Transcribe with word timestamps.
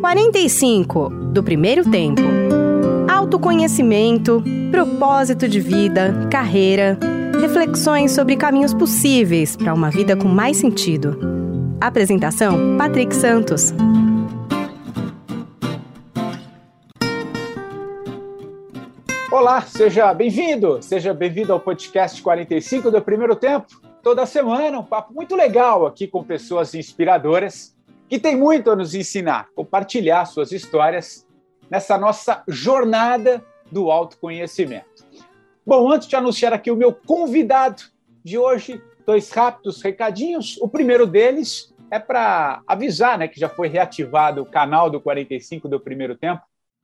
45 0.00 1.10
do 1.10 1.42
primeiro 1.42 1.88
tempo. 1.90 2.22
Autoconhecimento, 3.06 4.42
propósito 4.70 5.46
de 5.46 5.60
vida, 5.60 6.26
carreira, 6.30 6.98
reflexões 7.38 8.12
sobre 8.12 8.34
caminhos 8.34 8.72
possíveis 8.72 9.56
para 9.56 9.74
uma 9.74 9.90
vida 9.90 10.16
com 10.16 10.26
mais 10.26 10.56
sentido. 10.56 11.18
Apresentação: 11.78 12.78
Patrick 12.78 13.14
Santos. 13.14 13.74
Olá, 19.30 19.60
seja 19.60 20.14
bem-vindo, 20.14 20.82
seja 20.82 21.12
bem-vindo 21.12 21.52
ao 21.52 21.60
podcast 21.60 22.22
45 22.22 22.90
do 22.90 23.02
primeiro 23.02 23.36
tempo. 23.36 23.66
Toda 24.02 24.24
semana 24.24 24.78
um 24.78 24.84
papo 24.84 25.12
muito 25.12 25.36
legal 25.36 25.86
aqui 25.86 26.06
com 26.06 26.24
pessoas 26.24 26.74
inspiradoras 26.74 27.78
que 28.10 28.18
têm 28.18 28.36
muito 28.36 28.68
a 28.68 28.74
nos 28.74 28.92
ensinar, 28.92 29.50
compartilhar 29.54 30.24
suas 30.24 30.50
histórias 30.50 31.24
nessa 31.70 31.96
nossa 31.96 32.42
jornada 32.48 33.40
do 33.70 33.88
autoconhecimento. 33.88 35.06
Bom, 35.64 35.92
antes 35.92 36.08
de 36.08 36.16
anunciar 36.16 36.52
aqui 36.52 36.72
o 36.72 36.76
meu 36.76 36.92
convidado 36.92 37.84
de 38.24 38.36
hoje, 38.36 38.82
dois 39.06 39.30
rápidos 39.30 39.80
recadinhos. 39.80 40.58
O 40.60 40.68
primeiro 40.68 41.06
deles 41.06 41.72
é 41.88 42.00
para 42.00 42.60
avisar 42.66 43.16
né, 43.16 43.28
que 43.28 43.38
já 43.38 43.48
foi 43.48 43.68
reativado 43.68 44.42
o 44.42 44.46
canal 44.46 44.90
do 44.90 45.00
45 45.00 45.68
do 45.68 45.78
primeiro 45.78 46.16
tempo 46.16 46.42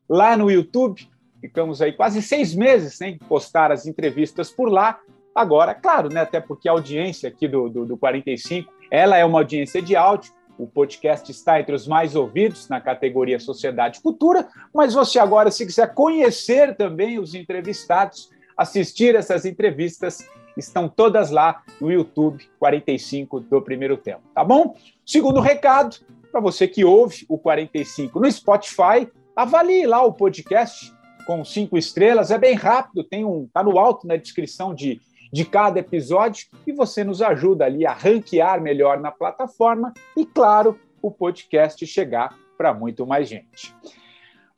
lá 0.09 0.37
no 0.37 0.49
YouTube. 0.49 1.11
Ficamos 1.41 1.83
aí 1.83 1.93
quase 1.93 2.23
seis 2.23 2.55
meses 2.55 2.95
sem 2.95 3.19
postar 3.19 3.73
as 3.73 3.85
entrevistas 3.85 4.53
por 4.53 4.69
lá. 4.69 5.01
Agora, 5.35 5.75
claro, 5.75 6.09
né, 6.09 6.21
até 6.21 6.39
porque 6.41 6.69
a 6.69 6.73
audiência 6.73 7.29
aqui 7.29 7.49
do, 7.49 7.69
do, 7.69 7.85
do 7.85 7.97
45 7.97 8.73
ela 8.93 9.17
é 9.17 9.25
uma 9.25 9.41
audiência 9.41 9.83
de 9.83 9.97
áudio, 9.97 10.33
o 10.59 10.67
podcast 10.67 11.31
está 11.31 11.61
entre 11.61 11.75
os 11.75 11.87
mais 11.87 12.15
ouvidos 12.15 12.69
na 12.69 12.81
categoria 12.81 13.39
Sociedade 13.39 14.01
Futura, 14.01 14.49
mas 14.75 14.95
você 14.95 15.19
agora, 15.19 15.51
se 15.51 15.67
quiser 15.67 15.93
conhecer 15.95 16.77
também 16.77 17.19
os 17.19 17.35
entrevistados, 17.35 18.31
assistir 18.57 19.15
essas 19.15 19.45
entrevistas, 19.45 20.27
estão 20.57 20.89
todas 20.89 21.31
lá 21.31 21.63
no 21.81 21.93
YouTube 21.93 22.49
45 22.59 23.41
do 23.41 23.61
primeiro 23.61 23.97
tempo, 23.97 24.23
tá 24.35 24.43
bom? 24.43 24.75
Segundo 25.05 25.41
recado, 25.41 25.97
para 26.33 26.41
você 26.41 26.67
que 26.67 26.85
ouve 26.85 27.27
o 27.29 27.39
45 27.39 28.19
no 28.19 28.31
Spotify, 28.31 29.09
avalie 29.35 29.87
lá 29.87 30.03
o 30.03 30.13
podcast 30.13 30.95
com 31.27 31.45
cinco 31.45 31.77
estrelas, 31.77 32.31
é 32.31 32.39
bem 32.39 32.55
rápido, 32.55 33.05
tem 33.05 33.25
um, 33.25 33.49
tá 33.53 33.63
no 33.63 33.79
alto 33.79 34.07
na 34.07 34.17
descrição 34.17 34.75
de, 34.75 35.01
de 35.37 35.45
cada 35.45 35.79
episódio 35.81 36.47
e 36.67 36.73
você 36.73 37.05
nos 37.05 37.21
ajuda 37.21 37.67
ali 37.67 37.87
a 37.87 37.93
ranquear 37.93 38.59
melhor 38.59 38.99
na 38.99 39.11
plataforma 39.11 39.93
e, 40.17 40.25
claro, 40.25 40.81
o 41.03 41.11
podcast 41.11 41.87
chegar 41.87 42.35
para 42.57 42.73
muito 42.73 43.07
mais 43.07 43.29
gente. 43.29 43.77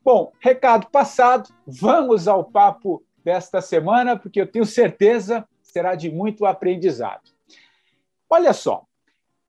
Bom, 0.01 0.31
recado 0.39 0.87
passado, 0.89 1.49
vamos 1.67 2.29
ao 2.29 2.45
papo 2.45 3.03
desta 3.25 3.59
semana, 3.59 4.17
porque 4.17 4.39
eu 4.39 4.47
tenho 4.47 4.65
certeza 4.65 5.45
será 5.61 5.95
de 5.95 6.09
muito 6.09 6.45
aprendizado. 6.45 7.29
Olha 8.29 8.53
só, 8.53 8.85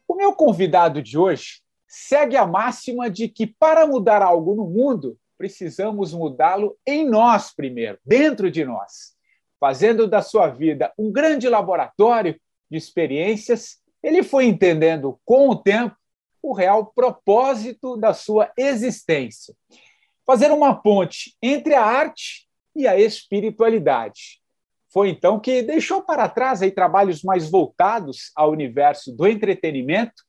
o 0.08 0.16
meu 0.16 0.32
convidado 0.32 1.00
de 1.00 1.16
hoje 1.16 1.62
segue 1.86 2.36
a 2.36 2.44
máxima 2.44 3.08
de 3.08 3.28
que 3.28 3.46
para 3.46 3.86
mudar 3.86 4.20
algo 4.20 4.56
no 4.56 4.66
mundo, 4.66 5.16
precisamos 5.38 6.12
mudá-lo 6.12 6.76
em 6.84 7.08
nós 7.08 7.54
primeiro, 7.54 8.00
dentro 8.04 8.50
de 8.50 8.64
nós. 8.64 9.19
Fazendo 9.60 10.08
da 10.08 10.22
sua 10.22 10.48
vida 10.48 10.90
um 10.98 11.12
grande 11.12 11.46
laboratório 11.46 12.40
de 12.70 12.78
experiências, 12.78 13.78
ele 14.02 14.22
foi 14.22 14.46
entendendo 14.46 15.20
com 15.24 15.50
o 15.50 15.56
tempo 15.56 15.94
o 16.42 16.54
real 16.54 16.86
propósito 16.86 17.98
da 17.98 18.14
sua 18.14 18.50
existência. 18.56 19.54
Fazer 20.26 20.50
uma 20.50 20.74
ponte 20.74 21.36
entre 21.42 21.74
a 21.74 21.84
arte 21.84 22.48
e 22.74 22.88
a 22.88 22.98
espiritualidade. 22.98 24.40
Foi 24.88 25.10
então 25.10 25.38
que 25.38 25.62
deixou 25.62 26.02
para 26.02 26.28
trás 26.28 26.62
aí 26.62 26.70
trabalhos 26.70 27.22
mais 27.22 27.50
voltados 27.50 28.32
ao 28.34 28.50
universo 28.50 29.12
do 29.14 29.26
entretenimento 29.26 30.24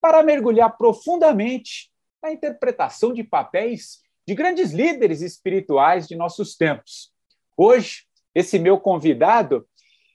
para 0.00 0.22
mergulhar 0.22 0.76
profundamente 0.76 1.90
na 2.22 2.30
interpretação 2.30 3.12
de 3.12 3.24
papéis 3.24 4.02
de 4.26 4.34
grandes 4.34 4.72
líderes 4.72 5.22
espirituais 5.22 6.06
de 6.06 6.14
nossos 6.14 6.56
tempos. 6.56 7.12
Hoje, 7.56 8.04
esse 8.34 8.58
meu 8.58 8.78
convidado, 8.78 9.66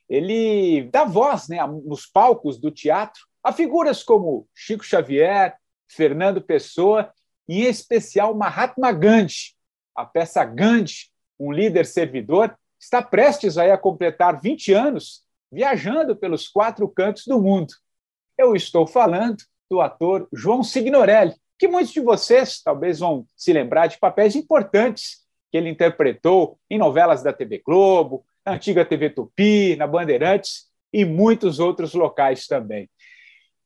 ele 0.08 0.90
dá 0.92 1.04
voz 1.04 1.48
né, 1.48 1.58
nos 1.86 2.06
palcos 2.06 2.60
do 2.60 2.72
teatro 2.72 3.22
a 3.44 3.54
figuras 3.54 4.04
como 4.04 4.48
Chico 4.54 4.84
Xavier, 4.84 5.56
Fernando 5.88 6.42
Pessoa 6.42 7.12
e, 7.48 7.66
em 7.66 7.70
especial, 7.70 8.36
Mahatma 8.36 8.92
Gandhi. 8.92 9.56
A 9.96 10.06
peça 10.06 10.44
Gandhi, 10.44 11.10
um 11.40 11.52
líder 11.52 11.86
servidor, 11.86 12.58
está 12.80 13.02
prestes 13.02 13.58
a 13.58 13.78
completar 13.78 14.40
20 14.40 14.74
anos 14.74 15.24
viajando 15.52 16.16
pelos 16.16 16.48
quatro 16.48 16.88
cantos 16.88 17.26
do 17.26 17.42
mundo. 17.42 17.74
Eu 18.38 18.56
estou 18.56 18.86
falando 18.86 19.38
do 19.70 19.82
ator 19.82 20.28
João 20.34 20.64
Signorelli, 20.64 21.36
que 21.58 21.68
muitos 21.68 21.92
de 21.92 22.00
vocês 22.00 22.62
talvez 22.62 23.00
vão 23.00 23.26
se 23.36 23.52
lembrar 23.52 23.88
de 23.88 24.00
papéis 24.00 24.36
importantes 24.36 25.19
que 25.52 25.58
ele 25.58 25.70
interpretou 25.70 26.58
em 26.70 26.78
novelas 26.78 27.24
da 27.24 27.34
TV 27.34 27.62
Globo, 27.66 28.26
na 28.46 28.54
antiga 28.54 28.86
TV 28.86 29.10
Tupi, 29.10 29.76
na 29.76 29.88
Bandeirantes 29.88 30.68
e 30.94 31.06
muitos 31.06 31.60
outros 31.60 31.94
locais 31.94 32.48
também. 32.48 32.90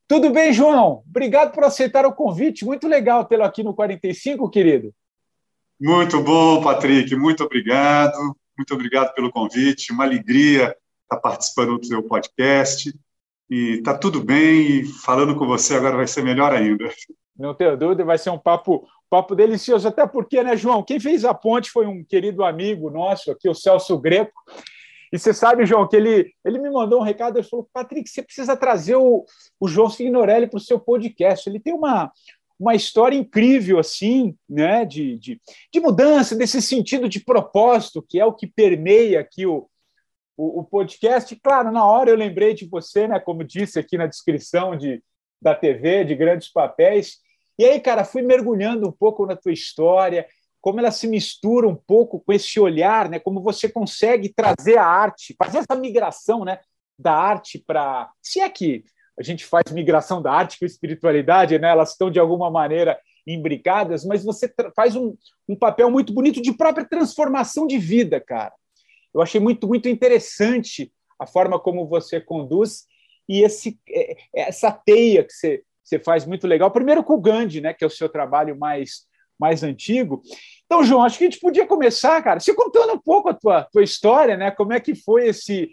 Tudo 0.06 0.30
bem, 0.30 0.52
João? 0.52 1.02
Obrigado 1.08 1.52
por 1.52 1.64
aceitar 1.64 2.04
o 2.04 2.12
convite. 2.12 2.64
Muito 2.64 2.86
legal 2.86 3.24
tê-lo 3.24 3.44
aqui 3.44 3.62
no 3.62 3.74
45, 3.74 4.50
querido. 4.50 4.94
Muito 5.80 6.22
bom, 6.22 6.62
Patrick. 6.62 7.14
Muito 7.16 7.42
obrigado. 7.42 8.16
Muito 8.56 8.74
obrigado 8.74 9.14
pelo 9.14 9.30
convite. 9.30 9.92
Uma 9.92 10.04
alegria 10.04 10.76
estar 11.02 11.20
participando 11.20 11.78
do 11.78 11.86
seu 11.86 12.02
podcast. 12.02 12.92
E 13.50 13.78
está 13.78 13.96
tudo 13.96 14.22
bem. 14.22 14.80
E 14.80 14.84
falando 14.84 15.36
com 15.36 15.46
você 15.46 15.74
agora 15.74 15.96
vai 15.96 16.06
ser 16.06 16.22
melhor 16.22 16.52
ainda. 16.52 16.90
Não 17.36 17.54
tenho 17.54 17.76
dúvida, 17.76 18.04
vai 18.04 18.18
ser 18.18 18.30
um 18.30 18.38
papo, 18.38 18.86
papo 19.10 19.34
delicioso, 19.34 19.88
até 19.88 20.06
porque, 20.06 20.42
né, 20.42 20.56
João? 20.56 20.82
Quem 20.82 21.00
fez 21.00 21.24
a 21.24 21.34
ponte 21.34 21.70
foi 21.70 21.86
um 21.86 22.04
querido 22.04 22.44
amigo 22.44 22.90
nosso 22.90 23.30
aqui, 23.30 23.48
o 23.48 23.54
Celso 23.54 23.98
Greco. 23.98 24.32
E 25.12 25.18
você 25.18 25.32
sabe, 25.32 25.66
João, 25.66 25.86
que 25.86 25.96
ele, 25.96 26.32
ele 26.44 26.58
me 26.58 26.70
mandou 26.70 27.00
um 27.00 27.04
recado, 27.04 27.38
ele 27.38 27.46
falou, 27.46 27.68
Patrick, 27.72 28.08
você 28.08 28.22
precisa 28.22 28.56
trazer 28.56 28.96
o, 28.96 29.24
o 29.60 29.68
João 29.68 29.88
Signorelli 29.88 30.48
para 30.48 30.58
o 30.58 30.60
seu 30.60 30.78
podcast. 30.80 31.48
Ele 31.48 31.60
tem 31.60 31.72
uma, 31.72 32.10
uma 32.58 32.74
história 32.74 33.16
incrível, 33.16 33.78
assim, 33.78 34.36
né, 34.48 34.84
de, 34.84 35.18
de, 35.18 35.40
de, 35.72 35.80
mudança, 35.80 36.34
desse 36.34 36.60
sentido 36.62 37.08
de 37.08 37.20
propósito, 37.20 38.04
que 38.08 38.18
é 38.18 38.24
o 38.24 38.32
que 38.32 38.46
permeia 38.46 39.20
aqui 39.20 39.46
o, 39.46 39.68
o, 40.36 40.64
podcast. 40.64 41.34
Claro, 41.36 41.70
na 41.70 41.84
hora 41.84 42.10
eu 42.10 42.16
lembrei 42.16 42.54
de 42.54 42.66
você, 42.66 43.06
né, 43.06 43.20
como 43.20 43.44
disse 43.44 43.78
aqui 43.78 43.96
na 43.96 44.06
descrição 44.06 44.76
de, 44.76 45.02
da 45.40 45.54
TV, 45.54 46.04
de 46.04 46.14
grandes 46.14 46.50
papéis. 46.50 47.18
E 47.58 47.64
aí, 47.64 47.80
cara, 47.80 48.04
fui 48.04 48.22
mergulhando 48.22 48.88
um 48.88 48.92
pouco 48.92 49.26
na 49.26 49.36
tua 49.36 49.52
história, 49.52 50.26
como 50.60 50.80
ela 50.80 50.90
se 50.90 51.06
mistura 51.06 51.68
um 51.68 51.76
pouco 51.76 52.20
com 52.20 52.32
esse 52.32 52.58
olhar, 52.58 53.08
né? 53.08 53.18
Como 53.18 53.42
você 53.42 53.68
consegue 53.68 54.32
trazer 54.32 54.78
a 54.78 54.86
arte, 54.86 55.34
fazer 55.38 55.58
essa 55.58 55.78
migração, 55.78 56.44
né? 56.44 56.58
Da 56.98 57.12
arte 57.12 57.58
para, 57.58 58.10
se 58.22 58.40
é 58.40 58.48
que 58.48 58.84
a 59.18 59.22
gente 59.22 59.44
faz 59.44 59.70
migração 59.70 60.20
da 60.20 60.32
arte 60.32 60.58
com 60.58 60.64
espiritualidade, 60.64 61.58
né? 61.58 61.68
Elas 61.68 61.90
estão 61.90 62.10
de 62.10 62.18
alguma 62.18 62.50
maneira 62.50 62.98
imbricadas, 63.26 64.04
mas 64.04 64.24
você 64.24 64.52
faz 64.74 64.96
um, 64.96 65.14
um 65.48 65.56
papel 65.56 65.90
muito 65.90 66.12
bonito 66.12 66.42
de 66.42 66.52
própria 66.52 66.86
transformação 66.86 67.66
de 67.66 67.78
vida, 67.78 68.20
cara. 68.20 68.52
Eu 69.12 69.22
achei 69.22 69.40
muito 69.40 69.66
muito 69.68 69.88
interessante 69.88 70.92
a 71.18 71.26
forma 71.26 71.58
como 71.58 71.86
você 71.86 72.20
conduz 72.20 72.84
e 73.28 73.42
esse, 73.42 73.78
é, 73.88 74.16
essa 74.34 74.70
teia 74.70 75.24
que 75.24 75.32
você, 75.32 75.62
você 75.84 75.98
faz 75.98 76.24
muito 76.24 76.46
legal. 76.46 76.70
Primeiro 76.70 77.04
com 77.04 77.14
o 77.14 77.20
Gandhi, 77.20 77.60
né, 77.60 77.74
que 77.74 77.84
é 77.84 77.86
o 77.86 77.90
seu 77.90 78.08
trabalho 78.08 78.58
mais, 78.58 79.06
mais 79.38 79.62
antigo. 79.62 80.22
Então, 80.64 80.82
João, 80.82 81.04
acho 81.04 81.18
que 81.18 81.24
a 81.24 81.30
gente 81.30 81.40
podia 81.40 81.66
começar, 81.66 82.22
cara, 82.22 82.40
se 82.40 82.54
contando 82.54 82.94
um 82.94 82.98
pouco 82.98 83.28
a 83.28 83.34
tua, 83.34 83.64
tua 83.64 83.84
história, 83.84 84.36
né? 84.36 84.50
Como 84.50 84.72
é 84.72 84.80
que 84.80 84.94
foi 84.94 85.28
esse, 85.28 85.70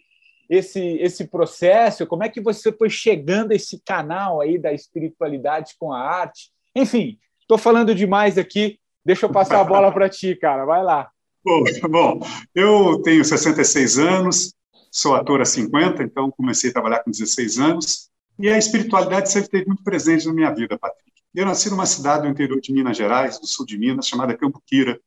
esse, 0.49 0.97
esse 0.97 1.27
processo? 1.27 2.05
Como 2.05 2.23
é 2.23 2.29
que 2.29 2.41
você 2.41 2.71
foi 2.71 2.89
chegando 2.89 3.51
a 3.51 3.55
esse 3.55 3.81
canal 3.85 4.41
aí 4.41 4.57
da 4.57 4.73
espiritualidade 4.73 5.75
com 5.79 5.93
a 5.93 5.99
arte? 5.99 6.51
Enfim, 6.75 7.17
estou 7.39 7.57
falando 7.57 7.95
demais 7.95 8.37
aqui. 8.37 8.77
Deixa 9.03 9.25
eu 9.25 9.31
passar 9.31 9.61
a 9.61 9.63
bola 9.63 9.91
para 9.91 10.09
ti, 10.09 10.35
cara. 10.35 10.65
Vai 10.65 10.83
lá. 10.83 11.09
Bom, 11.43 11.63
bom, 11.89 12.19
eu 12.53 13.01
tenho 13.01 13.25
66 13.25 13.97
anos, 13.97 14.53
sou 14.91 15.15
ator 15.15 15.41
há 15.41 15.45
50, 15.45 16.03
então 16.03 16.29
comecei 16.31 16.69
a 16.69 16.73
trabalhar 16.73 17.03
com 17.03 17.09
16 17.09 17.57
anos, 17.59 18.10
e 18.39 18.49
a 18.49 18.57
espiritualidade 18.57 19.31
sempre 19.31 19.47
esteve 19.47 19.67
muito 19.67 19.83
presente 19.83 20.25
na 20.27 20.33
minha 20.33 20.51
vida, 20.51 20.77
Patrick. 20.77 21.11
Eu 21.33 21.45
nasci 21.45 21.69
numa 21.69 21.85
cidade 21.85 22.23
do 22.23 22.29
interior 22.29 22.59
de 22.59 22.73
Minas 22.73 22.97
Gerais, 22.97 23.39
do 23.39 23.47
sul 23.47 23.65
de 23.65 23.77
Minas, 23.77 24.07
chamada 24.07 24.35
Cambuquira. 24.35 24.99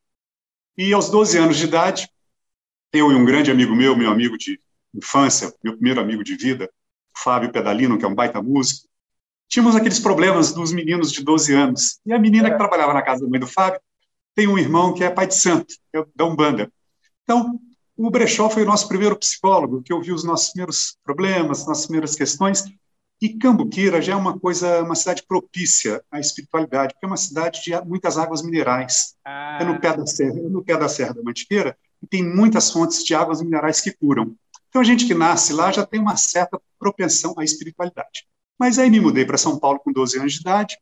E 0.77 0.93
aos 0.93 1.11
12 1.11 1.39
anos 1.39 1.57
de 1.57 1.65
idade, 1.65 2.09
eu 2.93 3.13
e 3.13 3.15
um 3.15 3.25
grande 3.25 3.51
amigo 3.51 3.75
meu, 3.75 3.97
meu 3.97 4.11
amigo 4.11 4.39
de 4.39 4.59
infância, 4.95 5.53
meu 5.63 5.75
primeiro 5.75 6.01
amigo 6.01 6.25
de 6.25 6.37
vida, 6.37 6.71
Fábio 7.17 7.53
Pedalino, 7.53 7.99
que 7.99 8.05
é 8.05 8.09
um 8.09 8.15
baita 8.15 8.41
músico, 8.41 8.89
tínhamos 9.49 9.77
aqueles 9.77 10.01
problemas 10.01 10.53
dos 10.53 10.73
meninos 10.73 11.13
de 11.13 11.23
12 11.23 11.55
anos. 11.55 12.01
E 12.07 12.13
a 12.13 12.19
menina 12.19 12.51
que 12.51 12.57
trabalhava 12.57 12.95
na 12.95 13.03
casa 13.03 13.23
da 13.23 13.29
mãe 13.29 13.39
do 13.39 13.47
Fábio 13.47 13.81
tem 14.35 14.49
um 14.49 14.59
irmão 14.59 14.93
que 14.95 15.05
é 15.05 15.11
pai 15.11 15.27
de 15.27 15.35
santo, 15.35 15.75
que 15.93 15.99
é 15.99 16.05
da 16.15 16.25
Umbanda. 16.25 16.73
Então, 17.23 17.61
o 17.97 18.11
Brechó 18.11 18.51
foi 18.51 18.63
o 18.63 18.67
nosso 18.67 18.89
primeiro 18.89 19.17
psicólogo, 19.17 19.83
que 19.83 19.93
ouviu 19.93 20.15
os 20.15 20.25
nossos 20.25 20.51
primeiros 20.51 20.97
problemas, 21.05 21.67
nossas 21.67 21.87
primeiras 21.87 22.15
questões, 22.17 22.65
e 23.25 23.39
Cambuquira 23.39 24.03
já 24.03 24.13
é 24.13 24.17
uma 24.17 24.39
coisa, 24.39 24.83
uma 24.83 24.95
cidade 24.95 25.23
propícia 25.27 26.05
à 26.11 26.21
espiritualidade, 26.21 26.93
porque 26.93 27.07
é 27.07 27.09
uma 27.09 27.17
cidade 27.17 27.63
de 27.63 27.75
muitas 27.87 28.19
águas 28.19 28.43
minerais. 28.43 29.15
Ah. 29.25 29.57
É 29.63 29.65
no 29.65 29.81
pé 29.81 29.97
da 29.97 30.07
serra, 30.07 30.39
é 30.39 30.43
no 30.43 30.63
pé 30.63 30.77
da 30.77 30.91
Serra 30.91 31.15
da 31.15 31.23
Mantiqueira, 31.23 31.75
e 32.03 32.07
tem 32.07 32.23
muitas 32.23 32.71
fontes 32.71 33.03
de 33.03 33.15
águas 33.15 33.41
minerais 33.41 33.81
que 33.81 33.93
curam. 33.93 34.37
Então 34.69 34.83
a 34.83 34.85
gente 34.85 35.07
que 35.07 35.15
nasce 35.15 35.55
lá 35.55 35.73
já 35.73 35.87
tem 35.87 36.01
uma 36.01 36.19
certa 36.19 36.61
propensão 36.79 37.35
à 37.39 37.45
espiritualidade. 37.45 38.27
Mas 38.59 38.79
aí 38.79 38.91
me 38.91 39.01
mudei 39.01 39.25
para 39.25 39.39
São 39.39 39.59
Paulo 39.59 39.81
com 39.81 39.91
12 39.91 40.19
anos 40.19 40.35
de 40.35 40.41
idade, 40.41 40.77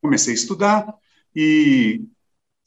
comecei 0.00 0.32
a 0.32 0.36
estudar 0.36 0.94
e 1.34 2.04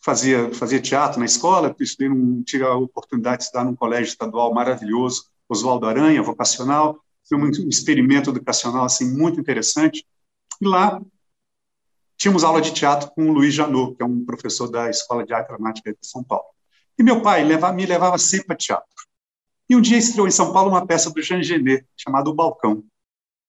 fazia 0.01 0.53
fazia 0.53 0.81
teatro 0.81 1.17
na 1.17 1.25
escola, 1.25 1.73
estudei 1.79 2.09
num, 2.09 2.43
tive 2.43 2.65
a 2.65 2.75
oportunidade 2.75 3.37
de 3.37 3.43
estudar 3.45 3.63
num 3.63 3.75
colégio 3.75 4.11
estadual 4.11 4.53
maravilhoso, 4.53 5.29
Oswaldo 5.47 5.85
Aranha, 5.85 6.21
vocacional, 6.21 6.99
foi 7.27 7.37
um 7.37 7.69
experimento 7.69 8.29
educacional 8.29 8.85
assim 8.85 9.15
muito 9.15 9.39
interessante. 9.39 10.05
E 10.61 10.67
lá 10.67 11.01
tínhamos 12.17 12.43
aula 12.43 12.61
de 12.61 12.73
teatro 12.73 13.11
com 13.11 13.29
o 13.29 13.33
Luiz 13.33 13.53
Janot, 13.53 13.95
que 13.95 14.03
é 14.03 14.05
um 14.05 14.25
professor 14.25 14.69
da 14.69 14.89
Escola 14.89 15.25
de 15.25 15.33
Arte 15.33 15.49
Dramática 15.49 15.91
de 15.91 16.07
São 16.07 16.23
Paulo. 16.23 16.45
E 16.97 17.03
meu 17.03 17.21
pai 17.21 17.43
leva, 17.43 17.71
me 17.71 17.85
levava 17.85 18.17
sempre 18.17 18.47
para 18.47 18.55
teatro. 18.55 18.87
E 19.69 19.75
um 19.75 19.81
dia 19.81 19.97
estreou 19.97 20.27
em 20.27 20.31
São 20.31 20.51
Paulo 20.51 20.69
uma 20.69 20.85
peça 20.85 21.11
do 21.11 21.21
Jean 21.21 21.43
Genet, 21.43 21.85
chamada 21.95 22.29
O 22.29 22.33
Balcão. 22.33 22.83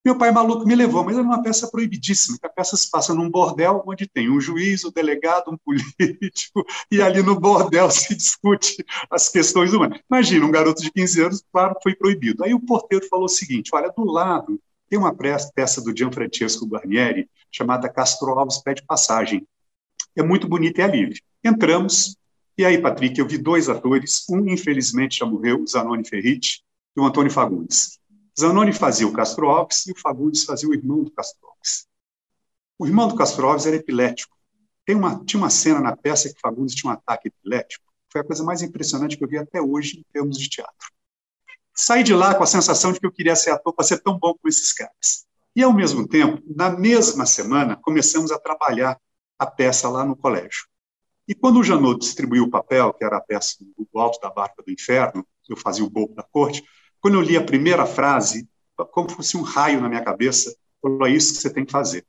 Meu 0.08 0.16
pai 0.16 0.32
maluco 0.32 0.66
me 0.66 0.74
levou, 0.74 1.04
mas 1.04 1.18
era 1.18 1.22
uma 1.22 1.42
peça 1.42 1.70
proibidíssima, 1.70 2.38
que 2.38 2.46
a 2.46 2.48
peça 2.48 2.74
se 2.78 2.90
passa 2.90 3.12
num 3.12 3.28
bordel 3.28 3.84
onde 3.86 4.06
tem 4.06 4.30
um 4.30 4.40
juiz, 4.40 4.82
um 4.82 4.90
delegado, 4.90 5.50
um 5.50 5.58
político, 5.58 6.64
e 6.90 7.02
ali 7.02 7.22
no 7.22 7.38
bordel 7.38 7.90
se 7.92 8.16
discute 8.16 8.82
as 9.10 9.28
questões 9.28 9.74
humanas. 9.74 10.00
Imagina, 10.10 10.46
um 10.46 10.50
garoto 10.50 10.80
de 10.80 10.90
15 10.90 11.22
anos, 11.22 11.44
claro, 11.52 11.74
foi 11.82 11.94
proibido. 11.94 12.42
Aí 12.42 12.54
o 12.54 12.60
porteiro 12.60 13.06
falou 13.06 13.26
o 13.26 13.28
seguinte, 13.28 13.68
olha, 13.74 13.92
do 13.94 14.02
lado 14.02 14.58
tem 14.88 14.98
uma 14.98 15.14
peça 15.14 15.82
do 15.82 15.94
Gianfrancesco 15.94 16.64
Guarnieri, 16.64 17.28
chamada 17.52 17.86
Castro 17.86 18.30
Alves 18.30 18.62
Pede 18.62 18.82
Passagem. 18.86 19.46
É 20.16 20.22
muito 20.22 20.48
bonita 20.48 20.80
e 20.80 20.84
é 20.84 20.88
livre. 20.88 21.20
Entramos, 21.44 22.16
e 22.56 22.64
aí, 22.64 22.80
Patrick, 22.80 23.20
eu 23.20 23.28
vi 23.28 23.36
dois 23.36 23.68
atores, 23.68 24.24
um 24.30 24.48
infelizmente 24.48 25.18
já 25.18 25.26
morreu, 25.26 25.66
Zanoni 25.66 26.08
Ferriti, 26.08 26.62
e 26.96 27.00
o 27.00 27.04
Antônio 27.04 27.30
Fagundes. 27.30 27.97
Zanoni 28.38 28.72
fazia 28.72 29.06
o 29.06 29.12
Castro 29.12 29.48
Alves 29.48 29.86
e 29.86 29.92
o 29.92 29.98
Fagundes 29.98 30.44
fazia 30.44 30.68
o 30.68 30.74
irmão 30.74 31.02
do 31.02 31.10
Castro 31.10 31.48
Alves. 31.48 31.88
O 32.78 32.86
irmão 32.86 33.08
do 33.08 33.16
Castro 33.16 33.48
Alves 33.48 33.66
era 33.66 33.74
epilético. 33.74 34.36
Uma, 34.88 35.24
tinha 35.24 35.40
uma 35.40 35.50
cena 35.50 35.80
na 35.80 35.96
peça 35.96 36.32
que 36.32 36.40
Fagundes 36.40 36.74
tinha 36.76 36.90
um 36.90 36.94
ataque 36.94 37.28
epilético. 37.28 37.84
Foi 38.10 38.20
a 38.20 38.24
coisa 38.24 38.44
mais 38.44 38.62
impressionante 38.62 39.16
que 39.16 39.24
eu 39.24 39.28
vi 39.28 39.38
até 39.38 39.60
hoje 39.60 39.98
em 39.98 40.04
termos 40.12 40.38
de 40.38 40.48
teatro. 40.48 40.88
Saí 41.74 42.04
de 42.04 42.14
lá 42.14 42.34
com 42.34 42.44
a 42.44 42.46
sensação 42.46 42.92
de 42.92 43.00
que 43.00 43.06
eu 43.06 43.12
queria 43.12 43.34
ser 43.34 43.50
ator 43.50 43.74
para 43.74 43.84
ser 43.84 43.98
tão 43.98 44.16
bom 44.16 44.32
como 44.32 44.48
esses 44.48 44.72
caras. 44.72 45.26
E, 45.54 45.62
ao 45.62 45.72
mesmo 45.72 46.06
tempo, 46.06 46.40
na 46.46 46.70
mesma 46.70 47.26
semana, 47.26 47.76
começamos 47.76 48.30
a 48.30 48.38
trabalhar 48.38 48.98
a 49.36 49.46
peça 49.46 49.88
lá 49.88 50.04
no 50.04 50.16
colégio. 50.16 50.66
E 51.26 51.34
quando 51.34 51.58
o 51.58 51.64
Janot 51.64 51.98
distribuiu 51.98 52.44
o 52.44 52.50
papel, 52.50 52.94
que 52.94 53.04
era 53.04 53.16
a 53.16 53.20
peça 53.20 53.56
do 53.60 53.98
Alto 53.98 54.20
da 54.20 54.30
Barca 54.30 54.62
do 54.62 54.72
Inferno, 54.72 55.26
eu 55.48 55.56
fazia 55.56 55.84
o 55.84 55.90
bobo 55.90 56.14
da 56.14 56.22
corte, 56.22 56.62
quando 57.00 57.14
eu 57.14 57.20
li 57.20 57.36
a 57.36 57.44
primeira 57.44 57.86
frase, 57.86 58.48
como 58.92 59.10
fosse 59.10 59.36
um 59.36 59.42
raio 59.42 59.80
na 59.80 59.88
minha 59.88 60.02
cabeça, 60.02 60.54
falou: 60.80 61.06
é 61.06 61.10
isso 61.10 61.34
que 61.34 61.40
você 61.40 61.50
tem 61.50 61.64
que 61.64 61.72
fazer. 61.72 62.04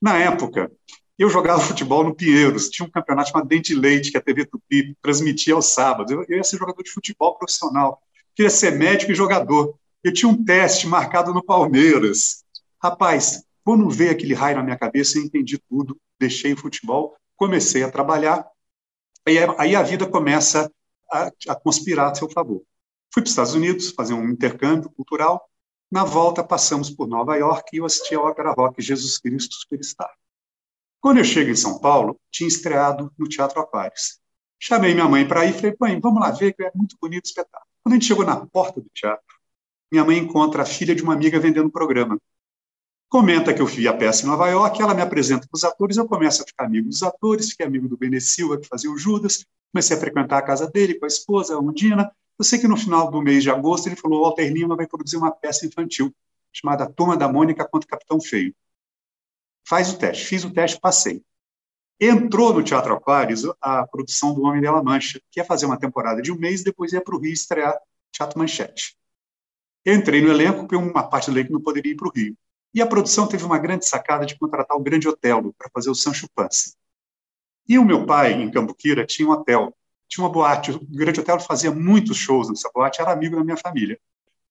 Na 0.00 0.18
época, 0.18 0.70
eu 1.18 1.28
jogava 1.28 1.60
futebol 1.62 2.04
no 2.04 2.14
Pinheiros, 2.14 2.68
tinha 2.68 2.86
um 2.86 2.90
campeonato 2.90 3.30
chamado 3.30 3.48
Dente 3.48 3.74
Leite, 3.74 4.10
que 4.10 4.18
a 4.18 4.20
TV 4.20 4.44
Tupi 4.44 4.96
transmitia 5.00 5.54
aos 5.54 5.66
sábados. 5.66 6.12
Eu, 6.12 6.24
eu 6.28 6.36
ia 6.36 6.44
ser 6.44 6.58
jogador 6.58 6.82
de 6.82 6.90
futebol 6.90 7.36
profissional, 7.36 8.00
queria 8.34 8.50
ser 8.50 8.72
médico 8.72 9.12
e 9.12 9.14
jogador. 9.14 9.74
Eu 10.02 10.12
tinha 10.12 10.28
um 10.28 10.44
teste 10.44 10.86
marcado 10.86 11.32
no 11.32 11.44
Palmeiras. 11.44 12.44
Rapaz, 12.82 13.44
quando 13.64 13.88
veio 13.88 14.10
aquele 14.10 14.34
raio 14.34 14.56
na 14.56 14.62
minha 14.62 14.78
cabeça, 14.78 15.18
eu 15.18 15.22
entendi 15.22 15.58
tudo, 15.68 15.96
deixei 16.18 16.52
o 16.52 16.56
futebol, 16.56 17.16
comecei 17.36 17.84
a 17.84 17.90
trabalhar, 17.90 18.44
e 19.26 19.38
aí 19.56 19.76
a 19.76 19.82
vida 19.82 20.04
começa 20.04 20.70
a, 21.10 21.30
a 21.48 21.54
conspirar 21.54 22.10
a 22.10 22.14
seu 22.14 22.28
favor. 22.28 22.62
Fui 23.12 23.22
para 23.22 23.26
os 23.26 23.30
Estados 23.30 23.54
Unidos 23.54 23.90
fazer 23.90 24.14
um 24.14 24.30
intercâmbio 24.30 24.88
cultural. 24.90 25.46
Na 25.90 26.02
volta, 26.02 26.42
passamos 26.42 26.88
por 26.88 27.06
Nova 27.06 27.36
York 27.36 27.68
e 27.72 27.78
eu 27.78 27.84
assisti 27.84 28.14
a 28.14 28.20
ópera 28.20 28.52
rock 28.52 28.80
Jesus 28.80 29.18
Cristo 29.18 29.54
Superstar. 29.54 30.10
Quando 30.98 31.18
eu 31.18 31.24
chego 31.24 31.50
em 31.50 31.56
São 31.56 31.78
Paulo, 31.78 32.18
tinha 32.30 32.48
estreado 32.48 33.12
no 33.18 33.28
Teatro 33.28 33.60
Aquários. 33.60 34.18
Chamei 34.58 34.94
minha 34.94 35.08
mãe 35.08 35.28
para 35.28 35.44
ir 35.44 35.50
e 35.50 35.52
falei, 35.52 35.76
mãe, 35.78 36.00
vamos 36.00 36.22
lá 36.22 36.30
ver, 36.30 36.54
que 36.54 36.62
é 36.62 36.70
muito 36.74 36.96
bonito 37.00 37.26
o 37.26 37.28
espetáculo. 37.28 37.68
Quando 37.82 37.92
a 37.92 37.96
gente 37.96 38.06
chegou 38.06 38.24
na 38.24 38.46
porta 38.46 38.80
do 38.80 38.88
teatro, 38.94 39.36
minha 39.90 40.04
mãe 40.04 40.16
encontra 40.16 40.62
a 40.62 40.64
filha 40.64 40.94
de 40.94 41.02
uma 41.02 41.12
amiga 41.12 41.38
vendendo 41.38 41.66
o 41.66 41.72
programa. 41.72 42.18
Comenta 43.10 43.52
que 43.52 43.60
eu 43.60 43.66
vi 43.66 43.86
a 43.86 43.92
peça 43.92 44.24
em 44.24 44.28
Nova 44.28 44.48
York, 44.48 44.80
ela 44.80 44.94
me 44.94 45.02
apresenta 45.02 45.46
para 45.46 45.56
os 45.56 45.64
atores, 45.64 45.98
eu 45.98 46.08
começo 46.08 46.42
a 46.42 46.46
ficar 46.46 46.64
amigo 46.64 46.88
dos 46.88 47.02
atores, 47.02 47.50
fiquei 47.50 47.66
amigo 47.66 47.88
do 47.88 47.96
Bene 47.98 48.20
Silva, 48.22 48.58
que 48.58 48.66
fazia 48.66 48.90
o 48.90 48.96
Judas, 48.96 49.44
comecei 49.70 49.96
a 49.96 50.00
frequentar 50.00 50.38
a 50.38 50.42
casa 50.42 50.70
dele 50.70 50.94
com 50.94 51.04
a 51.04 51.08
esposa, 51.08 51.56
a 51.56 51.58
Undina, 51.58 52.10
eu 52.38 52.44
sei 52.44 52.58
que 52.58 52.68
no 52.68 52.76
final 52.76 53.10
do 53.10 53.22
mês 53.22 53.42
de 53.42 53.50
agosto 53.50 53.86
ele 53.86 53.96
falou: 53.96 54.22
Walter 54.22 54.50
Lima 54.52 54.76
vai 54.76 54.86
produzir 54.86 55.16
uma 55.16 55.30
peça 55.30 55.66
infantil 55.66 56.14
chamada 56.52 56.90
Turma 56.90 57.16
da 57.16 57.28
Mônica 57.28 57.66
contra 57.66 57.88
Capitão 57.88 58.20
Feio. 58.20 58.54
Faz 59.66 59.92
o 59.92 59.98
teste. 59.98 60.26
Fiz 60.26 60.44
o 60.44 60.52
teste, 60.52 60.78
passei. 60.80 61.22
Entrou 62.00 62.52
no 62.52 62.62
Teatro 62.62 62.94
Aquários 62.94 63.44
a 63.60 63.86
produção 63.86 64.34
do 64.34 64.42
Homem 64.42 64.60
dela 64.60 64.82
Mancha, 64.82 65.20
que 65.30 65.40
ia 65.40 65.44
fazer 65.44 65.66
uma 65.66 65.78
temporada 65.78 66.20
de 66.20 66.32
um 66.32 66.36
mês, 66.36 66.62
depois 66.62 66.92
ia 66.92 67.00
para 67.00 67.14
o 67.14 67.18
Rio 67.18 67.32
estrear 67.32 67.78
Teatro 68.10 68.38
Manchete. 68.38 68.96
Entrei 69.86 70.20
no 70.20 70.30
elenco, 70.30 70.60
porque 70.60 70.76
uma 70.76 71.08
parte 71.08 71.30
do 71.30 71.36
elenco 71.36 71.52
não 71.52 71.60
poderia 71.60 71.92
ir 71.92 71.96
para 71.96 72.08
o 72.08 72.10
Rio. 72.10 72.36
E 72.74 72.80
a 72.80 72.86
produção 72.86 73.28
teve 73.28 73.44
uma 73.44 73.58
grande 73.58 73.86
sacada 73.86 74.24
de 74.24 74.36
contratar 74.38 74.76
o 74.76 74.82
Grande 74.82 75.08
Otelo 75.08 75.52
para 75.52 75.70
fazer 75.72 75.90
o 75.90 75.94
Sancho 75.94 76.28
Panza. 76.34 76.74
E 77.68 77.78
o 77.78 77.84
meu 77.84 78.06
pai, 78.06 78.32
em 78.32 78.50
Cambuquira, 78.50 79.06
tinha 79.06 79.28
um 79.28 79.32
hotel 79.32 79.74
tinha 80.12 80.26
uma 80.26 80.30
boate, 80.30 80.72
o 80.72 80.78
Grande 80.90 81.20
Hotel 81.20 81.40
fazia 81.40 81.70
muitos 81.70 82.18
shows 82.18 82.50
nessa 82.50 82.70
boate, 82.74 83.00
era 83.00 83.12
amigo 83.12 83.34
da 83.34 83.42
minha 83.42 83.56
família. 83.56 83.98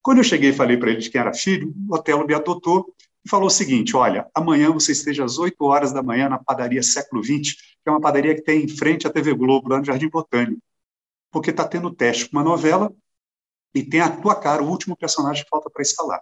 Quando 0.02 0.18
eu 0.18 0.24
cheguei 0.24 0.50
e 0.50 0.54
falei 0.54 0.76
para 0.76 0.90
ele 0.90 1.00
de 1.00 1.10
quem 1.12 1.22
era 1.22 1.32
filho, 1.36 1.72
o 1.88 1.96
Otelo 1.96 2.26
me 2.26 2.34
adotou 2.34 2.92
e 3.24 3.30
falou 3.30 3.46
o 3.46 3.52
seguinte: 3.52 3.96
olha, 3.96 4.28
amanhã 4.34 4.72
você 4.72 4.92
esteja 4.92 5.24
às 5.24 5.38
8 5.38 5.64
horas 5.64 5.94
da 5.94 6.02
manhã 6.02 6.28
na 6.28 6.40
padaria 6.40 6.82
Século 6.82 7.24
XX, 7.24 7.54
que 7.54 7.88
é 7.88 7.92
uma 7.92 8.02
padaria 8.02 8.34
que 8.34 8.42
tem 8.42 8.64
em 8.64 8.68
frente 8.68 9.06
à 9.06 9.12
TV 9.12 9.36
Globo, 9.36 9.70
lá 9.70 9.78
no 9.78 9.86
Jardim 9.86 10.10
Botânico, 10.10 10.60
porque 11.30 11.52
está 11.52 11.68
tendo 11.68 11.94
teste 11.94 12.28
com 12.28 12.38
uma 12.38 12.44
novela 12.44 12.92
e 13.76 13.84
tem 13.84 14.02
a 14.02 14.10
tua 14.10 14.34
cara, 14.34 14.64
o 14.64 14.68
último 14.68 14.98
personagem 14.98 15.44
que 15.44 15.50
falta 15.50 15.70
para 15.70 15.84
escalar. 15.84 16.22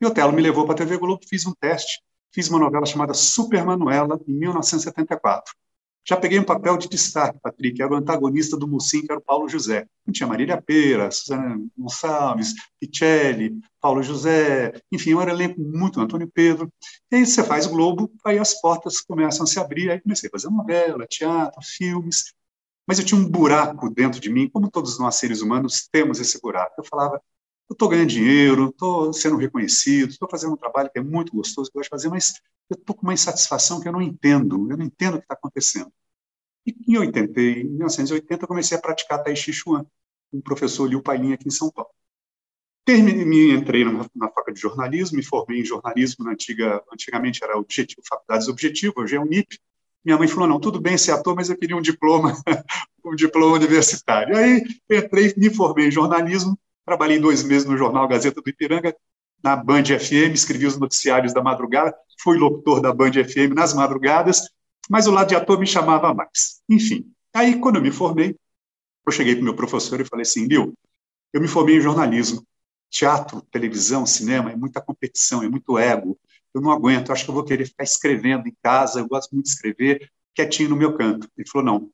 E 0.00 0.04
o 0.04 0.08
Otelo 0.08 0.32
me 0.32 0.42
levou 0.42 0.64
para 0.64 0.74
a 0.74 0.78
TV 0.78 0.96
Globo, 0.96 1.22
fiz 1.28 1.46
um 1.46 1.54
teste, 1.54 2.02
fiz 2.32 2.48
uma 2.48 2.58
novela 2.58 2.84
chamada 2.84 3.14
Super 3.14 3.64
Manuela, 3.64 4.18
em 4.26 4.32
1974. 4.32 5.54
Já 6.04 6.16
peguei 6.16 6.38
um 6.38 6.44
papel 6.44 6.76
de 6.76 6.88
destaque, 6.88 7.38
Patrick, 7.40 7.80
era 7.80 7.92
o 7.92 7.96
antagonista 7.96 8.56
do 8.56 8.66
Mucim, 8.66 9.02
que 9.02 9.12
era 9.12 9.20
o 9.20 9.22
Paulo 9.22 9.48
José. 9.48 9.86
Não 10.04 10.12
tinha 10.12 10.26
Marília 10.26 10.60
Pera, 10.60 11.10
Suzana 11.10 11.60
Gonçalves, 11.78 12.54
Pichelli, 12.80 13.60
Paulo 13.80 14.02
José, 14.02 14.72
enfim, 14.90 15.14
um 15.14 15.22
elenco 15.22 15.60
muito, 15.60 16.00
Antônio 16.00 16.28
Pedro. 16.32 16.72
E 17.10 17.16
aí 17.16 17.26
você 17.26 17.44
faz 17.44 17.66
Globo, 17.66 18.12
aí 18.24 18.38
as 18.38 18.60
portas 18.60 19.00
começam 19.00 19.44
a 19.44 19.46
se 19.46 19.60
abrir, 19.60 19.90
aí 19.90 20.00
comecei 20.00 20.28
a 20.28 20.32
fazer 20.32 20.50
novela, 20.50 21.06
teatro, 21.06 21.60
filmes, 21.62 22.32
mas 22.86 22.98
eu 22.98 23.04
tinha 23.04 23.20
um 23.20 23.28
buraco 23.28 23.88
dentro 23.88 24.20
de 24.20 24.28
mim, 24.28 24.48
como 24.48 24.70
todos 24.70 24.98
nós 24.98 25.14
seres 25.16 25.40
humanos 25.40 25.88
temos 25.90 26.18
esse 26.18 26.40
buraco. 26.40 26.74
Eu 26.78 26.84
falava, 26.84 27.22
eu 27.70 27.74
estou 27.74 27.88
ganhando 27.88 28.08
dinheiro, 28.08 28.68
estou 28.70 29.12
sendo 29.12 29.36
reconhecido, 29.36 30.10
estou 30.10 30.28
fazendo 30.28 30.52
um 30.52 30.56
trabalho 30.56 30.90
que 30.92 30.98
é 30.98 31.02
muito 31.02 31.32
gostoso, 31.34 31.70
que 31.70 31.76
eu 31.76 31.80
gosto 31.80 31.88
de 31.88 31.90
fazer, 31.90 32.08
mas 32.08 32.34
eu 32.70 32.76
estou 32.78 32.96
com 32.96 33.02
uma 33.02 33.14
insatisfação 33.14 33.80
que 33.80 33.88
eu 33.88 33.92
não 33.92 34.02
entendo, 34.02 34.70
eu 34.70 34.76
não 34.76 34.84
entendo 34.84 35.14
o 35.14 35.18
que 35.18 35.24
está 35.24 35.34
acontecendo. 35.34 35.92
E 36.66 36.74
em 36.88 36.98
80, 36.98 37.40
em 37.40 37.64
1980, 37.64 38.44
eu 38.44 38.48
comecei 38.48 38.76
a 38.76 38.80
praticar 38.80 39.22
Tai 39.22 39.34
Chi 39.34 39.52
Chuan, 39.52 39.84
o 40.32 40.40
professor 40.40 40.86
Liu 40.88 41.02
Pailin 41.02 41.32
aqui 41.32 41.48
em 41.48 41.50
São 41.50 41.70
Paulo. 41.70 41.90
Terminei, 42.84 43.52
entrei 43.52 43.84
na, 43.84 44.06
na 44.14 44.32
de 44.52 44.60
jornalismo, 44.60 45.16
me 45.16 45.22
formei 45.22 45.60
em 45.60 45.64
jornalismo, 45.64 46.24
na 46.24 46.32
antiga, 46.32 46.82
antigamente 46.92 47.42
era 47.42 47.56
objetivo, 47.56 48.02
faculdades 48.06 48.48
objetivo, 48.48 48.94
hoje 48.96 49.16
é 49.16 49.20
Unip. 49.20 49.58
Minha 50.04 50.18
mãe 50.18 50.26
falou, 50.26 50.48
não, 50.48 50.58
tudo 50.58 50.80
bem 50.80 50.98
ser 50.98 51.12
ator, 51.12 51.34
mas 51.36 51.48
eu 51.48 51.56
queria 51.56 51.76
um 51.76 51.80
diploma, 51.80 52.32
um 53.04 53.14
diploma 53.14 53.54
universitário. 53.54 54.36
Aí 54.36 54.64
entrei, 54.90 55.32
me 55.36 55.48
formei 55.54 55.86
em 55.86 55.90
jornalismo, 55.92 56.58
trabalhei 56.84 57.20
dois 57.20 57.44
meses 57.44 57.68
no 57.68 57.76
jornal 57.76 58.08
Gazeta 58.08 58.42
do 58.42 58.50
Ipiranga, 58.50 58.96
na 59.42 59.56
Band 59.56 59.84
FM, 59.84 60.34
escrevi 60.34 60.66
os 60.66 60.78
noticiários 60.78 61.32
da 61.32 61.42
madrugada, 61.42 61.94
fui 62.20 62.38
locutor 62.38 62.80
da 62.80 62.92
Band 62.92 63.12
FM 63.12 63.54
nas 63.54 63.74
madrugadas, 63.74 64.48
mas 64.88 65.06
o 65.06 65.10
lado 65.10 65.28
de 65.28 65.34
ator 65.34 65.58
me 65.58 65.66
chamava 65.66 66.14
mais. 66.14 66.62
Enfim, 66.68 67.10
aí 67.34 67.58
quando 67.58 67.76
eu 67.76 67.82
me 67.82 67.90
formei, 67.90 68.36
eu 69.04 69.12
cheguei 69.12 69.34
para 69.34 69.42
o 69.42 69.44
meu 69.44 69.56
professor 69.56 70.00
e 70.00 70.04
falei 70.04 70.22
assim, 70.22 70.46
Lil, 70.46 70.74
eu 71.32 71.40
me 71.40 71.48
formei 71.48 71.76
em 71.76 71.80
jornalismo, 71.80 72.46
teatro, 72.90 73.40
televisão, 73.50 74.06
cinema, 74.06 74.52
é 74.52 74.56
muita 74.56 74.80
competição, 74.80 75.42
é 75.42 75.48
muito 75.48 75.78
ego. 75.78 76.18
Eu 76.54 76.60
não 76.60 76.70
aguento, 76.70 77.10
acho 77.10 77.24
que 77.24 77.30
eu 77.30 77.34
vou 77.34 77.44
querer 77.44 77.64
ficar 77.66 77.84
escrevendo 77.84 78.46
em 78.46 78.56
casa, 78.62 79.00
eu 79.00 79.08
gosto 79.08 79.32
muito 79.32 79.46
de 79.46 79.52
escrever, 79.52 80.12
quietinho 80.34 80.68
no 80.70 80.76
meu 80.76 80.96
canto. 80.96 81.28
Ele 81.36 81.48
falou: 81.48 81.64
não. 81.64 81.90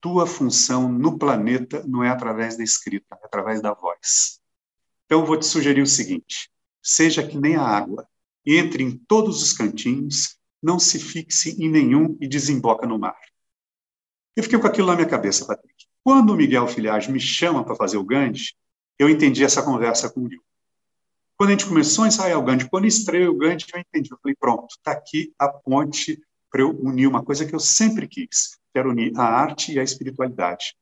Tua 0.00 0.26
função 0.26 0.88
no 0.88 1.18
planeta 1.18 1.82
não 1.86 2.04
é 2.04 2.08
através 2.08 2.56
da 2.56 2.62
escrita, 2.62 3.18
é 3.20 3.26
através 3.26 3.60
da 3.60 3.74
voz. 3.74 4.37
Então, 5.08 5.20
eu 5.20 5.26
vou 5.26 5.38
te 5.38 5.46
sugerir 5.46 5.80
o 5.80 5.86
seguinte: 5.86 6.50
seja 6.82 7.26
que 7.26 7.38
nem 7.38 7.56
a 7.56 7.62
água, 7.62 8.06
entre 8.44 8.84
em 8.84 8.94
todos 8.94 9.42
os 9.42 9.54
cantinhos, 9.54 10.36
não 10.62 10.78
se 10.78 10.98
fixe 10.98 11.56
em 11.62 11.68
nenhum 11.68 12.14
e 12.20 12.28
desemboca 12.28 12.86
no 12.86 12.98
mar. 12.98 13.18
Eu 14.36 14.42
fiquei 14.42 14.58
com 14.58 14.66
aquilo 14.66 14.86
na 14.88 14.94
minha 14.94 15.08
cabeça, 15.08 15.46
Patrick. 15.46 15.86
Quando 16.04 16.30
o 16.30 16.36
Miguel 16.36 16.68
Filhage 16.68 17.10
me 17.10 17.18
chama 17.18 17.64
para 17.64 17.74
fazer 17.74 17.96
o 17.96 18.04
Gandhi, 18.04 18.54
eu 18.98 19.08
entendi 19.08 19.42
essa 19.42 19.62
conversa 19.62 20.10
com 20.10 20.20
o 20.20 20.24
Will. 20.24 20.42
Quando 21.36 21.50
a 21.50 21.52
gente 21.52 21.66
começou 21.66 22.04
a 22.04 22.08
ensaiar 22.08 22.38
o 22.38 22.42
Gandhi, 22.42 22.68
quando 22.68 22.86
estreou 22.86 23.34
o 23.34 23.38
Gandhi, 23.38 23.64
eu 23.72 23.80
entendi. 23.80 24.10
Eu 24.10 24.18
falei, 24.22 24.36
pronto, 24.38 24.74
está 24.76 24.92
aqui 24.92 25.32
a 25.38 25.48
ponte 25.48 26.20
para 26.50 26.62
eu 26.62 26.70
unir 26.70 27.06
uma 27.06 27.24
coisa 27.24 27.46
que 27.46 27.54
eu 27.54 27.60
sempre 27.60 28.06
quis, 28.06 28.58
quero 28.74 28.90
unir 28.90 29.12
a 29.16 29.22
arte 29.22 29.72
e 29.72 29.78
a 29.78 29.82
espiritualidade. 29.82 30.74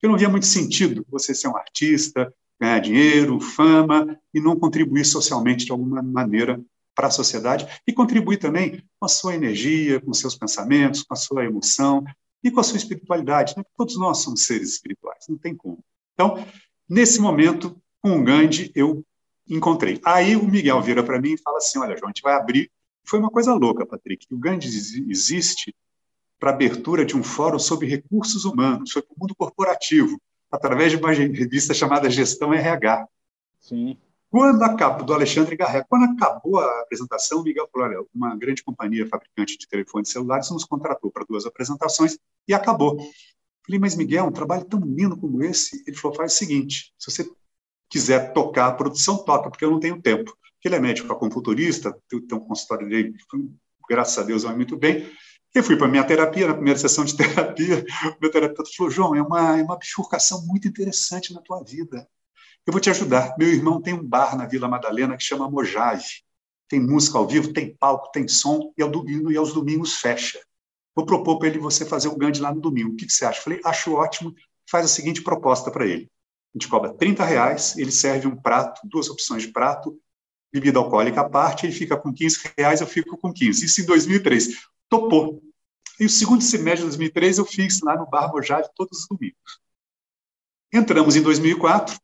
Eu 0.00 0.10
não 0.10 0.18
via 0.18 0.28
muito 0.28 0.46
sentido 0.46 1.04
você 1.10 1.34
ser 1.34 1.48
um 1.48 1.56
artista, 1.56 2.32
ganhar 2.60 2.78
dinheiro, 2.80 3.40
fama 3.40 4.18
e 4.32 4.40
não 4.40 4.58
contribuir 4.58 5.04
socialmente 5.04 5.64
de 5.64 5.72
alguma 5.72 6.02
maneira 6.02 6.60
para 6.94 7.08
a 7.08 7.10
sociedade 7.10 7.66
e 7.86 7.92
contribuir 7.92 8.36
também 8.36 8.82
com 8.98 9.06
a 9.06 9.08
sua 9.08 9.34
energia, 9.34 10.00
com 10.00 10.12
seus 10.14 10.36
pensamentos, 10.36 11.02
com 11.02 11.12
a 11.12 11.16
sua 11.16 11.44
emoção 11.44 12.04
e 12.42 12.50
com 12.50 12.60
a 12.60 12.62
sua 12.62 12.76
espiritualidade. 12.76 13.54
Né? 13.56 13.64
Todos 13.76 13.98
nós 13.98 14.18
somos 14.18 14.44
seres 14.44 14.70
espirituais, 14.70 15.24
não 15.28 15.36
tem 15.36 15.54
como. 15.56 15.78
Então, 16.14 16.44
Nesse 16.88 17.20
momento, 17.20 17.80
com 18.02 18.18
o 18.18 18.22
Gandhi, 18.22 18.70
eu 18.74 19.04
encontrei. 19.48 20.00
Aí 20.04 20.36
o 20.36 20.44
Miguel 20.44 20.82
vira 20.82 21.02
para 21.02 21.20
mim 21.20 21.32
e 21.32 21.38
fala 21.38 21.58
assim: 21.58 21.78
Olha, 21.78 21.96
João, 21.96 22.08
a 22.08 22.10
gente 22.10 22.22
vai 22.22 22.34
abrir. 22.34 22.70
Foi 23.06 23.18
uma 23.18 23.30
coisa 23.30 23.54
louca, 23.54 23.86
Patrick. 23.86 24.26
O 24.30 24.38
Gandhi 24.38 24.68
existe 25.08 25.74
para 26.38 26.50
abertura 26.50 27.04
de 27.04 27.16
um 27.16 27.22
fórum 27.22 27.58
sobre 27.58 27.86
recursos 27.86 28.44
humanos, 28.44 28.92
sobre 28.92 29.08
o 29.10 29.20
mundo 29.20 29.34
corporativo, 29.34 30.20
através 30.54 30.92
de 30.92 30.98
uma 30.98 31.12
revista 31.12 31.74
chamada 31.74 32.08
Gestão 32.08 32.54
RH. 32.54 33.08
Sim. 33.60 33.98
Quando 34.30 34.62
acabou, 34.62 35.04
do 35.04 35.14
Alexandre 35.14 35.56
Garré, 35.56 35.84
quando 35.88 36.04
acabou 36.04 36.58
a 36.58 36.80
apresentação, 36.80 37.40
o 37.40 37.42
Miguel 37.44 37.68
falou: 37.72 37.88
olha, 37.88 38.06
uma 38.14 38.36
grande 38.36 38.62
companhia 38.62 39.06
fabricante 39.06 39.58
de 39.58 39.68
telefones 39.68 40.10
celulares 40.10 40.50
nos 40.50 40.64
contratou 40.64 41.10
para 41.10 41.24
duas 41.24 41.46
apresentações 41.46 42.18
e 42.46 42.54
acabou. 42.54 42.98
Falei, 43.64 43.80
mas 43.80 43.96
Miguel, 43.96 44.26
um 44.26 44.32
trabalho 44.32 44.64
tão 44.64 44.80
lindo 44.80 45.16
como 45.16 45.42
esse, 45.42 45.82
ele 45.86 45.96
falou, 45.96 46.16
faz 46.16 46.34
o 46.34 46.36
seguinte, 46.36 46.92
se 46.98 47.10
você 47.10 47.30
quiser 47.88 48.32
tocar 48.32 48.66
a 48.66 48.72
produção, 48.72 49.24
toca, 49.24 49.50
porque 49.50 49.64
eu 49.64 49.70
não 49.70 49.80
tenho 49.80 50.02
tempo. 50.02 50.36
Ele 50.64 50.74
é 50.74 50.80
médico 50.80 51.12
acupunturista, 51.12 51.96
tem 52.08 52.38
um 52.38 52.40
consultório 52.40 52.88
dele, 52.88 53.14
graças 53.88 54.18
a 54.18 54.22
Deus, 54.22 54.42
vai 54.42 54.56
muito 54.56 54.76
bem. 54.76 55.08
Eu 55.54 55.62
fui 55.62 55.76
para 55.76 55.86
minha 55.86 56.02
terapia, 56.02 56.48
na 56.48 56.54
primeira 56.54 56.78
sessão 56.78 57.04
de 57.04 57.14
terapia, 57.16 57.84
o 58.06 58.20
meu 58.20 58.28
terapeuta 58.28 58.68
falou, 58.76 58.90
João, 58.90 59.14
é 59.14 59.22
uma, 59.22 59.58
é 59.58 59.62
uma 59.62 59.78
bifurcação 59.78 60.44
muito 60.44 60.66
interessante 60.66 61.32
na 61.32 61.40
tua 61.40 61.62
vida. 61.62 62.08
Eu 62.66 62.72
vou 62.72 62.80
te 62.80 62.90
ajudar. 62.90 63.36
Meu 63.38 63.48
irmão 63.48 63.80
tem 63.80 63.94
um 63.94 64.02
bar 64.02 64.36
na 64.36 64.46
Vila 64.46 64.66
Madalena 64.66 65.16
que 65.16 65.22
chama 65.22 65.48
Mojave. 65.48 66.24
Tem 66.66 66.80
música 66.80 67.18
ao 67.18 67.28
vivo, 67.28 67.52
tem 67.52 67.76
palco, 67.76 68.10
tem 68.10 68.26
som, 68.26 68.72
e, 68.76 68.82
ao 68.82 68.90
domingo, 68.90 69.30
e 69.30 69.36
aos 69.36 69.52
domingos 69.52 69.98
fecha. 69.98 70.40
Vou 70.92 71.06
propor 71.06 71.38
para 71.38 71.48
ele 71.48 71.58
você 71.58 71.84
fazer 71.84 72.08
o 72.08 72.16
Gandhi 72.16 72.40
lá 72.40 72.52
no 72.52 72.60
domingo. 72.60 72.92
O 72.92 72.96
que, 72.96 73.06
que 73.06 73.12
você 73.12 73.24
acha? 73.24 73.40
Falei, 73.40 73.60
acho 73.64 73.92
ótimo. 73.92 74.34
Faz 74.68 74.86
a 74.86 74.88
seguinte 74.88 75.22
proposta 75.22 75.70
para 75.70 75.86
ele. 75.86 76.10
A 76.52 76.58
gente 76.58 76.68
cobra 76.68 76.92
30 76.94 77.24
reais, 77.24 77.76
ele 77.76 77.92
serve 77.92 78.26
um 78.26 78.34
prato, 78.34 78.80
duas 78.84 79.08
opções 79.08 79.42
de 79.42 79.48
prato, 79.48 79.96
bebida 80.52 80.78
alcoólica 80.78 81.20
à 81.20 81.28
parte, 81.28 81.66
ele 81.66 81.72
fica 81.72 81.96
com 81.96 82.12
15 82.12 82.52
reais, 82.56 82.80
eu 82.80 82.86
fico 82.86 83.16
com 83.18 83.32
15. 83.32 83.66
Isso 83.66 83.80
em 83.82 83.86
2003. 83.86 84.48
Topou. 84.94 85.42
E 85.98 86.06
o 86.06 86.10
segundo 86.10 86.42
semestre 86.42 86.82
de 86.82 86.86
2003 86.86 87.38
eu 87.38 87.44
fiz 87.44 87.80
lá 87.80 87.96
no 87.96 88.08
Bar 88.08 88.30
Mojave 88.30 88.68
todos 88.76 89.00
os 89.00 89.08
domingos. 89.08 89.60
Entramos 90.72 91.16
em 91.16 91.22
2004. 91.22 91.98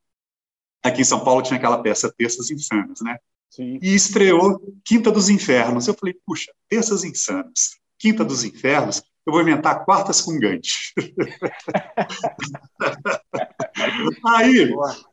Aqui 0.83 1.03
em 1.03 1.05
São 1.05 1.23
Paulo 1.23 1.43
tinha 1.43 1.57
aquela 1.57 1.83
peça 1.83 2.13
Terças 2.17 2.51
Insanas, 2.51 3.01
né? 3.01 3.19
Sim. 3.49 3.79
E 3.81 3.95
estreou 3.95 4.61
Quinta 4.85 5.11
dos 5.11 5.29
Infernos. 5.29 5.87
Eu 5.87 5.95
falei, 5.95 6.17
puxa, 6.27 6.53
Terças 6.69 7.05
Insanas 7.05 7.79
Quinta 7.97 8.25
dos 8.25 8.45
Infernos, 8.45 9.03
eu 9.27 9.33
vou 9.33 9.43
inventar 9.43 9.85
quartas 9.85 10.23
com 10.23 10.39
Gante. 10.39 10.95
Aí, 14.27 14.73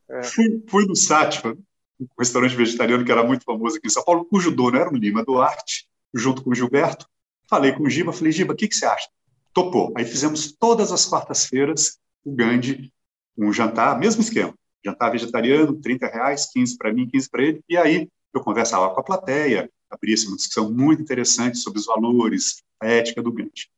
é. 0.10 0.24
fui, 0.24 0.63
fui 0.69 0.86
no 0.86 0.96
Sátiva, 0.96 1.53
um 2.00 2.07
restaurante 2.17 2.55
vegetariano 2.55 3.03
que 3.03 3.12
era 3.12 3.25
muito 3.25 3.43
famoso 3.43 3.75
aqui 3.75 3.88
em 3.88 3.91
São 3.91 4.05
Paulo, 4.05 4.24
cujo 4.24 4.51
dono 4.51 4.77
era 4.77 4.89
o 4.89 4.96
Lima 4.96 5.22
Duarte, 5.22 5.86
junto 6.13 6.41
com 6.41 6.51
o 6.51 6.55
Gilberto. 6.55 7.05
Falei 7.50 7.72
com 7.72 7.84
o 7.84 7.89
Giba, 7.89 8.12
falei, 8.12 8.32
Giba, 8.32 8.54
o 8.54 8.56
que, 8.56 8.68
que 8.68 8.75
você 8.75 8.86
acha? 8.86 9.08
Topou. 9.54 9.94
Aí 9.96 10.06
fizemos 10.06 10.51
todas 10.51 10.92
as 10.92 11.06
quartas-feiras 11.06 11.98
o 12.24 12.36
Gandhi, 12.36 12.92
um 13.38 13.54
jantar, 13.54 13.98
mesmo 13.98 14.22
esquema. 14.22 14.54
Jantar 14.84 15.12
vegetariano, 15.12 15.80
30 15.80 16.08
reais, 16.08 16.51
15 16.51 16.77
para 16.77 16.94
mim, 16.94 17.08
15 17.08 17.30
para 17.30 17.44
ele. 17.44 17.62
E 17.70 17.77
aí 17.77 18.10
eu 18.34 18.42
conversava 18.42 18.94
com 18.94 19.00
a 19.00 19.04
plateia, 19.04 19.72
abria-se 19.89 20.27
uma 20.27 20.36
discussão 20.36 20.72
muito 20.72 21.01
interessante 21.01 21.58
sobre 21.58 21.80
os 21.80 21.86
valores, 21.86 22.62
a 22.82 22.88
ética 22.88 23.22
do 23.22 23.32
Gandhi. 23.32 23.70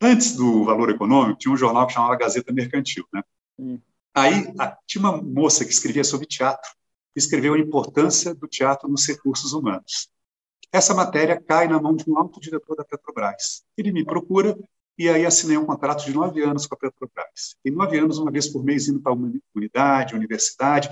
Antes 0.00 0.36
do 0.36 0.64
valor 0.64 0.90
econômico, 0.90 1.38
tinha 1.38 1.52
um 1.52 1.56
jornal 1.56 1.86
que 1.86 1.94
chamava 1.94 2.16
Gazeta 2.16 2.52
Mercantil. 2.52 3.06
Né? 3.12 3.22
Hum. 3.58 3.80
Aí 4.14 4.52
a, 4.58 4.76
tinha 4.86 5.00
uma 5.02 5.20
moça 5.20 5.64
que 5.64 5.72
escrevia 5.72 6.04
sobre 6.04 6.26
teatro, 6.26 6.70
escreveu 7.14 7.54
a 7.54 7.58
importância 7.58 8.34
do 8.34 8.46
teatro 8.46 8.88
nos 8.88 9.06
recursos 9.06 9.54
humanos. 9.54 10.10
Essa 10.72 10.94
matéria 10.94 11.40
cai 11.40 11.68
na 11.68 11.80
mão 11.80 11.94
de 11.94 12.08
um 12.08 12.18
alto 12.18 12.40
diretor 12.40 12.76
da 12.76 12.84
Petrobras. 12.84 13.64
Ele 13.76 13.92
me 13.92 14.04
procura 14.04 14.56
e 14.98 15.08
aí 15.08 15.24
assinei 15.26 15.56
um 15.56 15.66
contrato 15.66 16.04
de 16.04 16.12
nove 16.12 16.42
anos 16.42 16.66
com 16.66 16.74
a 16.74 16.78
Petrobras. 16.78 17.56
Em 17.64 17.70
nove 17.70 17.98
anos, 17.98 18.18
uma 18.18 18.30
vez 18.30 18.48
por 18.48 18.64
mês, 18.64 18.88
indo 18.88 19.00
para 19.00 19.12
uma 19.12 19.32
unidade, 19.54 20.14
universidade. 20.14 20.88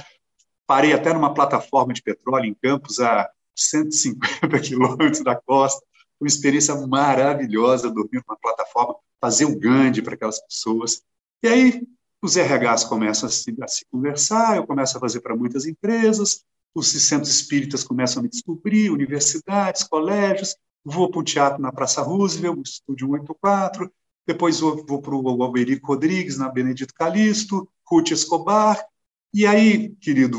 Parei 0.67 0.93
até 0.93 1.13
numa 1.13 1.35
plataforma 1.35 1.93
de 1.93 2.03
petróleo 2.03 2.47
em 2.47 2.55
Campos, 2.55 3.01
a 3.01 3.31
150 3.55 4.59
quilômetros 4.61 5.23
da 5.23 5.37
costa 5.37 5.85
uma 6.21 6.29
experiência 6.29 6.75
maravilhosa 6.87 7.91
dormir 7.91 8.23
numa 8.27 8.39
plataforma, 8.39 8.97
fazer 9.21 9.45
o 9.45 9.59
Gandhi 9.59 10.03
para 10.03 10.15
aquelas 10.15 10.41
pessoas. 10.41 11.03
E 11.43 11.49
aí 11.49 11.83
os 12.23 12.37
RHs 12.37 12.85
começam 12.85 13.29
a 13.29 13.33
se, 13.33 13.55
a 13.61 13.69
se 13.69 13.85
conversar, 13.91 14.57
eu 14.57 14.67
começo 14.67 14.97
a 14.97 15.01
fazer 15.01 15.21
para 15.21 15.37
muitas 15.37 15.67
empresas, 15.67 16.45
os 16.75 16.89
centros 16.89 17.31
espíritas 17.31 17.85
começam 17.85 18.21
a 18.21 18.23
me 18.25 18.29
descobrir, 18.29 18.91
universidades, 18.91 19.85
colégios, 19.85 20.57
vou 20.85 21.11
para 21.11 21.21
o 21.21 21.25
teatro 21.25 21.63
na 21.63 21.73
Praça 21.73 22.03
Roosevelt, 22.03 22.67
Estúdio 22.67 23.07
184, 23.07 23.91
depois 24.27 24.61
vou, 24.61 24.85
vou 24.85 25.01
para 25.01 25.15
o 25.15 25.43
Alberico 25.43 25.87
Rodrigues, 25.87 26.37
na 26.37 26.49
Benedito 26.49 26.93
Calixto, 26.95 27.69
Ruth 27.87 28.11
Escobar, 28.11 28.85
e 29.33 29.47
aí, 29.47 29.91
querido, 29.97 30.39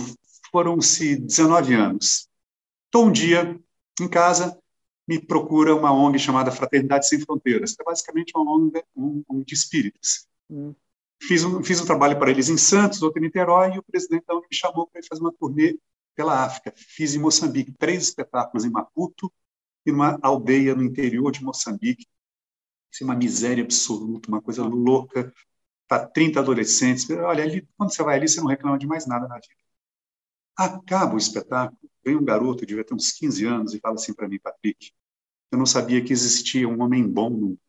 foram-se 0.51 1.15
19 1.17 1.73
anos. 1.73 2.27
Estou 2.85 3.07
um 3.07 3.11
dia 3.11 3.59
em 3.99 4.07
casa, 4.07 4.57
me 5.07 5.19
procura 5.19 5.75
uma 5.75 5.93
ONG 5.93 6.17
chamada 6.17 6.51
Fraternidade 6.51 7.07
Sem 7.07 7.19
Fronteiras, 7.19 7.75
que 7.75 7.81
é 7.81 7.85
basicamente 7.85 8.33
uma 8.35 8.51
ONG, 8.51 8.83
um, 8.95 9.23
um 9.29 9.41
de 9.41 9.53
espíritas. 9.53 10.27
Hum. 10.49 10.73
Fiz, 11.21 11.43
um, 11.43 11.63
fiz 11.63 11.79
um 11.79 11.85
trabalho 11.85 12.17
para 12.17 12.29
eles 12.29 12.49
em 12.49 12.57
Santos, 12.57 13.01
outro 13.01 13.19
em 13.19 13.25
Niterói, 13.25 13.75
e 13.75 13.79
o 13.79 13.83
presidente 13.83 14.25
da 14.27 14.35
ONG 14.35 14.47
me 14.49 14.57
chamou 14.57 14.87
para 14.87 15.01
fazer 15.07 15.21
uma 15.21 15.33
turnê 15.33 15.77
pela 16.15 16.43
África. 16.43 16.73
Fiz 16.75 17.13
em 17.13 17.19
Moçambique 17.19 17.71
três 17.73 18.03
espetáculos 18.03 18.65
em 18.65 18.69
Maputo 18.69 19.31
e 19.85 19.91
numa 19.91 20.17
aldeia 20.21 20.73
no 20.73 20.83
interior 20.83 21.31
de 21.31 21.43
Moçambique. 21.43 22.07
Isso 22.91 23.03
é 23.03 23.05
uma 23.05 23.15
miséria 23.15 23.63
absoluta, 23.63 24.29
uma 24.29 24.41
coisa 24.41 24.63
louca. 24.63 25.33
Tá 25.87 26.07
30 26.07 26.39
adolescentes. 26.39 27.07
Olha, 27.09 27.43
ali, 27.43 27.67
quando 27.77 27.93
você 27.93 28.01
vai 28.01 28.15
ali, 28.15 28.27
você 28.27 28.39
não 28.39 28.47
reclama 28.47 28.79
de 28.79 28.87
mais 28.87 29.05
nada 29.05 29.27
na 29.27 29.35
vida. 29.35 29.53
Acaba 30.55 31.15
o 31.15 31.17
espetáculo, 31.17 31.77
vem 32.03 32.15
um 32.15 32.23
garoto, 32.23 32.65
devia 32.65 32.83
ter 32.83 32.93
uns 32.93 33.11
15 33.11 33.45
anos, 33.45 33.73
e 33.73 33.79
fala 33.79 33.95
assim 33.95 34.13
para 34.13 34.27
mim, 34.27 34.39
Patrick, 34.39 34.93
eu 35.51 35.57
não 35.57 35.65
sabia 35.65 36.01
que 36.03 36.13
existia 36.13 36.67
um 36.67 36.81
homem 36.81 37.05
bom 37.05 37.29
no 37.29 37.37
mundo. 37.37 37.59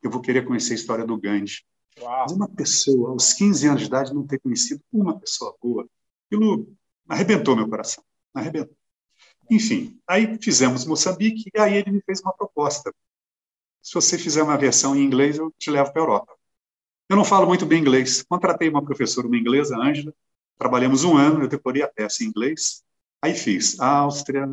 Eu 0.00 0.10
vou 0.10 0.20
querer 0.20 0.44
conhecer 0.44 0.74
a 0.74 0.76
história 0.76 1.04
do 1.04 1.18
Gandhi. 1.18 1.64
Uau. 2.00 2.22
Mas 2.22 2.32
uma 2.32 2.48
pessoa, 2.48 3.10
aos 3.10 3.32
15 3.32 3.66
anos 3.66 3.80
de 3.80 3.86
idade, 3.88 4.14
não 4.14 4.26
ter 4.26 4.38
conhecido 4.38 4.80
uma 4.92 5.18
pessoa 5.18 5.56
boa. 5.60 5.88
aquilo 6.26 6.68
arrebentou 7.08 7.56
meu 7.56 7.68
coração, 7.68 8.02
arrebentou. 8.34 8.76
Enfim, 9.50 10.00
aí 10.08 10.38
fizemos 10.40 10.86
Moçambique 10.86 11.50
e 11.54 11.60
aí 11.60 11.76
ele 11.76 11.92
me 11.92 12.02
fez 12.02 12.20
uma 12.20 12.32
proposta. 12.32 12.92
Se 13.82 13.94
você 13.94 14.18
fizer 14.18 14.42
uma 14.42 14.56
versão 14.56 14.96
em 14.96 15.04
inglês, 15.04 15.38
eu 15.38 15.52
te 15.58 15.70
levo 15.70 15.92
para 15.92 16.00
a 16.00 16.04
Europa. 16.04 16.32
Eu 17.08 17.16
não 17.16 17.24
falo 17.24 17.46
muito 17.46 17.66
bem 17.66 17.80
inglês. 17.80 18.22
Contratei 18.22 18.68
uma 18.68 18.82
professora, 18.82 19.26
uma 19.26 19.36
inglesa, 19.36 19.76
Ângela. 19.76 20.14
Trabalhamos 20.58 21.04
um 21.04 21.16
ano, 21.16 21.42
eu 21.42 21.48
decorei 21.48 21.82
a 21.82 21.88
peça 21.88 22.24
em 22.24 22.28
inglês. 22.28 22.82
Aí 23.20 23.34
fiz 23.34 23.78
Áustria, 23.78 24.48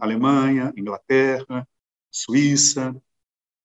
Alemanha, 0.00 0.72
Inglaterra, 0.76 1.66
Suíça, 2.10 2.94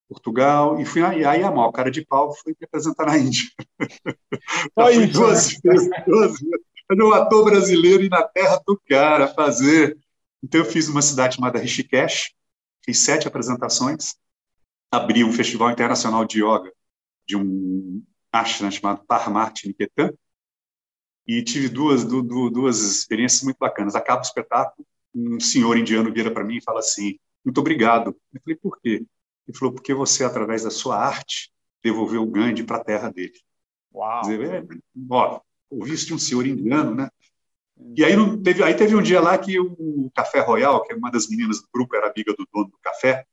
Portugal, 0.08 0.80
e 0.80 0.86
fui 0.86 1.02
aí, 1.04 1.24
aí 1.24 1.42
a 1.42 1.50
mal, 1.50 1.72
cara 1.72 1.90
de 1.90 2.06
pau, 2.06 2.34
fui 2.36 2.54
me 2.60 2.66
apresentar 2.66 3.06
na 3.06 3.18
Índia. 3.18 3.46
Foi 4.76 5.08
duas 5.08 5.54
né? 5.54 5.60
vezes, 5.64 5.90
duas 6.06 6.32
vezes. 6.32 6.66
Era 6.92 7.06
um 7.06 7.14
ator 7.14 7.46
brasileiro 7.46 8.04
e 8.04 8.10
na 8.10 8.24
terra 8.24 8.62
do 8.68 8.80
cara 8.88 9.28
fazer. 9.28 9.98
Então 10.44 10.62
eu 10.62 10.66
fiz 10.66 10.90
uma 10.90 11.02
cidade 11.02 11.36
chamada 11.36 11.60
Rishikesh, 11.60 12.34
fiz 12.84 12.98
sete 12.98 13.28
apresentações, 13.28 14.16
abri 14.92 15.24
um 15.24 15.32
festival 15.32 15.72
internacional 15.72 16.26
de 16.26 16.44
yoga 16.44 16.72
de 17.26 17.38
um 17.38 18.04
ashram 18.32 18.70
chamado 18.72 19.06
Parmarti 19.06 19.68
Niketan, 19.68 20.12
e 21.26 21.44
tive 21.44 21.70
duas, 21.70 22.04
duas 22.04 22.80
experiências 22.80 23.44
muito 23.44 23.58
bacanas. 23.58 23.96
Acaba 23.96 24.22
o 24.22 24.26
espetáculo, 24.26 24.86
um 25.14 25.40
senhor 25.40 25.78
indiano 25.78 26.12
vira 26.12 26.32
para 26.32 26.44
mim 26.44 26.58
e 26.58 26.64
fala 26.64 26.80
assim, 26.80 27.18
muito 27.46 27.60
obrigado. 27.60 28.16
Eu 28.34 28.42
falei, 28.42 28.58
por 28.58 28.80
quê? 28.82 29.06
Ele 29.48 29.58
falou, 29.58 29.74
porque 29.74 29.94
você, 29.94 30.24
através 30.24 30.64
da 30.64 30.72
sua 30.72 30.98
arte, 30.98 31.52
devolveu 31.84 32.24
o 32.24 32.30
Gandhi 32.30 32.64
para 32.64 32.78
a 32.78 32.84
terra 32.84 33.10
dele. 33.10 33.40
Uau! 33.94 34.22
Dizer, 34.22 34.42
é, 34.42 34.64
ó, 35.10 35.40
ouvi 35.72 35.94
isso 35.94 36.08
de 36.08 36.14
um 36.14 36.20
senhor 36.20 36.46
indiano, 36.46 36.94
né? 36.94 37.10
E 37.96 38.06
aí, 38.06 38.14
teve, 38.44 38.64
aí 38.64 38.74
teve 38.76 38.96
um 38.96 39.02
dia 39.02 39.20
lá 39.20 39.38
que 39.38 39.60
o 39.60 40.12
Café 40.14 40.40
Royal, 40.40 40.84
que 40.84 40.94
é 40.94 40.96
uma 40.96 41.10
das 41.10 41.28
meninas 41.28 41.62
do 41.62 41.68
grupo, 41.74 41.96
era 41.96 42.12
amiga 42.12 42.34
do 42.34 42.48
dono 42.54 42.70
do 42.70 42.78
café, 42.80 43.26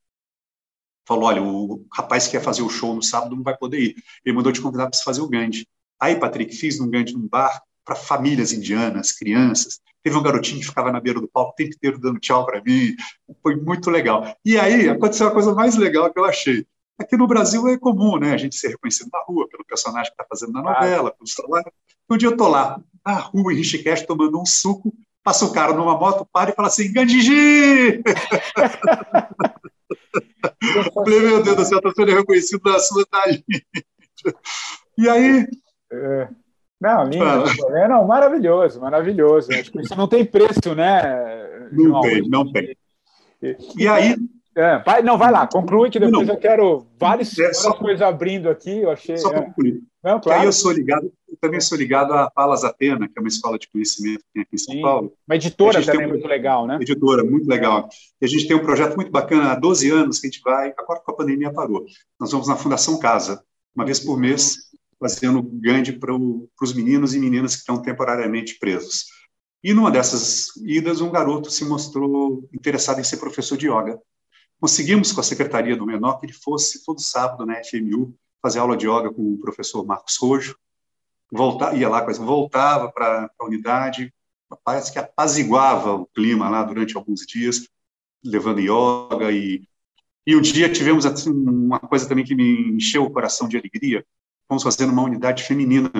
falou, 1.06 1.24
olha, 1.24 1.42
o 1.42 1.86
rapaz 1.92 2.26
que 2.26 2.32
quer 2.32 2.42
fazer 2.42 2.62
o 2.62 2.68
show 2.68 2.94
no 2.94 3.02
sábado 3.02 3.36
não 3.36 3.42
vai 3.42 3.56
poder 3.56 3.78
ir. 3.78 3.96
Ele 4.24 4.34
mandou 4.36 4.52
te 4.52 4.60
convidar 4.60 4.88
para 4.88 4.98
fazer 5.00 5.20
o 5.20 5.28
Gandhi. 5.28 5.66
Aí, 6.00 6.16
Patrick, 6.18 6.54
fiz 6.54 6.80
um 6.80 6.88
Gandhi 6.88 7.12
num 7.14 7.26
bar 7.26 7.62
para 7.84 7.94
famílias 7.94 8.52
indianas, 8.52 9.12
crianças. 9.12 9.80
Teve 10.02 10.16
um 10.16 10.22
garotinho 10.22 10.60
que 10.60 10.66
ficava 10.66 10.92
na 10.92 11.00
beira 11.00 11.20
do 11.20 11.28
palco 11.28 11.52
o 11.52 11.54
tempo 11.54 11.74
inteiro 11.74 11.98
dando 11.98 12.20
tchau 12.20 12.44
para 12.44 12.62
mim. 12.62 12.94
Foi 13.42 13.56
muito 13.56 13.90
legal. 13.90 14.36
E 14.44 14.58
aí 14.58 14.88
aconteceu 14.88 15.28
a 15.28 15.30
coisa 15.30 15.54
mais 15.54 15.76
legal 15.76 16.12
que 16.12 16.18
eu 16.18 16.24
achei. 16.24 16.66
Aqui 16.98 17.16
no 17.16 17.26
Brasil 17.26 17.66
é 17.68 17.78
comum, 17.78 18.18
né? 18.18 18.32
A 18.32 18.36
gente 18.36 18.56
ser 18.56 18.68
reconhecido 18.68 19.08
na 19.12 19.20
rua 19.20 19.48
pelo 19.48 19.64
personagem 19.64 20.10
que 20.10 20.20
está 20.20 20.26
fazendo 20.28 20.52
na 20.52 20.62
novela, 20.62 21.12
pelo 21.12 21.28
celular. 21.28 21.64
Um 22.10 22.16
dia 22.16 22.28
eu 22.28 22.36
tô 22.36 22.48
lá 22.48 22.80
na 23.06 23.14
rua 23.14 23.52
em 23.52 23.56
Rishikesh 23.56 24.04
tomando 24.04 24.40
um 24.40 24.44
suco, 24.44 24.92
passa 25.22 25.44
o 25.44 25.52
cara 25.52 25.72
numa 25.72 25.96
moto, 25.96 26.26
para 26.32 26.50
e 26.50 26.54
fala 26.54 26.68
assim, 26.68 26.92
Gandhiji! 26.92 28.02
Falei, 30.92 31.20
meu 31.20 31.42
Deus 31.42 31.56
do 31.56 31.64
céu, 31.64 31.78
estou 31.78 31.94
sendo 31.94 32.12
reconhecido 32.12 32.60
na 32.64 32.78
sua 32.78 33.04
cidade. 33.04 33.44
E 34.96 35.08
aí... 35.08 35.46
É. 35.92 36.28
Não, 36.80 37.04
lindo. 37.04 37.24
É, 37.76 37.88
não, 37.88 38.06
maravilhoso, 38.06 38.80
maravilhoso. 38.80 39.52
Acho 39.52 39.72
que 39.72 39.80
isso 39.80 39.96
não 39.96 40.06
tem 40.06 40.24
preço, 40.24 40.76
né? 40.76 41.68
Não 41.72 41.84
João? 41.84 42.00
tem, 42.02 42.28
não 42.28 42.52
tem. 42.52 42.76
E, 43.42 43.56
e 43.76 43.88
aí. 43.88 44.16
É, 44.58 44.82
vai, 44.84 45.02
não, 45.02 45.16
vai 45.16 45.30
lá, 45.30 45.46
conclui 45.46 45.88
que 45.88 46.00
depois 46.00 46.26
não, 46.26 46.34
eu 46.34 46.40
quero 46.40 46.84
várias, 46.98 47.38
é, 47.38 47.52
só, 47.52 47.72
coisas 47.74 48.02
abrindo 48.02 48.50
aqui. 48.50 48.78
Eu 48.78 48.90
achei. 48.90 49.16
Só 49.16 49.32
é. 49.32 49.42
concluir. 49.42 49.80
Não, 50.02 50.20
claro. 50.20 50.40
Aí 50.40 50.46
eu 50.46 50.52
sou 50.52 50.72
ligado, 50.72 51.12
eu 51.28 51.36
também 51.40 51.60
sou 51.60 51.78
ligado 51.78 52.12
à 52.12 52.28
Palas 52.28 52.64
Atena, 52.64 53.06
que 53.06 53.16
é 53.16 53.20
uma 53.20 53.28
escola 53.28 53.56
de 53.56 53.68
conhecimento 53.68 54.18
que 54.18 54.32
tem 54.34 54.42
aqui 54.42 54.56
em 54.56 54.58
São 54.58 54.74
Sim. 54.74 54.82
Paulo. 54.82 55.12
Uma 55.28 55.36
editora 55.36 55.84
também 55.84 56.06
um, 56.06 56.10
muito 56.10 56.26
legal, 56.26 56.66
né? 56.66 56.76
Editora, 56.80 57.22
muito 57.22 57.48
legal. 57.48 57.88
E 58.20 58.24
a 58.24 58.28
gente 58.28 58.48
tem 58.48 58.56
um 58.56 58.62
projeto 58.62 58.96
muito 58.96 59.12
bacana 59.12 59.52
há 59.52 59.54
12 59.54 59.90
anos 59.92 60.18
que 60.18 60.26
a 60.26 60.30
gente 60.30 60.42
vai, 60.42 60.74
agora 60.76 61.00
com 61.04 61.12
a 61.12 61.16
pandemia 61.16 61.52
parou. 61.52 61.86
Nós 62.18 62.32
vamos 62.32 62.48
na 62.48 62.56
Fundação 62.56 62.98
Casa, 62.98 63.40
uma 63.76 63.84
vez 63.84 64.00
por 64.00 64.18
mês, 64.18 64.56
fazendo 64.98 65.40
Gandhi 65.40 65.92
para 65.92 66.12
os 66.12 66.74
meninos 66.74 67.14
e 67.14 67.20
meninas 67.20 67.54
que 67.54 67.60
estão 67.60 67.80
temporariamente 67.80 68.58
presos. 68.58 69.04
E 69.62 69.72
numa 69.72 69.90
dessas 69.90 70.48
idas, 70.64 71.00
um 71.00 71.12
garoto 71.12 71.48
se 71.48 71.64
mostrou 71.64 72.48
interessado 72.52 73.00
em 73.00 73.04
ser 73.04 73.18
professor 73.18 73.56
de 73.56 73.68
yoga. 73.68 74.00
Conseguimos 74.60 75.12
com 75.12 75.20
a 75.20 75.24
secretaria 75.24 75.76
do 75.76 75.86
menor 75.86 76.18
que 76.18 76.26
ele 76.26 76.32
fosse 76.32 76.84
todo 76.84 77.00
sábado 77.00 77.46
na 77.46 77.62
FMU 77.62 78.14
fazer 78.42 78.58
aula 78.58 78.76
de 78.76 78.86
yoga 78.86 79.12
com 79.12 79.34
o 79.34 79.38
professor 79.38 79.84
Marcos 79.84 80.16
Rojo. 80.16 80.56
Volta, 81.30 81.74
ia 81.74 81.88
lá, 81.88 82.00
voltava 82.12 82.90
para 82.90 83.30
a 83.38 83.44
unidade, 83.44 84.12
parece 84.64 84.92
que 84.92 84.98
apaziguava 84.98 85.94
o 85.94 86.06
clima 86.06 86.48
lá 86.48 86.62
durante 86.62 86.96
alguns 86.96 87.20
dias, 87.26 87.68
levando 88.24 88.60
yoga 88.60 89.30
e 89.30 89.62
e 90.28 90.36
um 90.36 90.42
dia 90.42 90.70
tivemos 90.70 91.06
assim, 91.06 91.30
uma 91.30 91.80
coisa 91.80 92.06
também 92.06 92.22
que 92.22 92.34
me 92.34 92.72
encheu 92.72 93.02
o 93.02 93.10
coração 93.10 93.48
de 93.48 93.56
alegria, 93.56 94.04
fomos 94.46 94.62
fazendo 94.62 94.92
uma 94.92 95.02
unidade 95.02 95.42
feminina. 95.42 95.90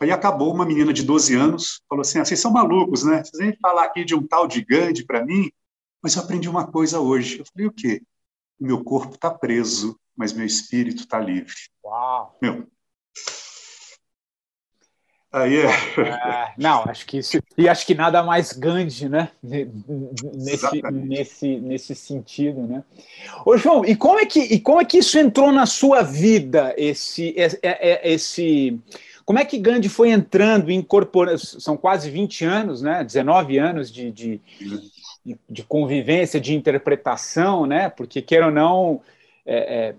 Aí 0.00 0.10
acabou 0.10 0.54
uma 0.54 0.64
menina 0.64 0.90
de 0.90 1.02
12 1.02 1.34
anos, 1.34 1.82
falou 1.86 2.00
assim, 2.00 2.18
ah, 2.18 2.24
vocês 2.24 2.40
são 2.40 2.50
malucos, 2.50 3.04
né? 3.04 3.22
Vocês 3.22 3.36
vêm 3.36 3.54
falar 3.60 3.84
aqui 3.84 4.06
de 4.06 4.14
um 4.14 4.26
tal 4.26 4.46
de 4.46 4.64
Gandhi 4.64 5.04
para 5.04 5.22
mim, 5.22 5.50
mas 6.02 6.14
eu 6.14 6.22
aprendi 6.22 6.48
uma 6.48 6.66
coisa 6.66 7.00
hoje. 7.00 7.38
Eu 7.38 7.46
falei, 7.46 7.66
o 7.66 7.72
quê? 7.72 8.02
Meu 8.58 8.82
corpo 8.82 9.14
está 9.14 9.30
preso, 9.30 9.98
mas 10.16 10.32
meu 10.32 10.46
espírito 10.46 11.02
está 11.02 11.18
livre. 11.18 11.54
Uau! 11.84 12.38
Meu, 12.40 12.66
Aí 15.36 15.56
é. 15.58 15.66
é. 15.66 16.52
Não, 16.56 16.84
acho 16.84 17.04
que 17.04 17.18
isso. 17.18 17.38
E 17.58 17.68
acho 17.68 17.86
que 17.86 17.94
nada 17.94 18.22
mais 18.22 18.52
Gandhi, 18.52 19.06
né? 19.06 19.28
Nesse, 19.42 20.82
nesse, 20.90 21.56
nesse 21.58 21.94
sentido, 21.94 22.62
né? 22.62 22.82
Ô, 23.44 23.54
João, 23.58 23.84
e 23.84 23.94
como, 23.94 24.18
é 24.18 24.24
que, 24.24 24.40
e 24.40 24.58
como 24.58 24.80
é 24.80 24.84
que 24.84 24.98
isso 24.98 25.18
entrou 25.18 25.52
na 25.52 25.66
sua 25.66 26.00
vida? 26.00 26.74
Esse, 26.78 27.34
esse, 27.36 28.80
como 29.26 29.40
é 29.40 29.44
que 29.44 29.58
Gandhi 29.58 29.88
foi 29.88 30.10
entrando, 30.10 30.70
incorporando? 30.70 31.36
São 31.38 31.76
quase 31.76 32.08
20 32.08 32.44
anos, 32.44 32.80
né? 32.80 33.02
19 33.02 33.58
anos 33.58 33.92
de, 33.92 34.12
de, 34.12 34.40
de 35.50 35.64
convivência, 35.64 36.40
de 36.40 36.54
interpretação, 36.54 37.66
né? 37.66 37.88
Porque, 37.88 38.22
queira 38.22 38.46
ou 38.46 38.52
não, 38.52 39.02
é, 39.44 39.56
é, 39.56 39.94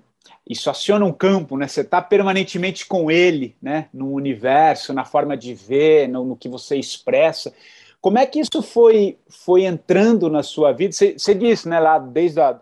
isso 0.50 0.70
aciona 0.70 1.04
um 1.04 1.12
campo, 1.12 1.58
né? 1.58 1.68
Você 1.68 1.82
está 1.82 2.02
permanentemente 2.02 2.86
com 2.86 3.12
ele, 3.12 3.54
né? 3.62 3.90
No 3.94 4.14
universo, 4.14 4.94
na 4.94 5.04
forma 5.04 5.36
de 5.36 5.54
ver, 5.54 6.08
no, 6.08 6.24
no, 6.24 6.38
que 6.38 6.48
você 6.48 6.78
expressa. 6.78 7.54
Como 8.00 8.18
é 8.18 8.26
que 8.26 8.40
isso 8.40 8.62
foi 8.62 9.18
foi 9.28 9.66
entrando 9.66 10.30
na 10.30 10.42
sua 10.42 10.72
vida? 10.72 10.94
Você, 10.94 11.20
você 11.20 11.36
disse, 11.36 11.68
né? 11.68 11.82
Lá 11.82 12.00
desde 12.00 12.40
a, 12.40 12.58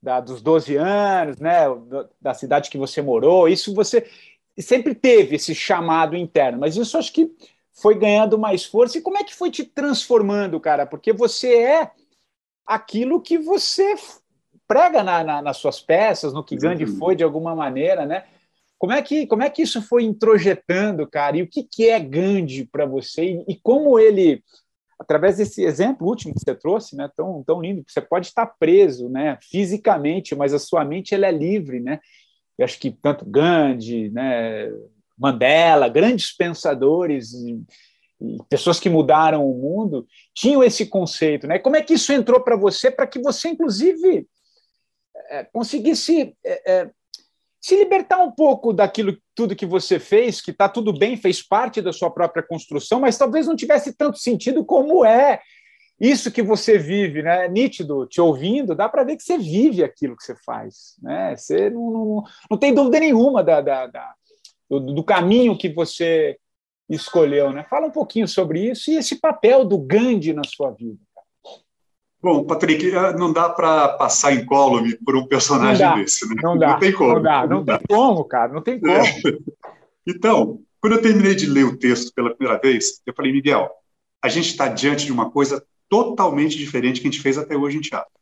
da, 0.00 0.20
dos 0.20 0.40
12 0.40 0.76
anos, 0.76 1.38
né? 1.38 1.64
Da 2.20 2.34
cidade 2.34 2.70
que 2.70 2.78
você 2.78 3.02
morou, 3.02 3.48
isso 3.48 3.74
você 3.74 4.06
sempre 4.62 4.94
teve 4.94 5.36
esse 5.36 5.54
chamado 5.54 6.16
interno, 6.16 6.60
mas 6.60 6.76
isso 6.76 6.96
acho 6.96 7.12
que 7.12 7.30
foi 7.72 7.98
ganhando 7.98 8.38
mais 8.38 8.64
força. 8.64 8.98
E 8.98 9.02
como 9.02 9.18
é 9.18 9.24
que 9.24 9.34
foi 9.34 9.50
te 9.50 9.64
transformando, 9.64 10.60
cara? 10.60 10.86
Porque 10.86 11.12
você 11.12 11.54
é 11.56 11.90
aquilo 12.66 13.20
que 13.20 13.36
você 13.36 13.94
prega 14.66 15.02
na, 15.02 15.22
na, 15.22 15.42
nas 15.42 15.56
suas 15.56 15.80
peças, 15.80 16.32
no 16.32 16.44
que 16.44 16.56
Gandhi 16.56 16.86
foi 16.86 17.14
de 17.14 17.24
alguma 17.24 17.54
maneira, 17.54 18.06
né? 18.06 18.24
Como 18.78 18.92
é 18.92 19.02
que, 19.02 19.26
como 19.26 19.42
é 19.42 19.50
que 19.50 19.62
isso 19.62 19.80
foi 19.82 20.04
introjetando, 20.04 21.08
cara? 21.08 21.36
E 21.36 21.42
o 21.42 21.48
que, 21.48 21.62
que 21.62 21.88
é 21.88 21.98
Gandhi 21.98 22.66
para 22.66 22.86
você? 22.86 23.24
E, 23.24 23.44
e, 23.52 23.56
como 23.56 23.98
ele, 23.98 24.42
através 24.98 25.36
desse 25.36 25.62
exemplo 25.64 26.06
último 26.06 26.34
que 26.34 26.40
você 26.40 26.54
trouxe, 26.54 26.96
né, 26.96 27.10
tão, 27.16 27.42
tão 27.44 27.60
lindo, 27.60 27.84
que 27.84 27.92
você 27.92 28.00
pode 28.00 28.26
estar 28.26 28.46
preso 28.46 29.08
né, 29.08 29.38
fisicamente, 29.42 30.34
mas 30.34 30.52
a 30.52 30.58
sua 30.58 30.84
mente 30.84 31.14
ela 31.14 31.26
é 31.26 31.32
livre. 31.32 31.80
Né? 31.80 32.00
Eu 32.58 32.64
acho 32.64 32.78
que 32.78 32.90
tanto 32.90 33.24
Gandhi, 33.24 34.10
né, 34.10 34.70
Mandela, 35.16 35.88
grandes 35.88 36.34
pensadores 36.34 37.32
e, 37.32 37.62
e 38.20 38.38
pessoas 38.48 38.80
que 38.80 38.88
mudaram 38.88 39.48
o 39.48 39.54
mundo 39.54 40.06
tinham 40.34 40.62
esse 40.62 40.86
conceito. 40.86 41.46
Né? 41.46 41.58
Como 41.58 41.76
é 41.76 41.82
que 41.82 41.94
isso 41.94 42.12
entrou 42.12 42.40
para 42.40 42.56
você, 42.56 42.90
para 42.90 43.06
que 43.06 43.20
você, 43.20 43.48
inclusive, 43.48 44.26
é, 45.30 45.44
conseguisse 45.44 46.36
é, 46.44 46.72
é, 46.72 46.90
se 47.60 47.76
libertar 47.76 48.18
um 48.18 48.30
pouco 48.30 48.72
daquilo 48.72 49.16
tudo 49.34 49.56
que 49.56 49.66
você 49.66 49.98
fez, 49.98 50.40
que 50.40 50.50
está 50.50 50.68
tudo 50.68 50.92
bem, 50.92 51.16
fez 51.16 51.42
parte 51.42 51.80
da 51.80 51.92
sua 51.92 52.10
própria 52.10 52.42
construção, 52.42 53.00
mas 53.00 53.16
talvez 53.16 53.46
não 53.46 53.56
tivesse 53.56 53.94
tanto 53.94 54.18
sentido 54.18 54.64
como 54.64 55.04
é 55.04 55.40
isso 56.04 56.30
que 56.30 56.42
você 56.42 56.76
vive, 56.76 57.22
né? 57.22 57.48
Nítido, 57.48 58.06
te 58.06 58.20
ouvindo, 58.20 58.74
dá 58.74 58.88
para 58.88 59.04
ver 59.04 59.16
que 59.16 59.22
você 59.22 59.38
vive 59.38 59.82
aquilo 59.82 60.16
que 60.16 60.24
você 60.24 60.34
faz, 60.44 60.96
né? 61.02 61.34
Você 61.36 61.70
não, 61.70 61.90
não, 61.90 62.24
não 62.50 62.58
tem 62.58 62.74
dúvida 62.74 63.00
nenhuma 63.00 63.42
da, 63.42 63.60
da, 63.60 63.86
da 63.86 64.14
do, 64.68 64.80
do, 64.80 65.04
caminho 65.04 65.56
que 65.56 65.68
você 65.68 66.36
escolheu, 66.88 67.52
né? 67.52 67.64
Fala 67.70 67.86
um 67.86 67.90
pouquinho 67.90 68.28
sobre 68.28 68.70
isso 68.70 68.90
e 68.90 68.96
esse 68.96 69.20
papel 69.20 69.64
do 69.64 69.78
Gandhi 69.78 70.32
na 70.32 70.44
sua 70.44 70.70
vida. 70.70 71.00
Bom, 72.20 72.44
Patrick, 72.44 72.90
eh, 72.90 73.12
não 73.16 73.32
dá 73.32 73.48
para 73.50 73.88
passar 73.88 74.32
incólume 74.32 74.96
por 74.96 75.14
um 75.14 75.26
personagem 75.26 75.86
não 75.86 75.96
desse, 75.96 76.28
né? 76.28 76.40
Não 76.42 76.58
dá. 76.58 76.72
Não 76.72 76.78
tem 76.78 76.92
como. 76.92 77.14
Não, 77.14 77.22
dá, 77.22 77.46
não, 77.46 77.56
não 77.58 77.64
tem 77.64 77.78
como, 77.88 78.24
cara, 78.24 78.52
não 78.52 78.62
tem 78.62 78.80
como. 78.80 78.92
É. 78.92 79.04
Então, 80.06 80.60
quando 80.82 80.96
eu 80.96 81.00
terminei 81.00 81.34
de 81.34 81.46
ler 81.46 81.64
o 81.64 81.78
texto 81.78 82.12
pela 82.14 82.34
primeira 82.34 82.60
vez, 82.60 83.00
eu 83.06 83.14
falei, 83.14 83.32
Miguel, 83.32 83.70
a 84.22 84.28
gente 84.28 84.50
está 84.50 84.68
diante 84.68 85.06
de 85.06 85.12
uma 85.12 85.30
coisa 85.30 85.64
totalmente 85.88 86.56
diferente 86.56 87.00
que 87.00 87.08
a 87.08 87.10
gente 87.10 87.22
fez 87.22 87.38
até 87.38 87.56
hoje 87.56 87.78
em 87.78 87.80
teatro. 87.80 88.12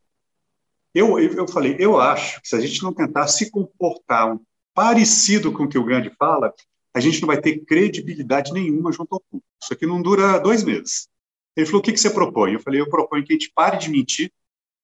Eu, 0.95 1.19
eu 1.19 1.49
falei, 1.49 1.77
eu 1.79 1.99
acho 1.99 2.41
que 2.43 2.49
se 2.49 2.55
a 2.55 2.61
gente 2.61 2.83
não 2.83 2.93
tentar 2.93 3.27
se 3.27 3.51
comportar 3.51 4.35
um, 4.35 4.41
parecido 4.75 5.53
com 5.53 5.65
o 5.65 5.69
que 5.69 5.79
o 5.79 5.85
Gandhi 5.85 6.11
fala, 6.19 6.53
a 6.95 7.01
gente 7.01 7.21
não 7.21 7.27
vai 7.27 7.41
ter 7.41 7.65
credibilidade 7.65 8.53
nenhuma 8.53 8.93
junto 8.93 9.15
ao 9.15 9.21
público. 9.21 9.47
Isso 9.63 9.73
aqui 9.73 9.87
não 9.87 10.03
dura 10.03 10.39
dois 10.39 10.63
meses. 10.63 11.09
Ele 11.57 11.67
falou, 11.67 11.81
o 11.81 11.83
que, 11.83 11.93
que 11.93 12.01
você 12.01 12.11
propõe? 12.11 12.53
Eu 12.53 12.61
falei, 12.61 12.81
eu 12.81 12.89
proponho 12.89 13.25
que 13.25 13.33
a 13.33 13.37
gente 13.37 13.53
pare 13.55 13.79
de 13.79 13.91
mentir, 13.91 14.33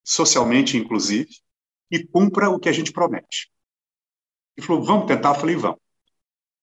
socialmente 0.03 0.77
inclusive, 0.77 1.29
e 1.91 2.03
cumpra 2.03 2.49
o 2.49 2.59
que 2.59 2.69
a 2.69 2.71
gente 2.71 2.91
promete. 2.91 3.51
Ele 4.57 4.65
falou, 4.65 4.83
vamos 4.83 5.07
tentar? 5.07 5.29
Eu 5.29 5.39
falei, 5.39 5.55
vamos. 5.55 5.79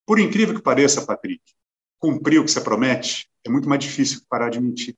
Por 0.05 0.19
incrível 0.19 0.55
que 0.55 0.63
pareça, 0.63 1.05
Patrick, 1.05 1.43
cumprir 1.99 2.41
o 2.41 2.45
que 2.45 2.51
você 2.51 2.61
promete 2.61 3.29
é 3.45 3.51
muito 3.51 3.69
mais 3.69 3.83
difícil 3.83 4.21
que 4.21 4.27
parar 4.27 4.51
de 4.51 4.61
mentir. 4.61 4.97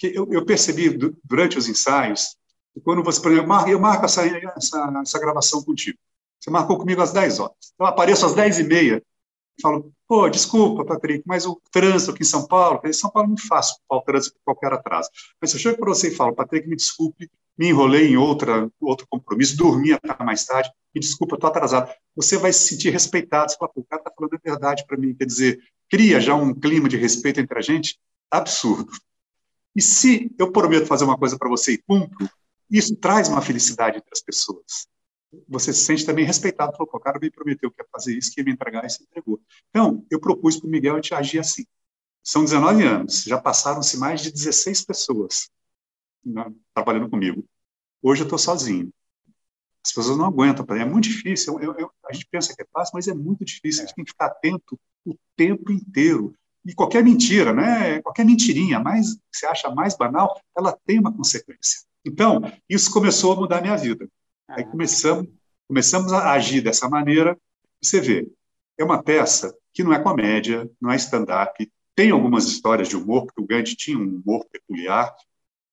Porque 0.00 0.18
eu, 0.18 0.26
eu 0.32 0.46
percebi 0.46 0.88
durante 1.22 1.58
os 1.58 1.68
ensaios, 1.68 2.34
que 2.72 2.80
quando 2.80 3.02
você, 3.02 3.20
por 3.20 3.32
exemplo, 3.32 3.68
eu 3.68 3.78
marco 3.78 4.06
essa, 4.06 4.24
essa, 4.26 4.92
essa 5.02 5.18
gravação 5.18 5.62
contigo. 5.62 5.98
Você 6.40 6.50
marcou 6.50 6.78
comigo 6.78 7.02
às 7.02 7.12
10 7.12 7.38
horas. 7.38 7.56
Então, 7.74 7.86
eu 7.86 7.92
apareço 7.92 8.24
às 8.24 8.34
10 8.34 8.60
e 8.60 8.64
meia 8.64 9.02
e 9.58 9.62
falo, 9.62 9.92
pô, 10.08 10.30
desculpa, 10.30 10.86
Patrick, 10.86 11.22
mas 11.26 11.44
o 11.44 11.60
trânsito 11.70 12.12
aqui 12.12 12.22
em 12.22 12.26
São 12.26 12.46
Paulo, 12.46 12.80
em 12.82 12.94
São 12.94 13.10
Paulo 13.10 13.26
é 13.26 13.28
muito 13.28 13.46
fácil 13.46 13.76
o 13.90 14.00
trânsito 14.00 14.36
por 14.36 14.54
qualquer 14.54 14.72
atraso. 14.72 15.10
Mas 15.38 15.50
se 15.50 15.56
eu 15.56 15.60
chego 15.60 15.78
para 15.78 15.90
você 15.90 16.08
e 16.08 16.14
falo, 16.14 16.34
Patrick, 16.34 16.66
me 16.66 16.76
desculpe, 16.76 17.30
me 17.58 17.68
enrolei 17.68 18.08
em 18.08 18.16
outra, 18.16 18.70
outro 18.80 19.06
compromisso, 19.10 19.54
dormi 19.54 19.92
até 19.92 20.24
mais 20.24 20.46
tarde, 20.46 20.70
me 20.94 21.00
desculpa, 21.00 21.34
estou 21.34 21.50
atrasado. 21.50 21.92
Você 22.16 22.38
vai 22.38 22.54
se 22.54 22.66
sentir 22.68 22.88
respeitado. 22.88 23.52
Você 23.52 23.58
fala, 23.58 23.70
o 23.74 23.84
cara 23.84 24.00
está 24.00 24.10
falando 24.16 24.34
a 24.34 24.40
verdade 24.42 24.86
para 24.86 24.96
mim. 24.96 25.14
Quer 25.14 25.26
dizer, 25.26 25.60
cria 25.90 26.18
já 26.20 26.34
um 26.34 26.54
clima 26.54 26.88
de 26.88 26.96
respeito 26.96 27.38
entre 27.38 27.58
a 27.58 27.62
gente 27.62 27.98
absurdo. 28.30 28.90
E 29.74 29.82
se 29.82 30.30
eu 30.38 30.50
prometo 30.50 30.86
fazer 30.86 31.04
uma 31.04 31.18
coisa 31.18 31.38
para 31.38 31.48
você 31.48 31.72
e 31.72 31.78
cumpro, 31.78 32.28
isso 32.70 32.96
traz 32.96 33.28
uma 33.28 33.42
felicidade 33.42 33.98
entre 33.98 34.10
as 34.12 34.20
pessoas. 34.20 34.88
Você 35.48 35.72
se 35.72 35.84
sente 35.84 36.04
também 36.04 36.24
respeitado. 36.24 36.72
Falou, 36.72 36.88
o 36.92 37.00
cara 37.00 37.18
me 37.20 37.30
prometeu 37.30 37.70
que 37.70 37.80
ia 37.80 37.88
fazer 37.92 38.16
isso, 38.16 38.32
que 38.32 38.40
ia 38.40 38.44
me 38.44 38.52
entregar 38.52 38.84
e 38.84 38.90
se 38.90 39.02
entregou. 39.02 39.40
Então, 39.70 40.04
eu 40.10 40.20
propus 40.20 40.58
para 40.58 40.66
o 40.66 40.70
Miguel 40.70 41.00
te 41.00 41.14
agir 41.14 41.38
assim. 41.38 41.64
São 42.22 42.44
19 42.44 42.82
anos, 42.84 43.22
já 43.22 43.40
passaram-se 43.40 43.96
mais 43.96 44.20
de 44.20 44.30
16 44.30 44.84
pessoas 44.84 45.50
né, 46.24 46.52
trabalhando 46.74 47.08
comigo. 47.08 47.44
Hoje 48.02 48.22
eu 48.22 48.24
estou 48.24 48.38
sozinho. 48.38 48.92
As 49.84 49.92
pessoas 49.92 50.18
não 50.18 50.26
aguentam, 50.26 50.64
é 50.76 50.84
muito 50.84 51.04
difícil. 51.04 51.58
Eu, 51.60 51.74
eu, 51.74 51.90
a 52.06 52.12
gente 52.12 52.26
pensa 52.30 52.54
que 52.54 52.62
é 52.62 52.66
fácil, 52.70 52.92
mas 52.94 53.08
é 53.08 53.14
muito 53.14 53.44
difícil. 53.44 53.82
A 53.82 53.86
gente 53.86 53.94
tem 53.94 54.04
que 54.04 54.10
ficar 54.10 54.26
atento 54.26 54.78
o 55.04 55.16
tempo 55.34 55.72
inteiro. 55.72 56.34
E 56.64 56.74
qualquer 56.74 57.02
mentira, 57.02 57.52
né? 57.52 58.02
qualquer 58.02 58.24
mentirinha, 58.24 58.78
mais 58.78 59.14
que 59.14 59.20
você 59.32 59.46
acha 59.46 59.70
mais 59.70 59.96
banal, 59.96 60.38
ela 60.56 60.78
tem 60.86 60.98
uma 60.98 61.12
consequência. 61.12 61.80
Então, 62.04 62.40
isso 62.68 62.90
começou 62.92 63.32
a 63.32 63.36
mudar 63.36 63.58
a 63.58 63.62
minha 63.62 63.76
vida. 63.76 64.08
Aí 64.48 64.64
começamos, 64.64 65.28
começamos 65.66 66.12
a 66.12 66.32
agir 66.32 66.60
dessa 66.60 66.88
maneira. 66.88 67.38
Você 67.82 68.00
vê, 68.00 68.28
é 68.78 68.84
uma 68.84 69.02
peça 69.02 69.54
que 69.72 69.82
não 69.82 69.92
é 69.92 69.98
comédia, 69.98 70.70
não 70.80 70.90
é 70.90 70.96
stand-up, 70.96 71.70
tem 71.94 72.10
algumas 72.10 72.44
histórias 72.46 72.88
de 72.88 72.96
humor, 72.96 73.26
porque 73.26 73.42
o 73.42 73.46
Gandhi 73.46 73.76
tinha 73.76 73.98
um 73.98 74.22
humor 74.24 74.44
peculiar, 74.50 75.14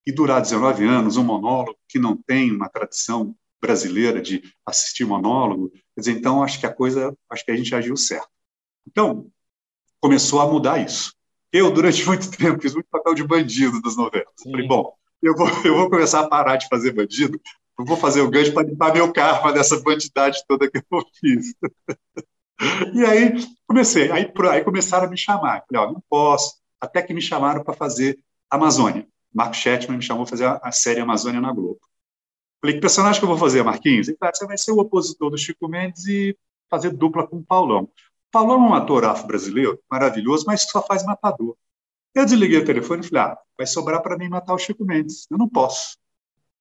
e 0.07 0.11
durar 0.11 0.41
19 0.41 0.85
anos, 0.85 1.17
um 1.17 1.23
monólogo 1.23 1.77
que 1.85 1.99
não 1.99 2.15
tem 2.15 2.49
uma 2.49 2.69
tradição 2.69 3.35
brasileira 3.61 4.21
de 4.21 4.41
assistir 4.65 5.03
monólogo, 5.03 5.69
quer 5.69 5.99
dizer, 5.99 6.11
então 6.13 6.41
acho 6.41 6.57
que 6.61 6.65
a 6.65 6.73
coisa, 6.73 7.13
acho 7.29 7.43
que 7.43 7.51
a 7.51 7.55
gente 7.57 7.75
agiu 7.75 7.97
certo. 7.97 8.29
Então, 8.87 9.29
começou 10.01 10.41
a 10.41 10.47
mudar 10.47 10.79
isso. 10.79 11.13
Eu, 11.51 11.71
durante 11.71 12.05
muito 12.05 12.29
tempo, 12.35 12.61
fiz 12.61 12.73
muito 12.73 12.87
papel 12.89 13.13
de 13.13 13.23
bandido 13.23 13.81
das 13.81 13.95
novelas. 13.95 14.27
Sim. 14.37 14.51
Falei, 14.51 14.67
bom, 14.67 14.93
eu 15.21 15.35
vou, 15.35 15.47
eu 15.63 15.75
vou 15.75 15.89
começar 15.89 16.21
a 16.21 16.27
parar 16.27 16.57
de 16.57 16.67
fazer 16.67 16.91
bandido, 16.91 17.39
eu 17.79 17.85
vou 17.85 17.97
fazer 17.97 18.21
o 18.21 18.29
gancho 18.29 18.53
para 18.53 18.67
limpar 18.67 18.93
meu 18.93 19.11
karma 19.11 19.53
dessa 19.53 19.79
bandidade 19.81 20.43
toda 20.47 20.69
que 20.69 20.77
eu 20.77 21.03
fiz. 21.19 21.53
e 22.93 23.05
aí 23.05 23.33
comecei, 23.67 24.11
aí, 24.11 24.31
aí 24.51 24.63
começaram 24.63 25.07
a 25.07 25.09
me 25.09 25.17
chamar. 25.17 25.63
Falei, 25.67 25.87
ó, 25.87 25.93
não 25.93 26.03
posso, 26.09 26.55
até 26.79 27.01
que 27.01 27.13
me 27.13 27.21
chamaram 27.21 27.63
para 27.63 27.73
fazer 27.73 28.19
Amazônia. 28.49 29.07
Marco 29.33 29.55
Chetman 29.55 29.97
me 29.97 30.03
chamou 30.03 30.25
para 30.25 30.31
fazer 30.31 30.45
a, 30.45 30.59
a 30.63 30.71
série 30.71 30.99
Amazônia 30.99 31.41
na 31.41 31.51
Globo. 31.51 31.79
Falei, 32.59 32.75
que 32.75 32.81
personagem 32.81 33.19
que 33.19 33.25
eu 33.25 33.29
vou 33.29 33.37
fazer, 33.37 33.63
Marquinhos? 33.63 34.07
Ele 34.07 34.17
falou, 34.17 34.33
você 34.33 34.47
vai 34.47 34.57
ser 34.57 34.71
o 34.71 34.79
opositor 34.79 35.29
do 35.29 35.37
Chico 35.37 35.67
Mendes 35.67 36.05
e 36.07 36.35
fazer 36.69 36.89
dupla 36.91 37.27
com 37.27 37.37
o 37.37 37.43
Paulão. 37.43 37.87
Paulão 38.31 38.65
é 38.65 38.69
um 38.69 38.73
ator 38.73 39.05
afro-brasileiro, 39.05 39.79
maravilhoso, 39.89 40.45
mas 40.47 40.63
só 40.63 40.81
faz 40.81 41.03
matador. 41.05 41.55
Eu 42.13 42.25
desliguei 42.25 42.59
o 42.59 42.65
telefone 42.65 43.01
e 43.01 43.07
falei, 43.07 43.23
ah, 43.23 43.37
vai 43.57 43.67
sobrar 43.67 44.01
para 44.01 44.17
mim 44.17 44.27
matar 44.27 44.53
o 44.53 44.57
Chico 44.57 44.83
Mendes. 44.83 45.27
Eu 45.29 45.37
não 45.37 45.47
posso. 45.47 45.97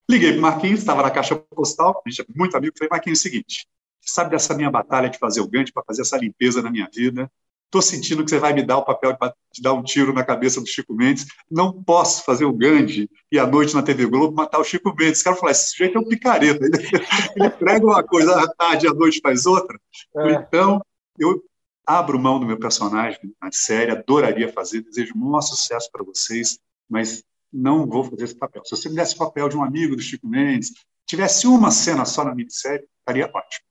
Liguei 0.09 0.33
para 0.33 0.39
o 0.39 0.43
Marquinhos, 0.43 0.81
estava 0.81 1.03
na 1.03 1.11
caixa 1.11 1.35
postal, 1.35 2.03
a 2.05 2.09
gente 2.09 2.23
é 2.23 2.25
muito 2.35 2.57
amigo, 2.57 2.75
falei, 2.79 2.91
Marquinhos, 2.91 3.19
é 3.19 3.21
o 3.21 3.23
seguinte, 3.23 3.67
sabe 4.01 4.31
dessa 4.31 4.55
minha 4.55 4.71
batalha 4.71 5.11
de 5.11 5.19
fazer 5.19 5.41
o 5.41 5.49
Gandhi, 5.49 5.73
para 5.73 5.83
fazer 5.85 6.03
essa 6.03 6.17
limpeza 6.17 6.63
na 6.63 6.71
minha 6.71 6.89
vida? 6.95 7.31
Estou 7.67 7.83
sentindo 7.83 8.25
que 8.25 8.31
você 8.31 8.39
vai 8.39 8.53
me 8.53 8.63
dar 8.63 8.79
o 8.79 8.85
papel 8.85 9.13
de 9.13 9.33
te 9.53 9.61
dar 9.61 9.73
um 9.73 9.83
tiro 9.83 10.13
na 10.13 10.25
cabeça 10.25 10.61
do 10.61 10.67
Chico 10.67 10.95
Mendes. 10.95 11.27
Não 11.51 11.73
posso 11.83 12.25
fazer 12.25 12.45
o 12.45 12.53
Gandhi 12.53 13.11
e 13.31 13.39
à 13.41 13.47
noite 13.47 13.75
na 13.75 13.83
TV 13.83 14.07
Globo 14.07 14.37
matar 14.37 14.61
o 14.61 14.65
Chico 14.65 14.95
Mendes. 14.97 15.15
Esse 15.15 15.25
cara 15.25 15.35
falou: 15.35 15.51
esse 15.51 15.71
sujeito 15.71 15.99
é 15.99 16.01
um 16.01 16.07
picareta. 16.07 16.65
Ele, 16.65 16.79
ele 17.35 17.51
prega 17.51 17.85
uma 17.85 18.05
coisa 18.05 18.41
à 18.41 18.47
tarde 18.47 18.87
e 18.87 18.89
à 18.89 18.95
noite 18.95 19.21
faz 19.21 19.47
outra. 19.47 19.79
É. 20.17 20.33
Então, 20.35 20.81
eu 21.19 21.43
abro 21.87 22.19
mão 22.19 22.41
do 22.41 22.47
meu 22.47 22.59
personagem 22.59 23.21
na 23.41 23.53
série, 23.53 23.93
adoraria 23.93 24.53
fazer, 24.53 24.83
desejo 24.83 25.15
um 25.15 25.19
maior 25.19 25.41
sucesso 25.41 25.89
para 25.93 26.05
vocês, 26.05 26.59
mas 26.89 27.23
não 27.53 27.87
vou 27.87 28.05
fazer 28.05 28.25
esse 28.25 28.35
papel. 28.35 28.63
Se 28.65 28.77
você 28.77 28.89
me 28.89 28.97
desse 28.97 29.15
o 29.15 29.19
papel 29.19 29.49
de 29.49 29.57
um 29.57 29.63
amigo 29.63 29.95
do 29.95 30.03
Chico 30.03 30.27
Mendes, 30.27 30.73
tivesse 31.07 31.47
uma 31.47 31.71
cena 31.71 32.05
só 32.05 32.25
na 32.25 32.35
minissérie, 32.35 32.87
estaria 32.99 33.31
ótimo. 33.33 33.65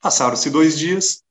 Passaram-se 0.00 0.50
dois 0.50 0.76
dias, 0.76 1.22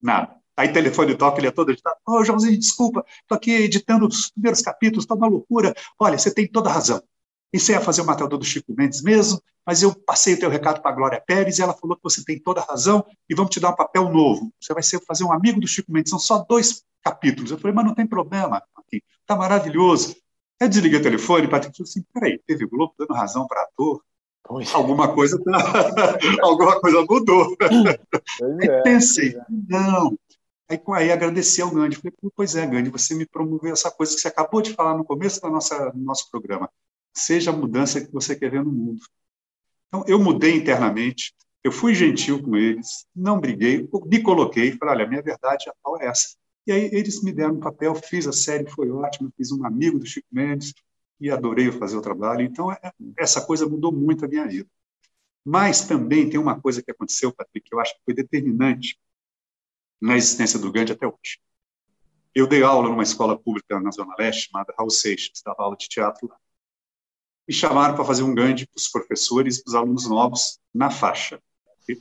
nada. 0.00 0.36
Aí 0.56 0.72
telefone 0.72 1.16
toca, 1.16 1.40
ele 1.40 1.48
é 1.48 1.50
todo 1.50 1.72
editado. 1.72 1.96
Ô, 2.06 2.18
oh, 2.18 2.24
Joãozinho, 2.24 2.56
desculpa, 2.56 3.04
estou 3.22 3.36
aqui 3.36 3.50
editando 3.50 4.06
os 4.06 4.30
primeiros 4.30 4.62
capítulos, 4.62 5.04
está 5.04 5.14
uma 5.14 5.26
loucura. 5.26 5.74
Olha, 5.98 6.16
você 6.16 6.32
tem 6.32 6.46
toda 6.46 6.70
a 6.70 6.72
razão. 6.72 7.02
Você 7.58 7.72
ia 7.72 7.80
fazer 7.80 8.02
o 8.02 8.06
matador 8.06 8.38
do 8.38 8.44
Chico 8.44 8.74
Mendes 8.76 9.02
mesmo, 9.02 9.40
mas 9.66 9.82
eu 9.82 9.94
passei 9.94 10.34
o 10.34 10.38
teu 10.38 10.50
recado 10.50 10.82
para 10.82 10.90
a 10.90 10.94
Glória 10.94 11.22
Pérez 11.24 11.58
e 11.58 11.62
ela 11.62 11.72
falou 11.72 11.96
que 11.96 12.02
você 12.02 12.24
tem 12.24 12.38
toda 12.38 12.60
a 12.60 12.64
razão 12.64 13.04
e 13.28 13.34
vamos 13.34 13.50
te 13.50 13.60
dar 13.60 13.70
um 13.70 13.76
papel 13.76 14.08
novo. 14.10 14.52
Você 14.60 14.74
vai 14.74 14.82
ser 14.82 15.00
fazer 15.04 15.24
um 15.24 15.32
amigo 15.32 15.60
do 15.60 15.66
Chico 15.66 15.92
Mendes, 15.92 16.10
são 16.10 16.18
só 16.18 16.44
dois 16.48 16.82
capítulos. 17.02 17.50
Eu 17.50 17.58
falei, 17.58 17.74
mas 17.74 17.84
não 17.84 17.94
tem 17.94 18.06
problema, 18.06 18.62
está 18.92 19.36
maravilhoso. 19.36 20.16
Aí 20.60 20.68
desliguei 20.68 21.00
o 21.00 21.02
telefone, 21.02 21.48
Patrick 21.48 21.76
falou 21.76 21.88
assim, 21.88 22.04
peraí, 22.12 22.40
teve 22.46 22.66
Globo 22.66 22.94
dando 22.98 23.12
razão 23.12 23.46
para 23.46 23.62
ator? 23.62 24.02
Alguma 24.74 25.12
coisa, 25.12 25.42
tá... 25.42 25.52
alguma 26.42 26.78
coisa 26.80 27.04
mudou. 27.08 27.56
É, 28.62 28.82
pensei, 28.82 29.30
é. 29.36 29.44
não, 29.48 30.16
Aí, 30.68 30.80
aí 30.94 31.12
agradeci 31.12 31.60
ao 31.60 31.70
Gandhi. 31.70 31.96
Falei, 31.96 32.14
pois 32.34 32.56
é, 32.56 32.66
Gandhi, 32.66 32.90
você 32.90 33.14
me 33.14 33.26
promoveu 33.26 33.72
essa 33.72 33.90
coisa 33.90 34.14
que 34.14 34.20
você 34.20 34.28
acabou 34.28 34.62
de 34.62 34.72
falar 34.72 34.96
no 34.96 35.04
começo 35.04 35.40
da 35.40 35.50
nossa, 35.50 35.90
do 35.90 35.98
nosso 35.98 36.30
programa. 36.30 36.70
Seja 37.14 37.50
a 37.50 37.56
mudança 37.56 38.04
que 38.04 38.12
você 38.12 38.34
quer 38.34 38.50
ver 38.50 38.64
no 38.64 38.72
mundo. 38.72 39.00
Então, 39.88 40.04
eu 40.08 40.18
mudei 40.18 40.56
internamente, 40.56 41.32
eu 41.62 41.70
fui 41.70 41.94
gentil 41.94 42.42
com 42.42 42.56
eles, 42.56 43.06
não 43.14 43.40
briguei, 43.40 43.88
me 44.06 44.22
coloquei 44.22 44.68
e 44.68 44.76
falei, 44.76 44.96
olha, 44.96 45.04
a 45.06 45.08
minha 45.08 45.22
verdade 45.22 45.68
atual 45.68 46.00
é 46.00 46.06
essa. 46.06 46.36
E 46.66 46.72
aí 46.72 46.90
eles 46.92 47.22
me 47.22 47.32
deram 47.32 47.54
um 47.54 47.60
papel, 47.60 47.94
fiz 47.94 48.26
a 48.26 48.32
série, 48.32 48.68
foi 48.68 48.90
ótimo, 48.90 49.32
fiz 49.36 49.52
um 49.52 49.64
amigo 49.64 49.98
do 49.98 50.06
Chico 50.06 50.26
Mendes 50.32 50.74
e 51.20 51.30
adorei 51.30 51.70
fazer 51.70 51.96
o 51.96 52.02
trabalho. 52.02 52.42
Então, 52.42 52.72
é, 52.72 52.92
essa 53.18 53.44
coisa 53.44 53.68
mudou 53.68 53.92
muito 53.92 54.24
a 54.24 54.28
minha 54.28 54.46
vida. 54.46 54.68
Mas 55.44 55.86
também 55.86 56.28
tem 56.28 56.40
uma 56.40 56.60
coisa 56.60 56.82
que 56.82 56.90
aconteceu, 56.90 57.32
Patrick, 57.32 57.68
que 57.68 57.74
eu 57.74 57.80
acho 57.80 57.94
que 57.94 58.00
foi 58.04 58.14
determinante 58.14 58.98
na 60.00 60.16
existência 60.16 60.58
do 60.58 60.72
Gandhi 60.72 60.92
até 60.92 61.06
hoje. 61.06 61.38
Eu 62.34 62.46
dei 62.46 62.62
aula 62.62 62.88
numa 62.88 63.02
escola 63.02 63.38
pública 63.38 63.78
na 63.78 63.90
Zona 63.90 64.14
Leste, 64.18 64.48
chamada 64.50 64.74
Raul 64.76 64.90
Seixas, 64.90 65.42
dava 65.44 65.62
aula 65.62 65.76
de 65.76 65.88
teatro 65.88 66.28
lá. 66.28 66.36
Me 67.46 67.54
chamaram 67.54 67.94
para 67.94 68.04
fazer 68.04 68.22
um 68.22 68.34
Gandhi 68.34 68.66
para 68.66 68.78
os 68.78 68.88
professores 68.88 69.58
e 69.58 69.64
para 69.64 69.70
os 69.70 69.74
alunos 69.74 70.08
novos 70.08 70.58
na 70.74 70.90
faixa. 70.90 71.40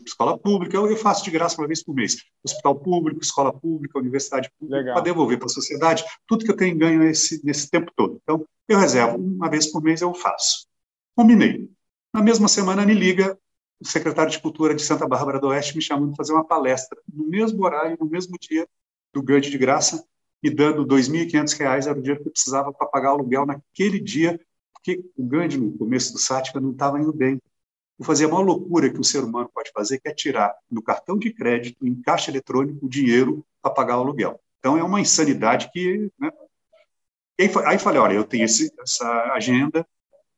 Escola 0.06 0.38
pública, 0.38 0.78
eu 0.78 0.96
faço 0.96 1.26
de 1.26 1.32
graça 1.32 1.60
uma 1.60 1.68
vez 1.68 1.84
por 1.84 1.94
mês. 1.94 2.16
Hospital 2.44 2.80
público, 2.80 3.22
escola 3.22 3.52
pública, 3.52 4.00
universidade 4.00 4.50
pública, 4.58 4.94
para 4.94 5.02
devolver 5.02 5.38
para 5.38 5.48
a 5.48 5.50
sociedade 5.50 6.06
tudo 6.26 6.46
que 6.46 6.52
eu 6.52 6.56
tenho 6.56 6.78
ganho 6.78 7.00
nesse, 7.00 7.46
nesse 7.46 7.70
tempo 7.70 7.92
todo. 7.94 8.20
Então, 8.24 8.46
eu 8.68 8.80
reservo 8.80 9.18
uma 9.18 9.50
vez 9.50 9.70
por 9.70 9.84
mês, 9.84 10.02
eu 10.02 10.14
faço. 10.14 10.68
Combinei. 11.16 11.70
Na 12.14 12.22
mesma 12.22 12.48
semana, 12.48 12.86
me 12.86 12.94
liga 12.94 13.38
o 13.80 13.88
secretário 13.88 14.32
de 14.32 14.40
Cultura 14.40 14.74
de 14.74 14.82
Santa 14.82 15.06
Bárbara 15.06 15.40
do 15.40 15.48
Oeste 15.48 15.76
me 15.76 15.82
chamando 15.82 16.10
para 16.10 16.18
fazer 16.18 16.34
uma 16.34 16.46
palestra 16.46 16.98
no 17.14 17.28
mesmo 17.28 17.64
horário, 17.66 17.98
no 18.00 18.06
mesmo 18.06 18.38
dia 18.40 18.66
do 19.14 19.22
Gandhi 19.22 19.50
de 19.50 19.58
graça, 19.58 20.06
me 20.42 20.50
dando 20.50 20.84
R$ 20.84 20.88
2.500, 20.88 21.86
era 21.86 21.98
o 21.98 22.02
dinheiro 22.02 22.22
que 22.22 22.30
eu 22.30 22.32
precisava 22.32 22.72
para 22.72 22.88
pagar 22.88 23.12
o 23.12 23.16
aluguel 23.16 23.46
naquele 23.46 24.00
dia, 24.00 24.40
porque 24.84 25.02
o 25.16 25.26
Gandhi, 25.26 25.58
no 25.58 25.78
começo 25.78 26.12
do 26.12 26.20
Sátiva, 26.20 26.60
não 26.60 26.72
estava 26.72 27.00
indo 27.00 27.14
bem. 27.14 27.42
Eu 27.98 28.06
fazia 28.06 28.28
a 28.28 28.30
maior 28.30 28.44
loucura 28.44 28.92
que 28.92 29.00
o 29.00 29.04
ser 29.04 29.24
humano 29.24 29.50
pode 29.54 29.72
fazer, 29.72 29.98
que 30.00 30.10
é 30.10 30.14
tirar 30.14 30.54
no 30.70 30.84
cartão 30.84 31.18
de 31.18 31.32
crédito, 31.32 31.88
em 31.88 32.02
caixa 32.02 32.30
eletrônico, 32.30 32.86
o 32.86 32.90
dinheiro 32.90 33.46
para 33.62 33.72
pagar 33.74 33.98
o 33.98 34.02
aluguel. 34.02 34.42
Então, 34.60 34.78
é 34.78 34.84
uma 34.84 35.00
insanidade 35.00 35.72
que 35.72 36.12
né, 36.20 36.30
aí, 37.40 37.50
aí 37.66 37.80
falei, 37.80 38.02
olha, 38.02 38.14
eu 38.14 38.26
tenho 38.26 38.44
esse, 38.44 38.74
essa 38.82 39.08
agenda, 39.34 39.88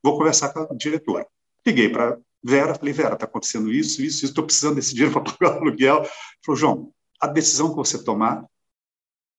vou 0.00 0.16
conversar 0.16 0.52
com 0.52 0.60
a 0.60 0.76
diretora. 0.76 1.26
Liguei 1.66 1.88
para 1.88 2.16
Vera, 2.42 2.74
falei, 2.76 2.92
Vera, 2.94 3.14
está 3.14 3.24
acontecendo 3.24 3.72
isso, 3.72 4.00
isso, 4.00 4.24
estou 4.24 4.44
precisando 4.44 4.76
desse 4.76 4.94
dinheiro 4.94 5.12
para 5.20 5.32
pagar 5.32 5.56
o 5.56 5.60
aluguel. 5.62 6.08
Falou, 6.44 6.56
João, 6.56 6.94
a 7.20 7.26
decisão 7.26 7.70
que 7.70 7.76
você 7.76 8.02
tomar, 8.02 8.44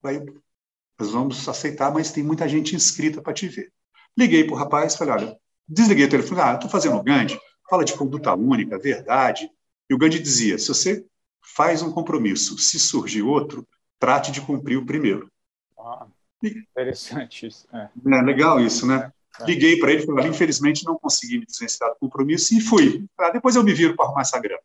vai, 0.01 0.19
nós 0.99 1.11
vamos 1.11 1.47
aceitar, 1.47 1.93
mas 1.93 2.11
tem 2.11 2.23
muita 2.23 2.49
gente 2.49 2.75
inscrita 2.75 3.21
para 3.21 3.33
te 3.33 3.47
ver. 3.47 3.71
Liguei 4.17 4.43
para 4.43 4.55
o 4.55 4.57
rapaz, 4.57 4.95
falei, 4.95 5.13
olha, 5.13 5.39
desliguei 5.67 6.05
o 6.05 6.09
telefone, 6.09 6.41
ah, 6.41 6.53
estou 6.55 6.69
fazendo 6.69 6.97
o 6.97 7.03
Gandhi, 7.03 7.39
fala 7.69 7.85
de 7.85 7.93
conduta 7.93 8.33
única, 8.33 8.79
verdade. 8.79 9.49
E 9.89 9.93
o 9.93 9.97
Gandhi 9.97 10.19
dizia, 10.19 10.57
se 10.57 10.67
você 10.69 11.05
faz 11.55 11.81
um 11.81 11.91
compromisso, 11.91 12.57
se 12.57 12.79
surgir 12.79 13.21
outro, 13.21 13.67
trate 13.99 14.31
de 14.31 14.41
cumprir 14.41 14.77
o 14.77 14.85
primeiro. 14.85 15.31
Ah, 15.77 16.07
interessante 16.43 17.47
isso. 17.47 17.67
É. 17.73 17.89
é 18.05 18.21
legal 18.21 18.59
isso, 18.59 18.85
né? 18.87 19.11
É. 19.39 19.45
Liguei 19.45 19.79
para 19.79 19.91
ele 19.91 20.03
e 20.03 20.05
falei, 20.05 20.27
infelizmente 20.27 20.83
não 20.83 20.97
consegui 20.97 21.39
me 21.39 21.45
desvencilhar 21.45 21.91
do 21.91 21.99
compromisso 21.99 22.55
e 22.55 22.59
fui. 22.59 23.05
Ah, 23.19 23.29
depois 23.29 23.55
eu 23.55 23.63
me 23.63 23.73
viro 23.73 23.95
para 23.95 24.05
arrumar 24.05 24.21
essa 24.21 24.39
grana. 24.39 24.61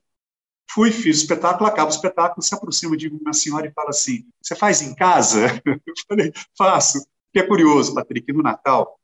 Fui, 0.70 0.90
fiz 0.90 1.18
o 1.18 1.22
espetáculo, 1.22 1.68
acaba 1.68 1.90
o 1.90 1.94
espetáculo, 1.94 2.42
se 2.42 2.54
aproxima 2.54 2.96
de 2.96 3.08
uma 3.08 3.34
senhora 3.34 3.66
e 3.66 3.72
fala 3.72 3.90
assim: 3.90 4.26
Você 4.40 4.54
faz 4.54 4.80
em 4.80 4.94
casa? 4.94 5.60
Eu 5.66 5.94
falei: 6.08 6.32
Faço. 6.56 7.06
Que 7.30 7.40
é 7.40 7.46
curioso, 7.46 7.94
Patrick, 7.94 8.30
no 8.32 8.42
Natal, 8.42 8.98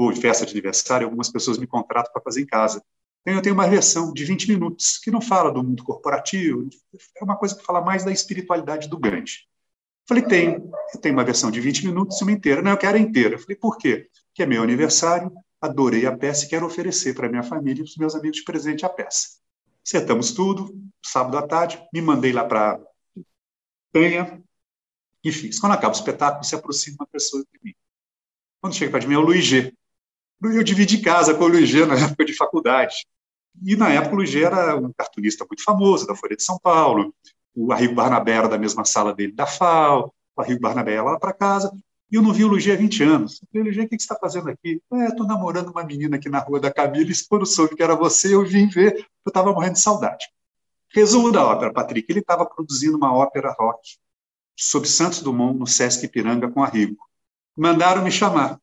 ou 0.00 0.14
festa 0.14 0.46
de 0.46 0.52
aniversário, 0.52 1.06
algumas 1.06 1.30
pessoas 1.30 1.58
me 1.58 1.66
contratam 1.66 2.12
para 2.12 2.22
fazer 2.22 2.42
em 2.42 2.46
casa. 2.46 2.82
Então, 3.22 3.34
eu 3.34 3.42
tenho 3.42 3.54
uma 3.54 3.68
versão 3.68 4.12
de 4.12 4.24
20 4.24 4.48
minutos, 4.48 4.98
que 4.98 5.10
não 5.10 5.20
fala 5.20 5.52
do 5.52 5.62
mundo 5.62 5.84
corporativo, 5.84 6.68
é 7.16 7.24
uma 7.24 7.36
coisa 7.36 7.54
que 7.54 7.64
fala 7.64 7.80
mais 7.80 8.04
da 8.04 8.10
espiritualidade 8.10 8.88
do 8.88 8.98
Gandhi. 8.98 9.48
Falei, 10.08 10.24
tem. 10.24 10.70
Tenho 11.00 11.14
uma 11.14 11.24
versão 11.24 11.50
de 11.50 11.60
20 11.60 11.86
minutos 11.86 12.20
e 12.20 12.24
uma 12.24 12.32
inteira. 12.32 12.62
Não, 12.62 12.72
eu 12.72 12.78
quero 12.78 12.96
a 12.96 13.00
inteira. 13.00 13.38
Falei, 13.38 13.56
por 13.56 13.76
quê? 13.76 14.08
Porque 14.28 14.42
é 14.42 14.46
meu 14.46 14.62
aniversário, 14.62 15.30
adorei 15.60 16.06
a 16.06 16.16
peça 16.16 16.46
e 16.46 16.48
quero 16.48 16.66
oferecer 16.66 17.14
para 17.14 17.28
minha 17.28 17.42
família 17.42 17.82
e 17.82 17.84
para 17.84 17.90
os 17.90 17.96
meus 17.96 18.14
amigos 18.14 18.38
de 18.38 18.44
presente 18.44 18.84
a 18.84 18.88
peça. 18.88 19.38
Acertamos 19.86 20.32
tudo, 20.32 20.74
sábado 21.04 21.36
à 21.38 21.46
tarde, 21.46 21.80
me 21.92 22.00
mandei 22.00 22.32
lá 22.32 22.44
para 22.44 22.80
Penha 23.92 24.42
e 25.22 25.32
fiz. 25.32 25.58
Quando 25.58 25.72
acaba 25.72 25.92
o 25.92 25.96
espetáculo, 25.96 26.44
se 26.44 26.54
aproxima 26.54 26.96
uma 27.00 27.06
pessoa 27.06 27.42
de 27.42 27.58
mim. 27.62 27.74
Quando 28.60 28.74
chega 28.74 28.90
para 28.90 29.06
mim 29.06 29.14
é 29.14 29.18
o 29.18 29.22
Luiz 29.22 29.44
G. 29.44 29.74
Eu 30.42 30.62
dividi 30.62 30.98
casa 30.98 31.34
com 31.34 31.44
o 31.44 31.48
Luiz 31.48 31.72
na 31.86 31.94
época 31.94 32.24
de 32.24 32.34
faculdade. 32.34 33.06
E 33.62 33.76
na 33.76 33.90
época 33.90 34.14
o 34.14 34.16
Luiz 34.16 34.34
era 34.34 34.76
um 34.76 34.92
cartunista 34.92 35.44
muito 35.48 35.62
famoso 35.62 36.06
da 36.06 36.14
Folha 36.14 36.36
de 36.36 36.42
São 36.42 36.58
Paulo. 36.58 37.14
O 37.54 37.72
Arrigo 37.72 37.94
Barnabé 37.94 38.32
era 38.32 38.48
da 38.48 38.56
mesma 38.56 38.84
sala 38.84 39.12
dele 39.14 39.32
da 39.32 39.46
FAO. 39.46 40.12
O 40.36 40.40
Arrigo 40.40 40.60
Barnabé 40.60 40.94
ia 40.94 41.02
lá 41.02 41.18
para 41.18 41.32
casa. 41.32 41.70
E 42.10 42.16
eu 42.16 42.22
não 42.22 42.32
vi 42.32 42.44
o 42.44 42.48
Luigi 42.48 42.72
há 42.72 42.76
20 42.76 43.02
anos. 43.04 43.40
Eu 43.42 43.48
falei, 43.48 43.64
Luigi, 43.64 43.80
o 43.82 43.88
que 43.88 43.90
você 43.90 44.02
está 44.02 44.16
fazendo 44.16 44.48
aqui? 44.48 44.82
É, 44.92 45.06
estou 45.06 45.26
namorando 45.26 45.68
uma 45.68 45.84
menina 45.84 46.16
aqui 46.16 46.28
na 46.28 46.40
rua 46.40 46.58
da 46.58 46.72
Camila, 46.72 47.08
e 47.08 47.14
quando 47.28 47.46
soube 47.46 47.76
que 47.76 47.82
era 47.82 47.94
você, 47.94 48.34
eu 48.34 48.44
vim 48.44 48.68
ver, 48.68 48.96
eu 49.24 49.30
estava 49.30 49.52
morrendo 49.52 49.74
de 49.74 49.80
saudade. 49.80 50.26
Resumo 50.92 51.30
da 51.30 51.46
ópera, 51.46 51.72
Patrick. 51.72 52.10
Ele 52.10 52.18
estava 52.18 52.44
produzindo 52.44 52.96
uma 52.96 53.14
ópera 53.14 53.54
rock 53.56 53.96
sobre 54.56 54.88
Santos 54.88 55.22
Dumont, 55.22 55.56
no 55.56 55.66
Sesc 55.66 56.04
Ipiranga, 56.04 56.50
com 56.50 56.64
Arrigo. 56.64 56.98
Mandaram 57.56 58.02
me 58.02 58.10
chamar. 58.10 58.60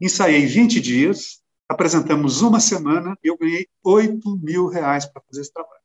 Ensaiei 0.00 0.46
20 0.46 0.80
dias, 0.80 1.42
apresentamos 1.68 2.40
uma 2.40 2.60
semana 2.60 3.16
e 3.22 3.28
eu 3.28 3.36
ganhei 3.36 3.68
8 3.82 4.36
mil 4.38 4.66
reais 4.66 5.06
para 5.06 5.22
fazer 5.22 5.42
esse 5.42 5.52
trabalho. 5.52 5.80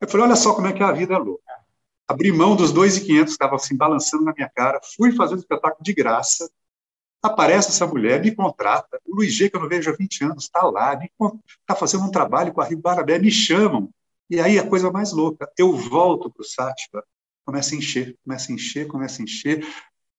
Eu 0.00 0.08
falei, 0.08 0.26
olha 0.26 0.36
só 0.36 0.54
como 0.54 0.66
é 0.66 0.72
que 0.72 0.82
a 0.82 0.92
vida 0.92 1.14
é 1.14 1.18
louca 1.18 1.44
abri 2.06 2.30
mão 2.30 2.54
dos 2.54 2.72
2.500 2.72 3.24
que 3.24 3.30
estavam 3.30 3.56
assim 3.56 3.76
balançando 3.76 4.24
na 4.24 4.32
minha 4.32 4.48
cara, 4.48 4.80
fui 4.96 5.12
fazer 5.12 5.34
um 5.34 5.38
espetáculo 5.38 5.82
de 5.82 5.92
graça. 5.92 6.50
Aparece 7.22 7.68
essa 7.70 7.86
mulher, 7.86 8.20
me 8.20 8.34
contrata. 8.34 9.00
O 9.06 9.16
Luiz 9.16 9.32
G, 9.32 9.48
que 9.48 9.56
eu 9.56 9.60
não 9.60 9.68
vejo 9.68 9.90
há 9.90 9.96
20 9.96 10.24
anos, 10.24 10.44
está 10.44 10.62
lá, 10.62 10.94
está 10.94 11.74
fazendo 11.74 12.04
um 12.04 12.10
trabalho 12.10 12.52
com 12.52 12.60
a 12.60 12.64
Rio 12.64 12.78
Barabé, 12.78 13.18
me 13.18 13.30
chamam. 13.30 13.88
E 14.28 14.38
aí 14.40 14.58
a 14.58 14.68
coisa 14.68 14.90
mais 14.90 15.12
louca, 15.12 15.50
eu 15.56 15.74
volto 15.74 16.30
para 16.30 16.42
o 16.42 16.44
Sátiva, 16.44 17.02
começa 17.44 17.74
a 17.74 17.78
encher, 17.78 18.16
começa 18.22 18.52
a 18.52 18.54
encher, 18.54 18.86
começa 18.86 19.22
a 19.22 19.24
encher, 19.24 19.66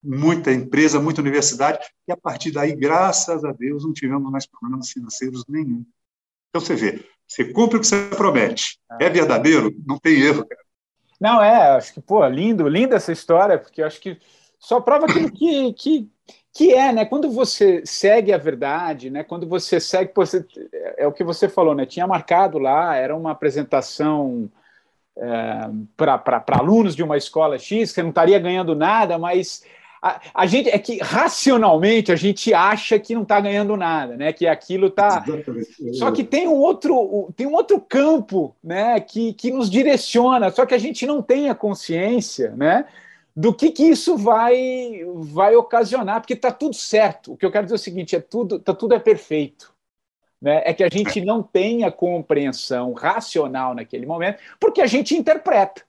muita 0.05 0.51
empresa, 0.51 0.99
muita 0.99 1.21
universidade, 1.21 1.79
e 2.07 2.11
a 2.11 2.17
partir 2.17 2.51
daí, 2.51 2.75
graças 2.75 3.43
a 3.43 3.51
Deus, 3.51 3.83
não 3.83 3.93
tivemos 3.93 4.31
mais 4.31 4.45
problemas 4.45 4.89
financeiros 4.89 5.43
nenhum. 5.47 5.83
Então 6.49 6.61
você 6.61 6.75
vê, 6.75 7.03
você 7.27 7.45
cumpre 7.45 7.77
o 7.77 7.81
que 7.81 7.87
você 7.87 8.09
promete, 8.15 8.79
é 8.99 9.09
verdadeiro, 9.09 9.73
não 9.85 9.97
tem 9.97 10.21
erro, 10.21 10.45
cara. 10.45 10.61
Não, 11.19 11.41
é, 11.41 11.75
acho 11.77 11.93
que, 11.93 12.01
pô, 12.01 12.25
lindo, 12.27 12.67
linda 12.67 12.95
essa 12.95 13.11
história, 13.11 13.57
porque 13.57 13.81
acho 13.81 13.99
que 13.99 14.19
só 14.59 14.81
prova 14.81 15.05
aquilo 15.05 15.31
que, 15.31 15.73
que, 15.73 16.09
que 16.53 16.73
é, 16.73 16.91
né? 16.91 17.05
Quando 17.05 17.31
você 17.31 17.81
segue 17.85 18.33
a 18.33 18.37
verdade, 18.37 19.09
né? 19.09 19.23
Quando 19.23 19.47
você 19.47 19.79
segue, 19.79 20.13
pô, 20.13 20.25
você, 20.25 20.45
é, 20.73 21.03
é 21.03 21.07
o 21.07 21.13
que 21.13 21.23
você 21.23 21.47
falou, 21.47 21.73
né? 21.73 21.85
Tinha 21.85 22.05
marcado 22.05 22.59
lá, 22.59 22.95
era 22.95 23.15
uma 23.15 23.31
apresentação 23.31 24.51
é, 25.17 25.69
para 25.95 26.43
alunos 26.49 26.95
de 26.95 27.03
uma 27.03 27.17
escola 27.17 27.57
X, 27.57 27.91
você 27.91 28.03
não 28.03 28.09
estaria 28.09 28.37
ganhando 28.37 28.75
nada, 28.75 29.17
mas 29.17 29.63
a, 30.01 30.21
a, 30.33 30.45
gente 30.45 30.69
é 30.69 30.77
que 30.77 30.97
racionalmente 31.01 32.11
a 32.11 32.15
gente 32.15 32.53
acha 32.53 32.99
que 32.99 33.15
não 33.15 33.23
está 33.23 33.39
ganhando 33.39 33.75
nada, 33.75 34.15
né? 34.15 34.31
Que 34.33 34.47
aquilo 34.47 34.87
está. 34.87 35.23
Só 35.93 36.11
que 36.11 36.23
tem 36.23 36.47
um 36.47 36.55
outro 36.55 37.33
tem 37.35 37.47
um 37.47 37.53
outro 37.53 37.79
campo, 37.79 38.55
né? 38.63 38.99
Que, 38.99 39.33
que 39.33 39.51
nos 39.51 39.69
direciona. 39.69 40.51
Só 40.51 40.65
que 40.65 40.73
a 40.73 40.77
gente 40.77 41.05
não 41.05 41.21
tem 41.21 41.49
a 41.49 41.55
consciência, 41.55 42.51
né? 42.55 42.85
Do 43.35 43.53
que, 43.53 43.71
que 43.71 43.83
isso 43.83 44.17
vai 44.17 45.01
vai 45.15 45.55
ocasionar, 45.55 46.21
porque 46.21 46.33
está 46.33 46.51
tudo 46.51 46.75
certo. 46.75 47.33
O 47.33 47.37
que 47.37 47.45
eu 47.45 47.51
quero 47.51 47.65
dizer 47.65 47.75
é 47.75 47.77
o 47.77 47.79
seguinte: 47.79 48.15
é 48.15 48.19
tudo 48.19 48.59
tá 48.59 48.73
tudo 48.73 48.93
é 48.93 48.99
perfeito. 48.99 49.73
Né? 50.41 50.61
É 50.65 50.73
que 50.73 50.83
a 50.83 50.89
gente 50.91 51.21
não 51.21 51.41
tem 51.41 51.83
a 51.83 51.91
compreensão 51.91 52.93
racional 52.93 53.73
naquele 53.73 54.05
momento, 54.05 54.39
porque 54.59 54.81
a 54.81 54.85
gente 54.85 55.15
interpreta 55.15 55.81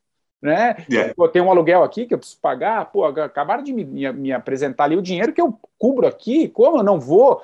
né? 0.46 0.76
Yeah. 0.88 1.12
Pô, 1.14 1.28
tem 1.28 1.42
um 1.42 1.50
aluguel 1.50 1.82
aqui 1.82 2.06
que 2.06 2.14
eu 2.14 2.18
preciso 2.18 2.40
pagar, 2.40 2.86
pô, 2.86 3.04
acabaram 3.04 3.64
de 3.64 3.72
me, 3.72 3.84
me, 3.84 4.12
me, 4.12 4.32
apresentar 4.32 4.84
ali 4.84 4.96
o 4.96 5.02
dinheiro 5.02 5.32
que 5.32 5.40
eu 5.40 5.58
cubro 5.76 6.06
aqui, 6.06 6.48
como 6.48 6.78
eu 6.78 6.84
não 6.84 7.00
vou? 7.00 7.42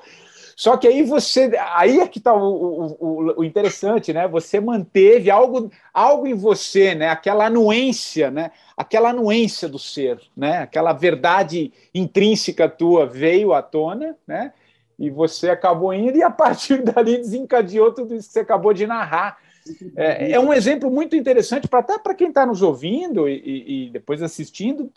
Só 0.55 0.77
que 0.77 0.87
aí 0.87 1.03
você, 1.03 1.51
aí 1.73 1.99
é 1.99 2.07
que 2.07 2.19
está 2.19 2.33
o, 2.33 2.95
o, 2.99 3.39
o, 3.39 3.43
interessante, 3.43 4.13
né? 4.13 4.27
Você 4.27 4.59
manteve 4.59 5.29
algo, 5.29 5.69
algo 5.93 6.27
em 6.27 6.33
você, 6.33 6.95
né? 6.95 7.09
Aquela 7.09 7.47
anuência, 7.47 8.31
né? 8.31 8.51
Aquela 8.77 9.09
anuência 9.09 9.67
do 9.67 9.79
ser, 9.79 10.19
né? 10.37 10.59
Aquela 10.59 10.93
verdade 10.93 11.73
intrínseca 11.93 12.69
tua 12.69 13.05
veio 13.05 13.51
à 13.51 13.61
tona, 13.61 14.15
né? 14.27 14.53
E 14.97 15.09
você 15.09 15.49
acabou 15.49 15.93
indo 15.93 16.17
e 16.17 16.23
a 16.23 16.29
partir 16.29 16.83
dali 16.85 17.17
desencadeou 17.17 17.91
tudo 17.91 18.15
isso 18.15 18.27
que 18.27 18.33
você 18.33 18.39
acabou 18.39 18.73
de 18.73 18.85
narrar. 18.85 19.37
É, 19.95 20.31
é 20.31 20.39
um 20.39 20.53
exemplo 20.53 20.89
muito 20.91 21.15
interessante 21.15 21.67
para 21.67 21.79
até 21.79 21.97
para 21.97 22.15
quem 22.15 22.29
está 22.29 22.45
nos 22.45 22.61
ouvindo 22.61 23.27
e, 23.27 23.87
e, 23.87 23.89
depois 23.91 24.21
assistindo, 24.21 24.91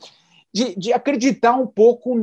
de, 0.52 0.74
de 0.74 0.92
acreditar 0.92 1.54
um 1.54 1.66
pouco 1.66 2.14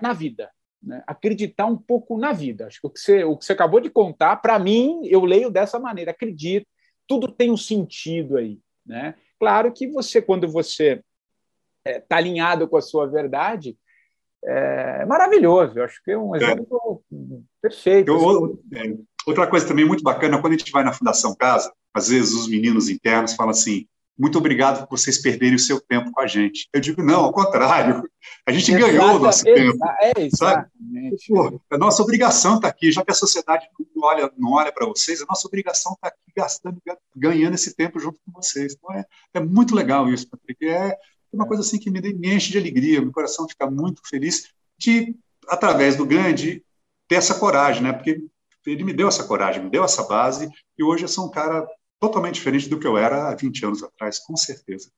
na 0.00 0.12
vida. 0.12 0.50
Né? 0.82 1.02
Acreditar 1.06 1.66
um 1.66 1.76
pouco 1.76 2.18
na 2.18 2.32
vida. 2.32 2.66
Acho 2.66 2.80
que 2.80 2.86
o 2.86 2.90
que 2.90 3.00
você, 3.00 3.24
o 3.24 3.36
que 3.36 3.44
você 3.44 3.52
acabou 3.52 3.80
de 3.80 3.90
contar, 3.90 4.36
para 4.36 4.58
mim, 4.58 5.00
eu 5.04 5.24
leio 5.24 5.50
dessa 5.50 5.78
maneira. 5.78 6.10
Acredito, 6.10 6.66
tudo 7.06 7.28
tem 7.28 7.50
um 7.50 7.56
sentido 7.56 8.36
aí. 8.36 8.58
Né? 8.84 9.14
Claro 9.38 9.72
que 9.72 9.88
você, 9.88 10.22
quando 10.22 10.48
você 10.48 11.02
está 11.84 11.90
é, 11.90 12.00
tá 12.00 12.16
alinhado 12.16 12.68
com 12.68 12.76
a 12.76 12.82
sua 12.82 13.06
verdade, 13.06 13.76
é 14.44 15.04
maravilhoso. 15.04 15.78
Eu 15.78 15.84
acho 15.84 16.02
que 16.02 16.12
é 16.12 16.18
um 16.18 16.34
é. 16.34 16.38
exemplo 16.38 17.02
é. 17.12 17.16
perfeito. 17.60 18.12
Eu, 18.12 18.62
é, 18.74 18.96
Outra 19.26 19.46
coisa 19.46 19.66
também 19.66 19.84
muito 19.84 20.04
bacana, 20.04 20.40
quando 20.40 20.54
a 20.54 20.56
gente 20.56 20.70
vai 20.70 20.84
na 20.84 20.92
Fundação 20.92 21.34
Casa, 21.34 21.72
às 21.92 22.08
vezes 22.08 22.32
os 22.32 22.48
meninos 22.48 22.88
internos 22.88 23.34
falam 23.34 23.50
assim: 23.50 23.86
muito 24.18 24.38
obrigado 24.38 24.86
por 24.86 24.98
vocês 24.98 25.20
perderem 25.20 25.56
o 25.56 25.58
seu 25.58 25.78
tempo 25.80 26.10
com 26.10 26.20
a 26.20 26.26
gente. 26.26 26.68
Eu 26.72 26.80
digo, 26.80 27.02
não, 27.02 27.24
ao 27.24 27.32
contrário, 27.32 28.02
a 28.46 28.52
gente 28.52 28.70
Exato, 28.70 28.86
ganhou 28.86 29.16
o 29.16 29.18
nosso 29.18 29.44
tempo. 29.44 29.78
É, 30.00 30.12
exatamente. 30.22 31.26
Pô, 31.28 31.60
é 31.70 31.76
nossa 31.76 32.02
obrigação 32.02 32.56
estar 32.56 32.68
tá 32.68 32.74
aqui, 32.74 32.90
já 32.90 33.04
que 33.04 33.10
a 33.10 33.14
sociedade 33.14 33.68
não 33.94 34.04
olha, 34.04 34.32
não 34.38 34.52
olha 34.52 34.72
para 34.72 34.86
vocês, 34.86 35.20
é 35.20 35.24
nossa 35.28 35.46
obrigação 35.46 35.92
estar 35.92 36.10
tá 36.10 36.16
aqui 36.16 36.32
gastando, 36.34 36.80
ganhando 37.14 37.54
esse 37.54 37.74
tempo 37.74 37.98
junto 37.98 38.18
com 38.24 38.32
vocês. 38.32 38.74
Então 38.74 38.94
é, 38.94 39.04
é 39.34 39.40
muito 39.40 39.74
legal 39.74 40.08
isso, 40.08 40.28
Patrick. 40.30 40.66
É 40.66 40.96
uma 41.30 41.46
coisa 41.46 41.62
assim 41.62 41.78
que 41.78 41.90
me, 41.90 42.00
me 42.00 42.34
enche 42.34 42.50
de 42.50 42.58
alegria, 42.58 43.02
meu 43.02 43.12
coração 43.12 43.46
fica 43.46 43.70
muito 43.70 44.00
feliz 44.08 44.48
de, 44.78 45.14
através 45.48 45.96
do 45.96 46.06
Gandhi, 46.06 46.64
ter 47.06 47.16
essa 47.16 47.34
coragem, 47.34 47.82
né? 47.82 47.92
Porque 47.92 48.24
ele 48.66 48.84
me 48.84 48.92
deu 48.92 49.08
essa 49.08 49.24
coragem, 49.24 49.62
me 49.62 49.70
deu 49.70 49.84
essa 49.84 50.02
base, 50.04 50.50
e 50.78 50.82
hoje 50.82 51.04
eu 51.04 51.08
sou 51.08 51.26
um 51.26 51.30
cara 51.30 51.66
totalmente 52.00 52.34
diferente 52.34 52.68
do 52.68 52.78
que 52.78 52.86
eu 52.86 52.98
era 52.98 53.28
há 53.28 53.34
20 53.34 53.64
anos 53.64 53.82
atrás, 53.82 54.18
com 54.18 54.36
certeza. 54.36 54.90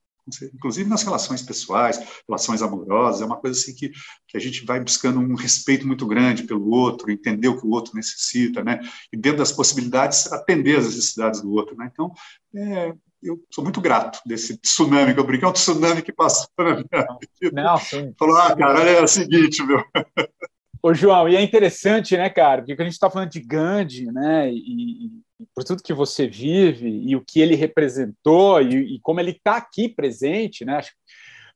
Inclusive 0.55 0.89
nas 0.89 1.03
relações 1.03 1.41
pessoais, 1.41 1.99
relações 2.29 2.61
amorosas, 2.61 3.23
é 3.23 3.25
uma 3.25 3.39
coisa 3.39 3.59
assim 3.59 3.75
que, 3.75 3.91
que 4.27 4.37
a 4.37 4.41
gente 4.41 4.65
vai 4.65 4.79
buscando 4.79 5.19
um 5.19 5.35
respeito 5.35 5.87
muito 5.87 6.07
grande 6.07 6.43
pelo 6.43 6.69
outro, 6.71 7.11
entender 7.11 7.49
o 7.49 7.59
que 7.59 7.67
o 7.67 7.71
outro 7.71 7.95
necessita, 7.95 8.63
né? 8.63 8.81
E 9.13 9.17
dentro 9.17 9.39
das 9.39 9.53
possibilidades, 9.53 10.31
atender 10.31 10.79
as 10.79 10.85
necessidades 10.85 11.41
do 11.41 11.51
outro, 11.53 11.75
né? 11.77 11.89
Então, 11.91 12.13
é, 12.55 12.93
eu 13.23 13.43
sou 13.51 13.65
muito 13.65 13.81
grato 13.81 14.21
desse 14.27 14.57
tsunami 14.59 15.15
que 15.15 15.21
eu 15.21 15.25
brinquei, 15.25 15.47
é 15.47 15.51
um 15.51 15.55
tsunami 15.55 16.03
que 16.03 16.13
passou 16.13 16.49
na 16.59 16.75
minha 16.75 17.19
vida. 17.41 17.63
Não, 17.63 17.79
sim. 17.79 18.15
Falou, 18.19 18.37
ah, 18.37 18.55
cara, 18.55 18.83
é 18.83 19.03
o 19.03 19.09
seguinte, 19.09 19.63
meu. 19.63 19.83
Ô, 20.81 20.95
João, 20.95 21.29
e 21.29 21.35
é 21.35 21.43
interessante, 21.43 22.17
né, 22.17 22.31
cara, 22.31 22.63
porque 22.63 22.81
a 22.81 22.85
gente 22.85 22.95
está 22.95 23.11
falando 23.11 23.31
de 23.31 23.41
Gandhi, 23.41 24.07
né, 24.13 24.51
e, 24.53 25.07
e, 25.07 25.11
por 25.55 25.65
tudo 25.65 25.83
que 25.83 25.93
você 25.93 26.29
vive 26.29 26.89
e 26.89 27.17
o 27.17 27.25
que 27.25 27.41
ele 27.41 27.57
representou 27.57 28.63
e, 28.63 28.95
e 28.95 29.01
como 29.01 29.19
ele 29.19 29.33
está 29.33 29.57
aqui 29.57 29.89
presente, 29.89 30.65
né, 30.65 30.81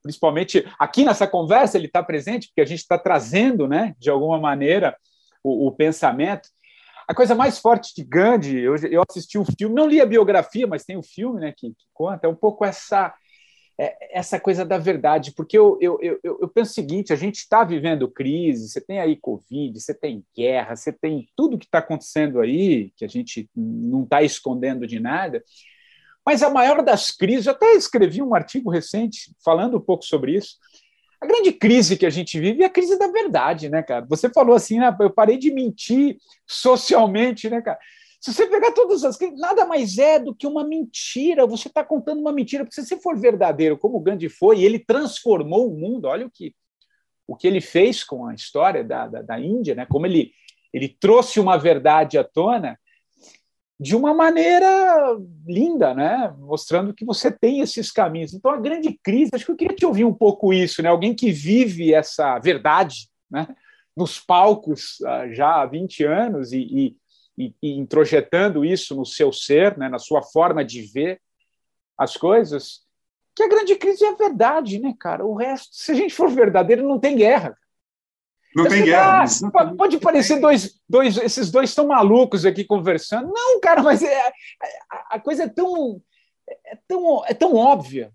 principalmente 0.02 0.66
aqui 0.78 1.04
nessa 1.04 1.26
conversa 1.26 1.78
ele 1.78 1.87
está 1.87 2.02
presente 2.02 2.48
porque 2.48 2.62
a 2.62 2.66
gente 2.66 2.80
está 2.80 2.98
trazendo, 2.98 3.68
né, 3.68 3.94
de 3.98 4.11
alguma 4.11 4.40
maneira, 4.40 4.96
o, 5.42 5.68
o 5.68 5.72
pensamento. 5.72 6.48
A 7.06 7.14
coisa 7.14 7.35
mais 7.35 7.58
forte 7.58 7.94
de 7.94 8.02
Gandhi, 8.02 8.58
eu, 8.58 8.76
eu 8.76 9.02
assisti 9.08 9.38
o 9.38 9.44
filme, 9.44 9.74
não 9.74 9.87
li 9.87 10.00
a 10.00 10.06
biografia, 10.06 10.66
mas 10.66 10.85
tem 10.85 10.96
o 10.96 11.02
filme 11.02 11.40
né, 11.40 11.52
que, 11.56 11.68
que 11.68 11.87
conta, 11.92 12.26
é 12.26 12.30
um 12.30 12.35
pouco 12.35 12.64
essa 12.64 13.14
essa 13.78 14.38
coisa 14.38 14.64
da 14.64 14.78
verdade, 14.78 15.32
porque 15.32 15.56
eu, 15.56 15.78
eu, 15.80 15.98
eu, 16.02 16.38
eu 16.40 16.48
penso 16.48 16.70
o 16.70 16.74
seguinte: 16.74 17.12
a 17.12 17.16
gente 17.16 17.37
está 17.37 17.64
vivendo 17.64 18.11
crise, 18.11 18.68
você 18.68 18.80
tem 18.80 19.00
aí 19.00 19.16
Covid, 19.16 19.78
você 19.80 19.94
tem 19.94 20.24
guerra, 20.37 20.76
você 20.76 20.92
tem 20.92 21.28
tudo 21.35 21.58
que 21.58 21.64
está 21.64 21.78
acontecendo 21.78 22.40
aí, 22.40 22.90
que 22.96 23.04
a 23.04 23.08
gente 23.08 23.48
não 23.56 24.04
está 24.04 24.22
escondendo 24.22 24.87
de 24.87 25.00
nada. 25.00 25.42
Mas 26.24 26.42
a 26.42 26.50
maior 26.50 26.82
das 26.85 27.11
crises, 27.11 27.46
eu 27.46 27.52
até 27.52 27.72
escrevi 27.72 28.22
um 28.22 28.35
artigo 28.35 28.70
recente 28.70 29.35
falando 29.44 29.78
um 29.78 29.80
pouco 29.80 30.04
sobre 30.04 30.37
isso. 30.37 30.56
A 31.20 31.26
grande 31.26 31.52
crise 31.52 31.96
que 31.96 32.06
a 32.06 32.11
gente 32.11 32.38
vive 32.38 32.62
é 32.62 32.66
a 32.66 32.70
crise 32.70 32.98
da 32.98 33.06
verdade, 33.06 33.68
né, 33.68 33.82
cara? 33.82 34.04
Você 34.08 34.28
falou 34.28 34.56
assim, 34.56 34.78
né, 34.78 34.94
eu 35.00 35.11
parei 35.11 35.38
de 35.38 35.52
mentir 35.52 36.16
socialmente, 36.46 37.48
né, 37.48 37.61
cara? 37.62 37.78
Se 38.22 38.32
você 38.32 38.46
pegar 38.46 38.70
todas 38.70 39.02
as 39.02 39.18
nada 39.37 39.66
mais 39.66 39.98
é 39.98 40.16
do 40.16 40.32
que 40.32 40.46
uma 40.46 40.64
mentira. 40.64 41.44
Você 41.44 41.66
está 41.66 41.82
contando 41.82 42.20
uma 42.20 42.32
mentira. 42.32 42.64
Porque 42.64 42.80
se 42.80 42.87
você 42.87 42.96
for 42.96 43.18
verdadeiro, 43.18 43.76
como 43.76 43.96
o 43.96 44.00
Gandhi 44.00 44.28
foi, 44.28 44.62
ele 44.62 44.78
transformou 44.78 45.68
o 45.68 45.76
mundo. 45.76 46.04
Olha 46.04 46.24
o 46.24 46.30
que, 46.30 46.54
o 47.26 47.35
que 47.35 47.48
ele 47.48 47.61
fez 47.61 48.04
com 48.04 48.24
a 48.24 48.32
história 48.32 48.85
da, 48.85 49.08
da, 49.08 49.22
da 49.22 49.40
Índia, 49.40 49.74
né? 49.74 49.87
como 49.87 50.06
ele, 50.06 50.30
ele 50.72 50.88
trouxe 50.88 51.40
uma 51.40 51.56
verdade 51.56 52.16
à 52.16 52.22
tona 52.22 52.78
de 53.80 53.96
uma 53.96 54.14
maneira 54.14 55.18
linda, 55.44 55.92
né? 55.92 56.32
mostrando 56.38 56.94
que 56.94 57.04
você 57.04 57.28
tem 57.28 57.58
esses 57.58 57.90
caminhos. 57.90 58.32
Então, 58.32 58.52
a 58.52 58.61
grande 58.61 58.96
crise, 59.02 59.32
acho 59.35 59.46
que 59.46 59.50
eu 59.50 59.56
queria 59.56 59.74
te 59.74 59.85
ouvir 59.85 60.04
um 60.04 60.14
pouco 60.14 60.52
isso, 60.52 60.80
né? 60.80 60.88
alguém 60.88 61.12
que 61.12 61.32
vive 61.32 61.92
essa 61.92 62.38
verdade 62.38 63.08
né? 63.28 63.48
nos 63.96 64.20
palcos 64.20 65.02
ah, 65.04 65.26
já 65.32 65.61
há 65.61 65.66
20 65.66 66.04
anos 66.04 66.52
e, 66.52 66.61
e 66.61 67.01
e, 67.46 67.55
e 67.62 67.78
introjetando 67.78 68.64
isso 68.64 68.94
no 68.94 69.05
seu 69.05 69.33
ser, 69.33 69.76
né, 69.76 69.88
na 69.88 69.98
sua 69.98 70.22
forma 70.22 70.64
de 70.64 70.83
ver 70.83 71.20
as 71.96 72.16
coisas, 72.16 72.83
que 73.35 73.42
a 73.42 73.48
grande 73.48 73.76
crise 73.76 74.05
é 74.05 74.09
a 74.09 74.16
verdade, 74.16 74.78
né, 74.78 74.94
cara? 74.98 75.24
O 75.24 75.35
resto, 75.35 75.68
se 75.72 75.92
a 75.92 75.94
gente 75.94 76.14
for 76.14 76.28
verdadeiro, 76.28 76.87
não 76.87 76.98
tem 76.98 77.16
guerra. 77.16 77.57
Não 78.55 78.68
tem 78.68 78.85
guerra. 78.85 79.24
Pode, 79.50 79.76
pode 79.76 79.98
parecer 79.98 80.38
dois, 80.38 80.78
dois, 80.88 81.16
esses 81.16 81.50
dois 81.50 81.70
estão 81.70 81.87
malucos 81.87 82.44
aqui 82.44 82.64
conversando. 82.64 83.33
Não, 83.33 83.61
cara, 83.61 83.83
mas 83.83 84.02
é, 84.02 84.28
a, 84.90 85.16
a 85.16 85.20
coisa 85.20 85.44
é 85.44 85.48
tão, 85.48 86.00
é 86.66 86.78
tão, 86.87 87.24
é 87.26 87.35
tão 87.35 87.55
óbvia. 87.55 88.12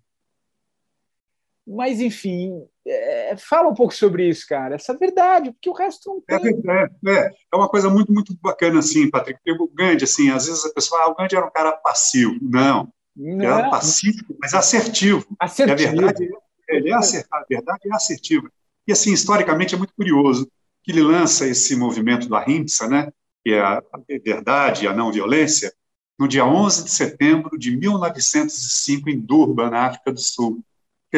Mas, 1.68 2.00
enfim, 2.00 2.66
é, 2.88 3.36
fala 3.36 3.68
um 3.68 3.74
pouco 3.74 3.94
sobre 3.94 4.30
isso, 4.30 4.48
cara, 4.48 4.76
essa 4.76 4.98
verdade, 4.98 5.52
porque 5.52 5.70
o 5.70 5.74
resto 5.74 6.24
não 6.30 6.38
é 6.38 6.40
tem. 6.40 6.62
É, 6.66 7.12
é, 7.12 7.30
é 7.54 7.58
uma 7.58 7.68
coisa 7.68 7.90
muito, 7.90 8.14
muito 8.14 8.34
bacana, 8.42 8.80
assim, 8.80 9.10
Patrick. 9.10 9.40
O 9.60 9.68
Gandhi, 9.68 10.06
assim, 10.06 10.30
às 10.30 10.48
vezes 10.48 10.66
a 10.66 10.74
pessoa 10.74 11.02
ah, 11.02 11.10
o 11.10 11.16
Gandhi 11.16 11.36
era 11.36 11.46
um 11.46 11.52
cara 11.52 11.74
passivo. 11.74 12.38
Não, 12.42 12.92
não. 13.14 13.46
era 13.46 13.70
pacífico, 13.70 14.34
mas 14.40 14.54
assertivo. 14.54 15.26
Assertivo. 15.38 15.82
E 15.82 15.86
a 15.86 15.92
verdade, 15.92 16.30
ele 16.70 16.90
é 16.90 16.96
a 16.96 17.44
verdade 17.50 17.82
é 17.86 17.94
assertiva. 17.94 18.50
E, 18.88 18.94
assim, 18.94 19.12
historicamente 19.12 19.76
é 19.76 19.78
muito 19.78 19.94
curioso 19.94 20.50
que 20.82 20.92
ele 20.92 21.02
lança 21.02 21.46
esse 21.46 21.76
movimento 21.76 22.30
do 22.30 22.36
Ahimsa, 22.38 22.88
né, 22.88 23.12
que 23.44 23.52
é 23.52 23.60
a 23.60 23.84
verdade 24.24 24.86
e 24.86 24.88
a 24.88 24.94
não 24.94 25.12
violência, 25.12 25.74
no 26.18 26.30
dia 26.30 26.46
11 26.46 26.86
de 26.86 26.92
setembro 26.92 27.60
de 27.60 27.76
1905, 27.76 29.10
em 29.10 29.20
Durban, 29.20 29.70
na 29.70 29.88
África 29.88 30.14
do 30.14 30.20
Sul. 30.22 30.64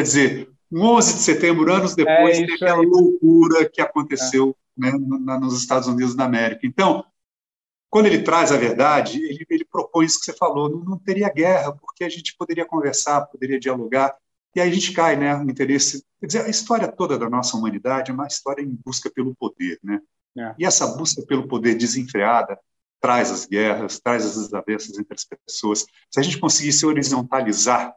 Quer 0.00 0.04
dizer, 0.04 0.48
11 0.72 1.14
de 1.14 1.20
setembro, 1.20 1.70
anos 1.70 1.94
depois, 1.94 2.38
é 2.38 2.44
aquela 2.44 2.80
loucura 2.80 3.68
que 3.68 3.82
aconteceu 3.82 4.56
é. 4.82 4.92
né, 4.92 5.38
nos 5.38 5.58
Estados 5.58 5.86
Unidos 5.88 6.14
da 6.14 6.24
América. 6.24 6.66
Então, 6.66 7.04
quando 7.90 8.06
ele 8.06 8.22
traz 8.22 8.50
a 8.50 8.56
verdade, 8.56 9.22
ele, 9.22 9.44
ele 9.50 9.64
propõe 9.66 10.06
isso 10.06 10.18
que 10.18 10.24
você 10.24 10.32
falou: 10.32 10.70
não, 10.70 10.82
não, 10.82 10.98
teria 10.98 11.28
guerra, 11.28 11.72
porque 11.72 12.02
a 12.02 12.08
gente 12.08 12.34
poderia 12.34 12.64
conversar, 12.64 13.26
poderia 13.26 13.60
dialogar. 13.60 14.16
E 14.56 14.60
aí 14.62 14.70
a 14.70 14.72
gente 14.72 14.92
cai 14.92 15.16
né, 15.16 15.36
no 15.36 15.50
interesse. 15.50 16.02
Quer 16.18 16.26
dizer, 16.26 16.44
a 16.46 16.48
história 16.48 16.88
toda 16.88 17.18
da 17.18 17.28
nossa 17.28 17.54
humanidade 17.54 18.10
é 18.10 18.14
uma 18.14 18.26
história 18.26 18.62
em 18.62 18.78
busca 18.82 19.10
pelo 19.10 19.34
poder. 19.34 19.78
Né? 19.84 20.00
É. 20.38 20.54
E 20.60 20.64
essa 20.64 20.86
busca 20.96 21.20
pelo 21.26 21.46
poder 21.46 21.74
desenfreada 21.74 22.58
traz 23.02 23.30
as 23.30 23.44
guerras, 23.44 24.00
traz 24.00 24.24
as 24.24 24.36
desavenças 24.36 24.98
entre 24.98 25.14
as 25.14 25.26
pessoas. 25.46 25.84
Se 26.10 26.18
a 26.18 26.22
gente 26.22 26.38
conseguisse 26.38 26.86
horizontalizar 26.86 27.94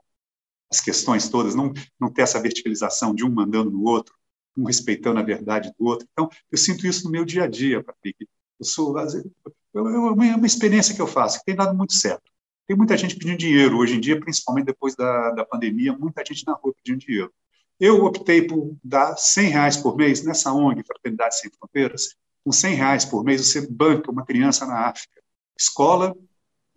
as 0.73 0.81
questões 0.81 1.29
todas, 1.29 1.53
não, 1.53 1.71
não 1.99 2.11
ter 2.11 2.23
essa 2.23 2.41
verticalização 2.41 3.13
de 3.13 3.23
um 3.23 3.29
mandando 3.29 3.69
no 3.69 3.83
outro, 3.83 4.15
um 4.57 4.65
respeitando 4.65 5.19
a 5.19 5.23
verdade 5.23 5.71
do 5.77 5.85
outro. 5.85 6.07
Então, 6.11 6.29
eu 6.51 6.57
sinto 6.57 6.87
isso 6.87 7.05
no 7.05 7.11
meu 7.11 7.23
dia 7.23 7.43
a 7.43 7.47
dia, 7.47 7.83
Patrick. 7.83 8.27
Eu 8.59 8.65
sou, 8.65 8.95
é 8.99 9.79
uma 9.79 10.45
experiência 10.45 10.95
que 10.95 11.01
eu 11.01 11.07
faço, 11.07 11.39
que 11.39 11.45
tem 11.45 11.55
dado 11.55 11.75
muito 11.77 11.93
certo. 11.93 12.23
Tem 12.67 12.75
muita 12.75 12.97
gente 12.97 13.15
pedindo 13.15 13.37
dinheiro 13.37 13.77
hoje 13.77 13.95
em 13.95 13.99
dia, 13.99 14.19
principalmente 14.19 14.65
depois 14.65 14.95
da, 14.95 15.31
da 15.31 15.45
pandemia, 15.45 15.93
muita 15.93 16.23
gente 16.25 16.45
na 16.47 16.53
rua 16.53 16.73
pedindo 16.73 17.05
dinheiro. 17.05 17.31
Eu 17.79 18.03
optei 18.05 18.47
por 18.47 18.75
dar 18.83 19.15
100 19.17 19.49
reais 19.49 19.77
por 19.77 19.95
mês 19.95 20.23
nessa 20.23 20.53
ONG, 20.53 20.83
Fraternidade 20.85 21.37
Sem 21.39 21.51
Fronteiras. 21.51 22.15
Com 22.43 22.51
100 22.51 22.75
reais 22.75 23.05
por 23.05 23.23
mês, 23.23 23.45
você 23.45 23.67
banca 23.69 24.11
uma 24.11 24.25
criança 24.25 24.65
na 24.65 24.87
África, 24.87 25.21
escola 25.57 26.15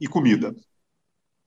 e 0.00 0.06
comida 0.06 0.54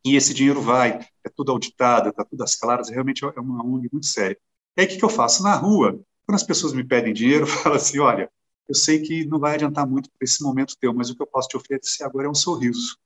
e 0.03 0.15
esse 0.15 0.33
dinheiro 0.33 0.61
vai, 0.61 1.05
é 1.29 1.33
tudo 1.35 1.51
auditado, 1.51 2.09
está 2.09 2.25
tudo 2.25 2.43
às 2.43 2.55
claras, 2.55 2.89
realmente 2.89 3.23
é 3.23 3.39
uma 3.39 3.63
ONG 3.65 3.89
muito 3.91 4.07
séria. 4.07 4.37
E 4.77 4.81
aí 4.81 4.87
o 4.87 4.89
que, 4.89 4.97
que 4.97 5.05
eu 5.05 5.09
faço? 5.09 5.43
Na 5.43 5.55
rua, 5.55 5.99
quando 6.25 6.35
as 6.35 6.43
pessoas 6.43 6.73
me 6.73 6.83
pedem 6.83 7.13
dinheiro, 7.13 7.45
eu 7.47 7.47
falo 7.47 7.75
assim, 7.75 7.99
olha, 7.99 8.29
eu 8.67 8.75
sei 8.75 9.01
que 9.01 9.25
não 9.25 9.39
vai 9.39 9.55
adiantar 9.55 9.87
muito 9.87 10.09
para 10.11 10.23
esse 10.23 10.43
momento 10.43 10.77
teu, 10.79 10.93
mas 10.93 11.09
o 11.09 11.15
que 11.15 11.21
eu 11.21 11.27
posso 11.27 11.47
te 11.47 11.57
oferecer 11.57 12.03
agora 12.03 12.27
é 12.27 12.29
um 12.29 12.35
sorriso. 12.35 12.97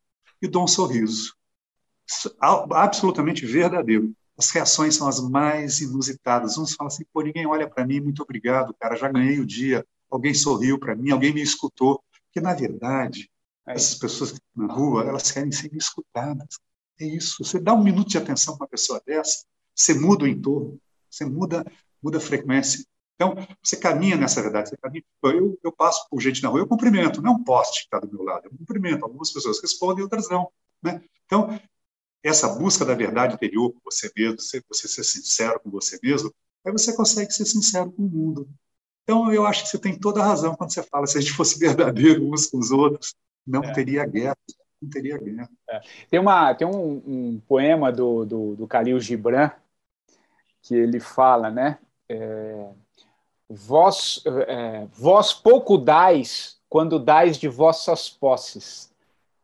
E 0.41 0.47
dou 0.47 0.63
um 0.65 0.67
sorriso. 0.67 1.33
Absolutamente 2.39 3.45
verdadeiro. 3.45 4.13
As 4.37 4.49
reações 4.49 4.95
são 4.95 5.07
as 5.07 5.21
mais 5.21 5.79
inusitadas. 5.79 6.57
Uns 6.57 6.73
falam 6.73 6.87
assim, 6.87 7.05
pô, 7.13 7.21
ninguém 7.21 7.45
olha 7.45 7.69
para 7.69 7.85
mim, 7.87 8.01
muito 8.01 8.21
obrigado, 8.21 8.75
cara, 8.77 8.97
já 8.97 9.09
ganhei 9.09 9.39
o 9.39 9.45
dia, 9.45 9.85
alguém 10.09 10.33
sorriu 10.33 10.77
para 10.77 10.95
mim, 10.95 11.11
alguém 11.11 11.33
me 11.33 11.41
escutou. 11.41 12.03
Porque, 12.25 12.41
na 12.41 12.53
verdade, 12.53 13.29
é 13.65 13.73
essas 13.73 13.97
pessoas 13.97 14.31
que 14.31 14.37
estão 14.37 14.67
na 14.67 14.73
rua, 14.73 15.03
elas 15.03 15.31
querem 15.31 15.51
ser 15.51 15.73
escutadas. 15.73 16.59
É 17.03 17.05
isso. 17.05 17.43
Você 17.43 17.59
dá 17.59 17.73
um 17.73 17.83
minuto 17.83 18.07
de 18.09 18.17
atenção 18.17 18.55
para 18.55 18.63
uma 18.63 18.69
pessoa 18.69 19.01
dessa, 19.05 19.43
você 19.75 19.93
muda 19.93 20.23
o 20.23 20.27
entorno, 20.27 20.79
você 21.09 21.25
muda, 21.25 21.65
muda 22.01 22.17
a 22.17 22.21
frequência. 22.21 22.85
Então, 23.15 23.35
você 23.61 23.75
caminha 23.75 24.15
nessa 24.15 24.41
verdade. 24.41 24.69
Você 24.69 24.77
caminha. 24.77 25.03
Eu, 25.23 25.59
eu 25.61 25.71
passo 25.71 26.07
por 26.09 26.21
gente 26.21 26.41
na 26.41 26.47
rua, 26.47 26.61
eu 26.61 26.67
cumprimento, 26.67 27.21
não 27.21 27.33
é 27.33 27.35
um 27.35 27.43
poste 27.43 27.81
que 27.81 27.85
está 27.87 27.99
do 27.99 28.11
meu 28.11 28.23
lado, 28.23 28.45
eu 28.45 28.57
cumprimento. 28.57 29.03
Algumas 29.03 29.31
pessoas 29.31 29.61
respondem, 29.61 30.01
outras 30.01 30.29
não. 30.29 30.49
Né? 30.81 31.03
Então, 31.25 31.59
essa 32.23 32.47
busca 32.47 32.85
da 32.85 32.95
verdade 32.95 33.35
interior 33.35 33.73
com 33.73 33.79
você 33.83 34.09
mesmo, 34.15 34.39
você, 34.39 34.63
você 34.65 34.87
ser 34.87 35.03
sincero 35.03 35.59
com 35.59 35.69
você 35.69 35.99
mesmo, 36.01 36.33
aí 36.65 36.71
você 36.71 36.95
consegue 36.95 37.33
ser 37.33 37.45
sincero 37.45 37.91
com 37.91 38.03
o 38.03 38.09
mundo. 38.09 38.49
Então, 39.03 39.33
eu 39.33 39.45
acho 39.45 39.63
que 39.63 39.69
você 39.69 39.77
tem 39.77 39.99
toda 39.99 40.21
a 40.21 40.25
razão 40.25 40.55
quando 40.55 40.73
você 40.73 40.81
fala, 40.83 41.05
se 41.05 41.17
a 41.17 41.21
gente 41.21 41.33
fosse 41.33 41.59
verdadeiro 41.59 42.31
uns 42.31 42.47
com 42.47 42.57
os 42.59 42.71
outros, 42.71 43.13
não 43.45 43.61
é. 43.61 43.73
teria 43.73 44.05
guerra 44.05 44.37
não 44.83 44.89
teria 44.89 45.17
guerra. 45.17 45.49
É. 45.69 45.81
Tem, 46.09 46.19
uma, 46.19 46.53
tem 46.53 46.67
um, 46.67 47.01
um 47.05 47.41
poema 47.47 47.91
do, 47.91 48.25
do, 48.25 48.55
do 48.55 48.65
Khalil 48.65 48.99
Gibran 48.99 49.51
que 50.61 50.75
ele 50.75 50.99
fala, 50.99 51.49
né? 51.49 51.77
É, 52.07 52.69
vós, 53.49 54.23
é, 54.47 54.87
vós 54.93 55.33
pouco 55.33 55.77
dais 55.77 56.57
quando 56.69 56.97
dais 56.97 57.37
de 57.37 57.47
vossas 57.47 58.09
posses. 58.09 58.91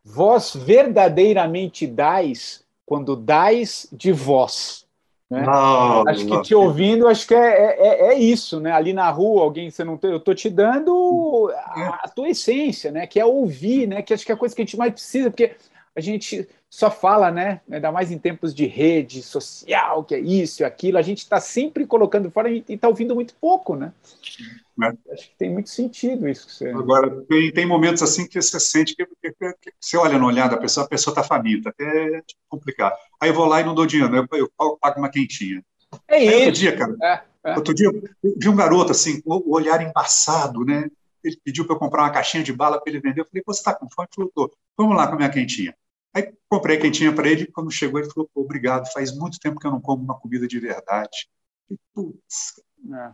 Vós 0.02 0.54
verdadeiramente 0.54 1.86
dais 1.86 2.64
quando 2.86 3.14
dais 3.14 3.86
de 3.92 4.12
vós. 4.12 4.86
Né? 5.30 5.42
Não, 5.42 6.08
acho 6.08 6.26
que 6.26 6.42
te 6.42 6.54
ouvindo, 6.56 7.06
acho 7.06 7.24
que 7.24 7.34
é, 7.34 7.38
é, 7.38 7.76
é, 7.78 8.06
é, 8.08 8.18
isso, 8.18 8.58
né? 8.58 8.72
Ali 8.72 8.92
na 8.92 9.08
rua, 9.10 9.42
alguém 9.42 9.70
você 9.70 9.84
não 9.84 9.96
tem, 9.96 10.10
eu 10.10 10.18
tô 10.18 10.34
te 10.34 10.50
dando 10.50 11.52
a, 11.54 12.00
a, 12.02 12.08
tua 12.08 12.30
essência, 12.30 12.90
né? 12.90 13.06
Que 13.06 13.20
é 13.20 13.24
ouvir, 13.24 13.86
né? 13.86 14.02
Que 14.02 14.12
acho 14.12 14.26
que 14.26 14.32
é 14.32 14.34
a 14.34 14.38
coisa 14.38 14.56
que 14.56 14.62
a 14.62 14.64
gente 14.64 14.76
mais 14.76 14.92
precisa, 14.92 15.30
porque 15.30 15.52
a 16.00 16.02
gente 16.02 16.48
só 16.68 16.90
fala, 16.90 17.30
né? 17.30 17.60
Ainda 17.70 17.92
mais 17.92 18.10
em 18.10 18.18
tempos 18.18 18.54
de 18.54 18.64
rede 18.64 19.22
social, 19.22 20.02
que 20.04 20.14
é 20.14 20.18
isso, 20.18 20.64
aquilo, 20.64 20.98
a 20.98 21.02
gente 21.02 21.18
está 21.18 21.40
sempre 21.40 21.84
colocando 21.84 22.30
fora 22.30 22.50
e 22.50 22.64
está 22.68 22.88
ouvindo 22.88 23.14
muito 23.14 23.34
pouco, 23.40 23.76
né? 23.76 23.92
É. 24.82 25.12
Acho 25.12 25.28
que 25.28 25.36
tem 25.36 25.50
muito 25.50 25.68
sentido 25.68 26.28
isso. 26.28 26.46
Que 26.46 26.52
você... 26.52 26.68
Agora, 26.70 27.10
tem, 27.28 27.52
tem 27.52 27.66
momentos 27.66 28.02
assim 28.02 28.26
que 28.26 28.40
você 28.40 28.58
sente 28.58 28.96
que, 28.96 29.04
que, 29.04 29.32
que, 29.32 29.52
que 29.60 29.72
você 29.78 29.96
olha 29.96 30.18
no 30.18 30.26
olhar 30.26 30.48
da 30.48 30.56
pessoa, 30.56 30.86
a 30.86 30.88
pessoa 30.88 31.12
está 31.12 31.22
faminta, 31.22 31.74
é 31.78 32.22
complicado. 32.48 32.96
Aí 33.20 33.28
eu 33.28 33.34
vou 33.34 33.46
lá 33.46 33.60
e 33.60 33.64
não 33.64 33.74
dou 33.74 33.84
dinheiro, 33.84 34.26
eu, 34.32 34.50
eu 34.60 34.78
pago 34.80 34.98
uma 34.98 35.10
quentinha. 35.10 35.62
É 36.08 36.16
Aí, 36.16 36.26
isso. 36.26 36.36
Outro 36.38 36.52
dia, 36.52 36.76
cara, 36.76 36.96
é, 37.02 37.22
é. 37.44 37.56
outro 37.56 37.74
dia 37.74 37.86
eu 37.88 38.34
vi 38.38 38.48
um 38.48 38.56
garoto 38.56 38.92
assim, 38.92 39.20
o 39.24 39.54
olhar 39.54 39.82
embaçado, 39.82 40.64
né? 40.64 40.88
Ele 41.22 41.38
pediu 41.44 41.66
para 41.66 41.74
eu 41.74 41.78
comprar 41.78 42.02
uma 42.02 42.10
caixinha 42.10 42.42
de 42.42 42.52
bala 42.52 42.80
para 42.80 42.90
ele 42.90 43.00
vender. 43.00 43.20
Eu 43.20 43.26
falei, 43.26 43.42
você 43.44 43.60
está 43.60 43.74
com 43.74 43.88
fome? 43.90 44.08
Ele 44.16 44.30
falou, 44.34 44.50
vamos 44.78 44.96
lá 44.96 45.06
com 45.06 45.14
a 45.14 45.16
minha 45.16 45.28
quentinha. 45.28 45.74
Aí 46.12 46.32
comprei 46.48 46.76
quentinha 46.76 47.14
para 47.14 47.28
ele, 47.28 47.46
quando 47.46 47.70
chegou, 47.70 48.00
ele 48.00 48.10
falou: 48.10 48.28
obrigado, 48.34 48.90
faz 48.92 49.16
muito 49.16 49.38
tempo 49.38 49.60
que 49.60 49.66
eu 49.66 49.70
não 49.70 49.80
como 49.80 50.02
uma 50.02 50.18
comida 50.18 50.46
de 50.46 50.58
verdade. 50.58 51.28
E, 51.70 51.76
putz. 51.94 52.60
É. 52.92 53.10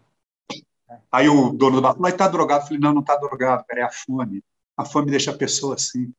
Aí 1.10 1.28
o 1.28 1.52
dono 1.52 1.76
do 1.76 1.82
bar 1.82 1.94
falou: 1.94 2.08
está 2.08 2.28
drogado? 2.28 2.62
Eu 2.62 2.66
falei: 2.66 2.80
não, 2.80 2.94
não 2.94 3.00
está 3.00 3.16
drogado, 3.16 3.64
cara, 3.66 3.80
é 3.80 3.84
a 3.84 3.90
fome. 3.90 4.42
A 4.76 4.84
fome 4.84 5.10
deixa 5.10 5.30
a 5.30 5.36
pessoa 5.36 5.74
assim. 5.74 6.12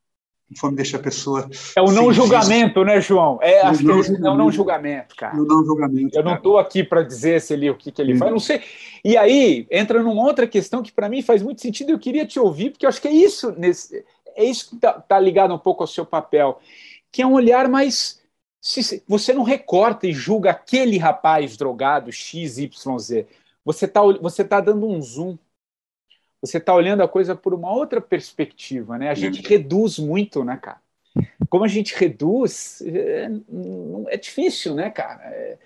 A 0.49 0.59
fome 0.59 0.75
deixa 0.75 0.97
a 0.97 0.99
pessoa. 0.99 1.49
É 1.75 1.81
o 1.81 1.91
não 1.91 2.11
julgamento, 2.13 2.83
né, 2.85 3.01
João? 3.01 3.37
É, 3.41 3.61
acho 3.61 3.83
que 3.83 3.89
é 3.89 4.29
o 4.29 4.35
não 4.35 4.49
julgamento, 4.49 5.15
cara. 5.15 5.35
O 5.35 5.45
não 5.45 5.65
julgamento. 5.65 6.17
Eu 6.17 6.23
não 6.23 6.35
estou 6.35 6.57
aqui 6.57 6.83
para 6.83 7.03
dizer 7.03 7.41
se 7.41 7.53
ele, 7.53 7.69
o 7.69 7.75
que, 7.75 7.91
que 7.91 8.01
ele 8.01 8.13
Sim. 8.13 8.19
faz, 8.19 8.31
não 8.31 8.39
sei. 8.39 8.61
E 9.03 9.17
aí 9.17 9.67
entra 9.69 10.01
numa 10.01 10.23
outra 10.23 10.47
questão 10.47 10.81
que 10.81 10.91
para 10.91 11.09
mim 11.09 11.21
faz 11.21 11.43
muito 11.43 11.61
sentido. 11.61 11.91
Eu 11.91 11.99
queria 11.99 12.25
te 12.25 12.39
ouvir, 12.39 12.69
porque 12.69 12.85
eu 12.85 12.89
acho 12.89 13.01
que 13.01 13.09
é 13.09 13.11
isso 13.11 13.51
nesse 13.57 14.05
é 14.37 14.43
isso 14.45 14.69
que 14.69 14.75
está 14.75 14.93
tá 14.93 15.19
ligado 15.19 15.53
um 15.53 15.57
pouco 15.57 15.83
ao 15.83 15.87
seu 15.87 16.05
papel, 16.05 16.61
que 17.11 17.21
é 17.21 17.27
um 17.27 17.33
olhar 17.33 17.67
mais. 17.67 18.21
Se, 18.61 19.03
você 19.07 19.33
não 19.33 19.43
recorta 19.43 20.07
e 20.07 20.13
julga 20.13 20.51
aquele 20.51 20.97
rapaz 20.97 21.57
drogado 21.57 22.11
XYZ. 22.11 22.69
Você 23.65 23.85
está 23.85 24.01
você 24.01 24.43
tá 24.43 24.61
dando 24.61 24.87
um 24.87 25.01
zoom. 25.01 25.37
Você 26.39 26.57
está 26.59 26.73
olhando 26.73 27.01
a 27.01 27.07
coisa 27.07 27.35
por 27.35 27.53
uma 27.53 27.71
outra 27.71 27.99
perspectiva, 27.99 28.97
né? 28.97 29.09
A 29.09 29.15
gente 29.15 29.41
reduz 29.41 29.97
muito, 29.97 30.43
né, 30.43 30.57
cara? 30.57 30.79
Como 31.49 31.63
a 31.63 31.67
gente 31.67 31.95
reduz, 31.95 32.81
é, 32.85 33.27
é 34.09 34.17
difícil, 34.17 34.75
né, 34.75 34.91
cara? 34.91 35.23
É, 35.23 35.57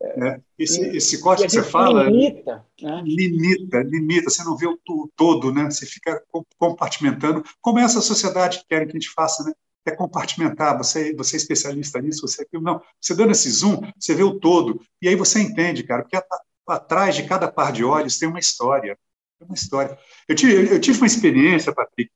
é, 0.00 0.40
esse, 0.56 0.80
esse 0.96 1.20
corte 1.20 1.42
que 1.42 1.50
você 1.50 1.62
fala 1.62 2.04
limita, 2.04 2.64
né? 2.80 3.02
limita, 3.04 3.82
limita, 3.82 4.30
você 4.30 4.44
não 4.44 4.56
vê 4.56 4.66
o, 4.66 4.78
o, 4.88 5.10
todo, 5.16 5.52
né? 5.52 5.64
Você 5.64 5.86
fica 5.86 6.22
compartimentando, 6.56 7.42
como 7.60 7.80
essa 7.80 8.00
sociedade 8.00 8.64
quer 8.68 8.84
que 8.86 8.92
a 8.92 9.00
gente 9.00 9.10
faça, 9.10 9.42
né? 9.42 9.52
É 9.84 9.90
compartimentar, 9.90 10.76
você, 10.76 11.14
você 11.14 11.36
é 11.36 11.38
especialista 11.38 12.00
nisso, 12.00 12.26
você 12.26 12.42
é 12.42 12.44
aquilo, 12.44 12.62
não. 12.62 12.80
Você 13.00 13.14
dando 13.14 13.32
esse 13.32 13.50
zoom, 13.50 13.80
você 13.98 14.14
vê 14.14 14.22
o 14.22 14.38
todo, 14.38 14.80
e 15.00 15.08
aí 15.08 15.16
você 15.16 15.40
entende, 15.40 15.82
cara, 15.82 16.02
porque 16.02 16.22
atrás 16.68 17.16
de 17.16 17.24
cada 17.24 17.50
par 17.50 17.72
de 17.72 17.82
olhos 17.82 18.18
tem 18.18 18.28
uma 18.28 18.38
história, 18.38 18.98
uma 19.40 19.54
história. 19.54 19.98
Eu 20.28 20.36
tive, 20.36 20.74
eu 20.74 20.80
tive 20.80 20.98
uma 20.98 21.06
experiência, 21.06 21.72
Patrick, 21.72 22.10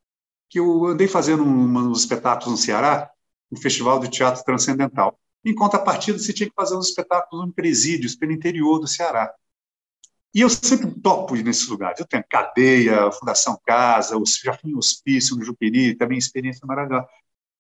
que 0.51 0.61
eu 0.61 0.85
andei 0.87 1.09
fazendo 1.09 1.43
um, 1.43 1.79
uns 1.79 2.01
espetáculos 2.01 2.51
no 2.51 2.57
Ceará, 2.59 3.11
um 3.51 3.57
festival 3.57 3.99
de 4.01 4.09
teatro 4.09 4.45
transcendental. 4.45 5.19
Em 5.45 5.55
contrapartida, 5.55 6.19
se 6.19 6.33
tinha 6.33 6.49
que 6.49 6.55
fazer 6.55 6.77
uns 6.77 6.89
espetáculos 6.89 7.47
em 7.47 7.51
presídios 7.51 8.15
pelo 8.15 8.33
interior 8.33 8.79
do 8.79 8.87
Ceará. 8.87 9.35
E 10.35 10.41
eu 10.41 10.49
sempre 10.49 10.91
topo 11.01 11.35
nesses 11.35 11.69
lugares. 11.69 12.01
Eu 12.01 12.07
tenho 12.07 12.25
cadeia, 12.29 13.11
Fundação 13.13 13.59
Casa, 13.67 14.17
já 14.43 14.55
fui 14.55 14.71
em 14.71 14.77
hospício 14.77 15.37
no 15.37 15.45
Jupiri, 15.45 15.95
também 15.95 16.17
experiência 16.17 16.67
maravilhosa. 16.67 17.07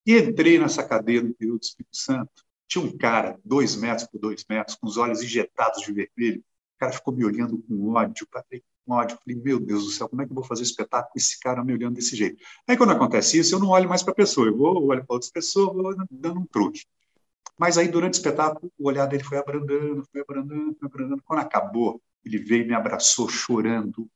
E 0.06 0.16
entrei 0.16 0.58
nessa 0.58 0.82
cadeia 0.82 1.22
no 1.22 1.28
interior 1.28 1.58
do 1.58 1.62
Espírito 1.62 1.96
Santo. 1.96 2.30
Tinha 2.66 2.84
um 2.84 2.96
cara, 2.96 3.38
dois 3.44 3.76
metros 3.76 4.08
por 4.08 4.18
dois 4.18 4.44
metros, 4.48 4.76
com 4.76 4.86
os 4.86 4.96
olhos 4.96 5.22
injetados 5.22 5.82
de 5.82 5.92
vermelho. 5.92 6.40
O 6.40 6.78
cara 6.78 6.92
ficou 6.92 7.14
me 7.14 7.24
olhando 7.24 7.58
com 7.58 7.92
ódio, 7.92 8.26
com 8.86 8.94
ódio. 8.94 9.18
Falei, 9.22 9.40
meu 9.42 9.60
Deus 9.60 9.84
do 9.84 9.90
céu, 9.90 10.08
como 10.08 10.22
é 10.22 10.24
que 10.24 10.32
eu 10.32 10.34
vou 10.34 10.44
fazer 10.44 10.62
espetáculo 10.62 11.12
com 11.12 11.18
esse 11.18 11.38
cara 11.38 11.62
me 11.62 11.74
olhando 11.74 11.96
desse 11.96 12.16
jeito? 12.16 12.42
Aí, 12.66 12.76
quando 12.76 12.92
acontece 12.92 13.38
isso, 13.38 13.54
eu 13.54 13.58
não 13.58 13.68
olho 13.68 13.88
mais 13.88 14.02
para 14.02 14.12
a 14.12 14.16
pessoa, 14.16 14.46
eu 14.46 14.56
vou 14.56 14.86
olho 14.86 15.04
para 15.04 15.14
outras 15.14 15.30
pessoas, 15.30 15.74
vou 15.74 15.94
dando 16.10 16.40
um 16.40 16.46
truque. 16.46 16.86
Mas 17.58 17.78
aí, 17.78 17.88
durante 17.88 18.14
o 18.14 18.18
espetáculo, 18.18 18.72
o 18.78 18.88
olhar 18.88 19.06
dele 19.06 19.24
foi 19.24 19.38
abrandando, 19.38 20.04
foi 20.10 20.20
abrandando, 20.20 20.76
foi 20.78 20.88
abrandando. 20.88 21.22
Quando 21.24 21.40
acabou, 21.40 22.02
ele 22.24 22.38
veio 22.38 22.64
e 22.64 22.66
me 22.66 22.74
abraçou 22.74 23.28
chorando, 23.28 24.08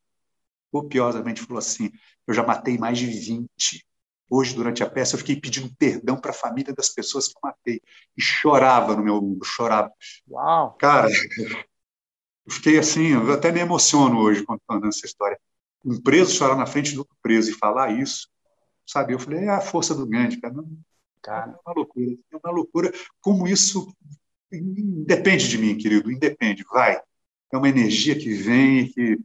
copiosamente, 0.73 1.43
falou 1.43 1.59
assim: 1.59 1.91
Eu 2.27 2.35
já 2.35 2.43
matei 2.43 2.79
mais 2.79 2.99
de 2.99 3.07
20. 3.07 3.87
Hoje, 4.29 4.55
durante 4.55 4.83
a 4.83 4.91
peça, 4.91 5.15
eu 5.15 5.19
fiquei 5.19 5.41
pedindo 5.41 5.73
perdão 5.79 6.21
para 6.21 6.33
a 6.33 6.35
família 6.35 6.75
das 6.75 6.89
pessoas 6.89 7.29
que 7.29 7.35
eu 7.37 7.41
matei. 7.43 7.81
E 8.17 8.21
chorava 8.21 8.97
no 8.97 9.03
meu 9.05 9.15
ombro, 9.15 9.47
chorava. 9.47 9.93
Uau! 10.29 10.73
Cara, 10.73 11.09
eu 11.09 12.53
fiquei 12.53 12.79
assim, 12.79 13.13
eu 13.13 13.33
até 13.33 13.53
me 13.53 13.61
emociono 13.61 14.19
hoje 14.19 14.45
contando 14.45 14.89
essa 14.89 15.07
história. 15.07 15.39
Um 15.85 16.01
preso 16.01 16.35
chorar 16.35 16.57
na 16.57 16.67
frente 16.67 16.93
do 16.93 17.01
outro 17.01 17.17
preso 17.23 17.51
e 17.51 17.55
falar 17.55 17.93
isso, 17.93 18.29
sabe? 18.85 19.13
Eu 19.13 19.21
falei, 19.21 19.45
é 19.45 19.51
a 19.51 19.61
força 19.61 19.95
do 19.95 20.07
grande, 20.07 20.41
cara. 20.41 20.55
Não, 20.55 20.69
Cara, 21.27 21.51
é 21.51 21.69
uma 21.69 21.75
loucura. 21.75 22.17
É 22.33 22.37
uma 22.37 22.53
loucura. 22.53 22.93
Como 23.21 23.49
isso 23.49 23.93
independe 24.53 25.49
de 25.49 25.59
mim, 25.59 25.77
querido, 25.77 26.11
independe, 26.11 26.65
vai. 26.73 27.01
É 27.53 27.57
uma 27.57 27.69
energia 27.69 28.17
que 28.17 28.33
vem 28.33 28.79
e 28.79 28.89
que. 28.89 29.19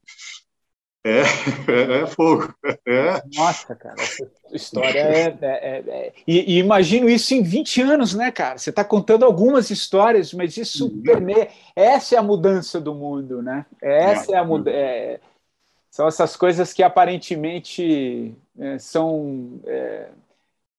É, 1.04 1.22
é, 1.72 2.02
é 2.02 2.08
fogo. 2.08 2.52
É. 2.88 3.22
Nossa, 3.36 3.76
cara, 3.76 4.02
essa 4.02 4.28
história 4.52 5.00
é. 5.00 5.28
é, 5.28 5.38
é, 5.42 5.84
é. 5.88 6.14
E, 6.28 6.56
e, 6.56 6.58
imagino 6.58 7.08
isso 7.08 7.36
em 7.36 7.44
20 7.44 7.84
anos, 7.84 8.16
né, 8.16 8.32
cara? 8.32 8.58
Você 8.58 8.72
está 8.72 8.84
contando 8.84 9.24
algumas 9.24 9.70
histórias, 9.70 10.34
mas 10.34 10.58
isso 10.58 10.88
uhum. 10.88 11.04
permeia. 11.04 11.50
Essa 11.76 12.16
é 12.16 12.18
a 12.18 12.24
mudança 12.24 12.82
do 12.82 12.96
mundo, 12.96 13.44
né? 13.44 13.64
Essa 13.80 14.34
é, 14.34 14.38
a 14.40 14.44
mudança. 14.44 14.76
É, 14.76 15.20
são 15.92 16.08
essas 16.08 16.36
coisas 16.36 16.74
que 16.74 16.82
aparentemente 16.82 18.34
são 18.80 19.60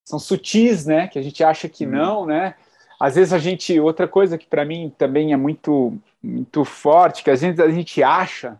são 0.03 0.19
sutis, 0.19 0.85
né? 0.85 1.07
Que 1.07 1.19
a 1.19 1.21
gente 1.21 1.43
acha 1.43 1.67
que 1.69 1.85
hum. 1.85 1.91
não, 1.91 2.25
né? 2.25 2.55
Às 2.99 3.15
vezes 3.15 3.33
a 3.33 3.37
gente, 3.37 3.79
outra 3.79 4.07
coisa 4.07 4.37
que 4.37 4.45
para 4.45 4.63
mim 4.63 4.93
também 4.97 5.33
é 5.33 5.37
muito 5.37 5.97
muito 6.23 6.63
forte, 6.63 7.21
que 7.21 7.29
às 7.29 7.41
vezes 7.41 7.59
a 7.59 7.69
gente 7.69 8.01
acha 8.01 8.57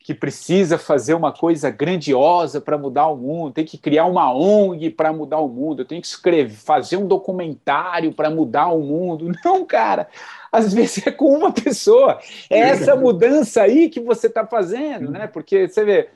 que 0.00 0.14
precisa 0.14 0.78
fazer 0.78 1.14
uma 1.14 1.30
coisa 1.30 1.70
grandiosa 1.70 2.60
para 2.60 2.76
mudar 2.76 3.06
o 3.06 3.16
mundo, 3.16 3.52
tem 3.52 3.64
que 3.64 3.78
criar 3.78 4.06
uma 4.06 4.32
ONG 4.34 4.90
para 4.90 5.12
mudar 5.12 5.38
o 5.38 5.48
mundo, 5.48 5.84
tem 5.84 6.00
que 6.00 6.06
escrever, 6.06 6.56
fazer 6.56 6.96
um 6.96 7.06
documentário 7.06 8.12
para 8.12 8.30
mudar 8.30 8.68
o 8.68 8.80
mundo. 8.80 9.30
Não, 9.44 9.64
cara. 9.64 10.08
Às 10.50 10.72
vezes 10.72 11.06
é 11.06 11.12
com 11.12 11.26
uma 11.26 11.52
pessoa. 11.52 12.18
É 12.48 12.58
essa 12.58 12.96
mudança 12.96 13.62
aí 13.62 13.88
que 13.88 14.00
você 14.00 14.26
está 14.26 14.44
fazendo, 14.44 15.10
né? 15.10 15.26
Porque 15.28 15.68
você 15.68 15.84
vê, 15.84 16.08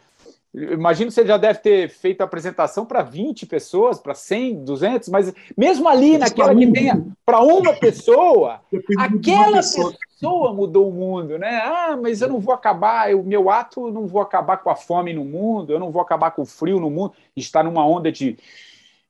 Imagino 0.54 1.08
que 1.08 1.14
você 1.14 1.26
já 1.26 1.36
deve 1.36 1.58
ter 1.58 1.88
feito 1.88 2.20
a 2.20 2.24
apresentação 2.24 2.86
para 2.86 3.02
20 3.02 3.44
pessoas, 3.44 3.98
para 3.98 4.14
100, 4.14 4.64
200, 4.64 5.08
mas 5.08 5.34
mesmo 5.56 5.88
ali, 5.88 6.16
naquela 6.16 6.54
que 6.54 6.70
tenha 6.70 7.04
para 7.26 7.40
uma 7.40 7.72
pessoa, 7.74 8.60
aquela 8.96 9.56
pessoa. 9.56 9.92
pessoa 10.08 10.54
mudou 10.54 10.88
o 10.88 10.92
mundo, 10.92 11.36
né? 11.36 11.60
Ah, 11.64 11.98
mas 12.00 12.22
eu 12.22 12.28
não 12.28 12.38
vou 12.38 12.54
acabar, 12.54 13.12
o 13.16 13.24
meu 13.24 13.50
ato 13.50 13.90
não 13.90 14.06
vou 14.06 14.22
acabar 14.22 14.58
com 14.58 14.70
a 14.70 14.76
fome 14.76 15.12
no 15.12 15.24
mundo, 15.24 15.72
eu 15.72 15.80
não 15.80 15.90
vou 15.90 16.00
acabar 16.00 16.30
com 16.30 16.42
o 16.42 16.46
frio 16.46 16.78
no 16.78 16.88
mundo. 16.88 17.14
Está 17.34 17.60
numa 17.64 17.84
onda 17.84 18.12
de, 18.12 18.38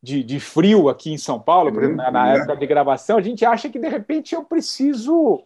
de, 0.03 0.22
de, 0.22 0.40
frio 0.40 0.88
aqui 0.88 1.12
em 1.12 1.18
São 1.18 1.38
Paulo, 1.38 1.68
exemplo, 1.68 1.97
na, 1.97 2.11
na 2.11 2.32
é. 2.32 2.36
época 2.38 2.57
de 2.57 2.66
gravação, 2.66 3.18
a 3.18 3.22
gente 3.22 3.45
acha 3.45 3.68
que 3.68 3.78
de 3.78 3.88
repente 3.88 4.34
eu 4.34 4.45
preciso 4.45 5.42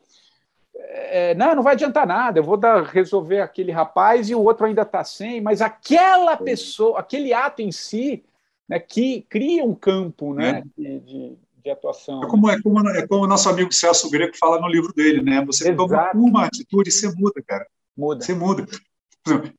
é, 0.91 1.35
não, 1.35 1.55
não 1.57 1.63
vai 1.63 1.75
adiantar 1.75 2.07
nada, 2.07 2.39
eu 2.39 2.45
vou 2.45 2.57
dar, 2.57 2.83
resolver 2.83 3.43
aquele 3.43 3.71
rapaz 3.71 4.31
e 4.31 4.35
o 4.35 4.43
outro 4.43 4.65
ainda 4.65 4.83
está 4.83 5.05
sem, 5.05 5.41
mas 5.41 5.61
aquela 5.61 6.37
pessoa, 6.37 6.99
aquele 6.99 7.35
ato 7.35 7.61
em 7.61 7.71
si, 7.71 8.25
né, 8.67 8.79
que 8.79 9.23
cria 9.29 9.63
um 9.65 9.75
campo 9.75 10.33
né, 10.33 10.63
é. 10.79 10.81
de, 10.81 11.01
de, 11.01 11.39
de, 11.63 11.71
atuação. 11.71 12.23
É 12.25 12.27
como, 12.27 12.51
é, 12.51 12.63
como, 12.63 12.89
é 12.89 13.07
como 13.07 13.25
o 13.25 13.27
nosso 13.27 13.51
amigo 13.51 13.73
Celso 13.73 14.11
Greco 14.11 14.37
fala 14.39 14.59
no 14.61 14.69
livro 14.69 14.93
dele, 14.95 15.23
né? 15.23 15.45
Você 15.45 15.71
Exato. 15.71 15.89
toma 15.89 16.11
uma 16.15 16.47
atitude 16.47 16.89
e 16.89 16.93
você 16.93 17.15
muda, 17.15 17.43
cara. 17.47 17.67
Muda. 17.95 18.25
Você 18.25 18.35
muda. 18.35 18.67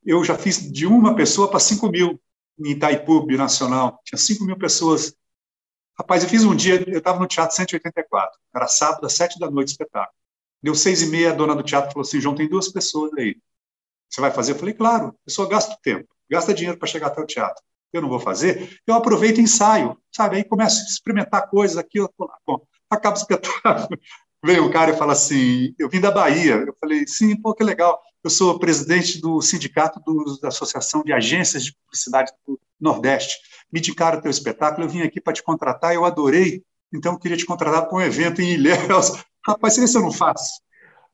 Eu 0.04 0.24
já 0.24 0.36
fiz 0.36 0.72
de 0.72 0.88
uma 0.88 1.16
pessoa 1.16 1.48
para 1.48 1.60
cinco 1.60 1.90
mil 1.90 2.20
em 2.60 2.72
Itaipu, 2.72 3.26
Nacional. 3.38 4.00
Tinha 4.04 4.18
cinco 4.18 4.46
mil 4.46 4.58
pessoas. 4.58 5.14
Rapaz, 5.98 6.24
eu 6.24 6.30
fiz 6.30 6.44
um 6.44 6.56
dia, 6.56 6.84
eu 6.88 6.98
estava 6.98 7.20
no 7.20 7.28
Teatro 7.28 7.56
184, 7.56 8.40
era 8.56 8.68
sábado, 8.68 9.06
às 9.06 9.14
sete 9.14 9.38
da 9.38 9.52
noite, 9.52 9.70
espetáculo. 9.70 10.19
Deu 10.62 10.76
seis 10.76 11.02
e 11.02 11.08
meia, 11.08 11.32
a 11.32 11.36
dona 11.36 11.56
do 11.56 11.64
teatro 11.64 11.92
falou 11.92 12.06
assim, 12.06 12.20
João, 12.20 12.36
tem 12.36 12.48
duas 12.48 12.70
pessoas 12.70 13.12
aí. 13.18 13.38
Você 14.10 14.22
vai 14.22 14.32
fazer? 14.32 14.54
Eu 14.54 14.58
falei, 14.58 14.74
claro, 14.74 15.08
a 15.08 15.26
pessoa 15.26 15.48
gasta 15.48 15.78
tempo, 15.82 16.08
gasta 16.30 16.54
dinheiro 16.54 16.78
para 16.78 16.88
chegar 16.88 17.08
até 17.08 17.22
o 17.22 17.26
teatro. 17.26 17.64
Eu 17.94 18.02
não 18.02 18.10
vou 18.10 18.20
fazer, 18.20 18.80
eu 18.86 18.94
aproveito 18.94 19.40
e 19.40 19.42
ensaio, 19.42 19.98
sabe? 20.12 20.38
Aí 20.38 20.44
começo 20.44 20.82
a 20.82 20.86
experimentar 20.86 21.50
coisas 21.50 21.78
aqui, 21.78 22.00
eu 22.00 22.10
lá, 22.20 22.60
acaba 22.90 23.16
o 23.16 23.20
espetáculo. 23.20 24.00
Vem 24.44 24.60
um 24.60 24.72
cara 24.72 24.92
e 24.92 24.98
fala 24.98 25.12
assim, 25.12 25.74
eu 25.78 25.90
vim 25.90 26.00
da 26.00 26.12
Bahia. 26.12 26.56
Eu 26.56 26.74
falei, 26.80 27.06
sim, 27.06 27.36
pô, 27.36 27.54
que 27.54 27.64
legal. 27.64 28.00
Eu 28.24 28.30
sou 28.30 28.58
presidente 28.58 29.20
do 29.20 29.42
sindicato 29.42 30.00
do, 30.00 30.40
da 30.42 30.48
Associação 30.48 31.04
de 31.04 31.12
Agências 31.12 31.66
de 31.66 31.76
Publicidade 31.76 32.32
do 32.48 32.58
Nordeste. 32.80 33.38
Me 33.72 33.80
indicaram 33.80 34.18
o 34.18 34.22
teu 34.22 34.32
espetáculo, 34.32 34.86
eu 34.86 34.90
vim 34.90 35.02
aqui 35.02 35.20
para 35.20 35.34
te 35.34 35.44
contratar, 35.44 35.94
eu 35.94 36.06
adorei 36.06 36.64
então 36.94 37.14
eu 37.14 37.20
queria 37.20 37.38
te 37.38 37.46
contratar 37.46 37.88
para 37.88 37.98
um 37.98 38.02
evento 38.02 38.42
em 38.42 38.52
Ilhéus. 38.52 39.12
Rapaz, 39.50 39.74
se 39.74 39.98
eu 39.98 40.02
não 40.02 40.12
faço. 40.12 40.62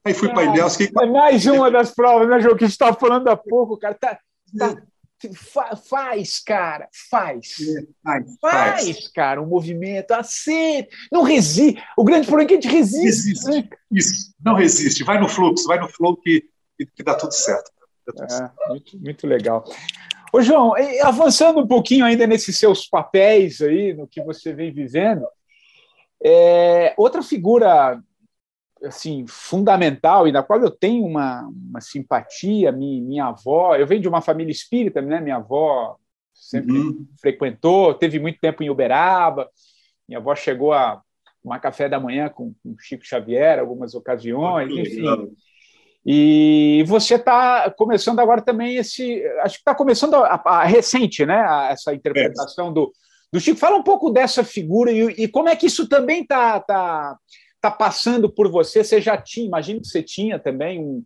Aí 0.05 0.13
fui 0.13 0.29
para 0.29 0.43
Ilhéus. 0.43 0.77
Que... 0.77 0.83
É 1.01 1.05
mais 1.05 1.45
uma 1.47 1.71
das 1.71 1.91
provas, 1.91 2.29
né, 2.29 2.39
João, 2.39 2.55
que 2.55 2.63
a 2.63 2.67
gente 2.67 2.73
estava 2.73 2.97
falando 2.97 3.27
há 3.27 3.35
pouco, 3.35 3.77
cara. 3.77 3.95
Tá, 3.95 4.19
tá, 4.57 4.77
faz, 5.89 6.39
cara, 6.39 6.87
faz. 7.09 7.55
É, 7.59 7.81
faz, 8.03 8.37
faz, 8.39 8.85
faz, 8.85 9.07
cara, 9.07 9.41
um 9.41 9.47
movimento, 9.47 10.11
aceita. 10.11 10.95
Não 11.11 11.23
resiste. 11.23 11.81
O 11.97 12.03
grande 12.03 12.27
problema 12.27 12.47
é 12.47 12.49
que 12.49 12.53
a 12.53 12.61
gente 12.61 12.71
resiste. 12.71 13.29
resiste. 13.29 13.49
Né? 13.49 13.69
Isso, 13.91 14.33
não 14.43 14.53
resiste. 14.53 15.03
Vai 15.03 15.19
no 15.19 15.27
fluxo, 15.27 15.67
vai 15.67 15.79
no 15.79 15.89
flow 15.89 16.15
que, 16.17 16.43
que 16.95 17.03
dá 17.03 17.15
tudo 17.15 17.31
certo. 17.31 17.71
Dá 18.05 18.13
tudo 18.13 18.25
é, 18.25 18.29
certo. 18.29 18.53
Muito, 18.67 18.99
muito 18.99 19.27
legal. 19.27 19.63
Ô, 20.31 20.41
João, 20.41 20.73
avançando 21.01 21.61
um 21.61 21.67
pouquinho 21.67 22.05
ainda 22.05 22.27
nesses 22.27 22.59
seus 22.59 22.87
papéis 22.87 23.61
aí, 23.61 23.93
no 23.93 24.07
que 24.07 24.21
você 24.21 24.53
vem 24.53 24.71
vivendo, 24.71 25.25
é, 26.23 26.93
outra 26.97 27.23
figura 27.23 27.99
assim 28.83 29.25
fundamental 29.27 30.27
e 30.27 30.31
da 30.31 30.43
qual 30.43 30.59
eu 30.61 30.69
tenho 30.69 31.05
uma, 31.05 31.47
uma 31.47 31.81
simpatia, 31.81 32.71
minha, 32.71 33.01
minha 33.01 33.25
avó, 33.25 33.75
eu 33.75 33.87
venho 33.87 34.01
de 34.01 34.07
uma 34.07 34.21
família 34.21 34.51
espírita, 34.51 35.01
né? 35.01 35.19
Minha 35.21 35.37
avó 35.37 35.97
sempre 36.33 36.77
uhum. 36.77 37.07
frequentou, 37.19 37.93
teve 37.93 38.19
muito 38.19 38.39
tempo 38.39 38.61
em 38.61 38.69
Uberaba. 38.69 39.49
Minha 40.07 40.19
avó 40.19 40.35
chegou 40.35 40.73
a 40.73 41.01
tomar 41.41 41.59
café 41.59 41.87
da 41.87 41.99
manhã 41.99 42.29
com, 42.29 42.53
com 42.61 42.75
Chico 42.79 43.05
Xavier, 43.05 43.59
algumas 43.59 43.95
ocasiões, 43.95 44.71
enfim. 44.71 45.35
E 46.05 46.83
você 46.85 47.15
está 47.15 47.69
começando 47.71 48.19
agora 48.19 48.41
também 48.41 48.75
esse. 48.75 49.25
Acho 49.39 49.55
que 49.55 49.61
está 49.61 49.73
começando 49.73 50.15
a, 50.15 50.35
a, 50.35 50.61
a, 50.61 50.63
recente, 50.63 51.25
né? 51.25 51.35
A, 51.35 51.69
essa 51.71 51.93
interpretação 51.95 52.69
é. 52.69 52.73
do, 52.73 52.93
do 53.33 53.39
Chico. 53.39 53.59
Fala 53.59 53.77
um 53.77 53.83
pouco 53.83 54.11
dessa 54.11 54.43
figura 54.43 54.91
e, 54.91 55.23
e 55.23 55.27
como 55.27 55.49
é 55.49 55.55
que 55.55 55.65
isso 55.65 55.89
também 55.89 56.21
está 56.21 56.59
tá, 56.59 56.59
tá 56.59 57.19
passando 57.71 58.29
por 58.29 58.49
você. 58.49 58.83
Você 58.83 59.01
já 59.01 59.17
tinha, 59.17 59.45
imagino 59.45 59.81
que 59.81 59.87
você 59.87 60.01
tinha 60.01 60.39
também 60.39 60.79
um, 60.79 61.03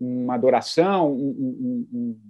uma 0.00 0.34
adoração, 0.34 1.12
um, 1.12 1.86
um, 1.92 2.20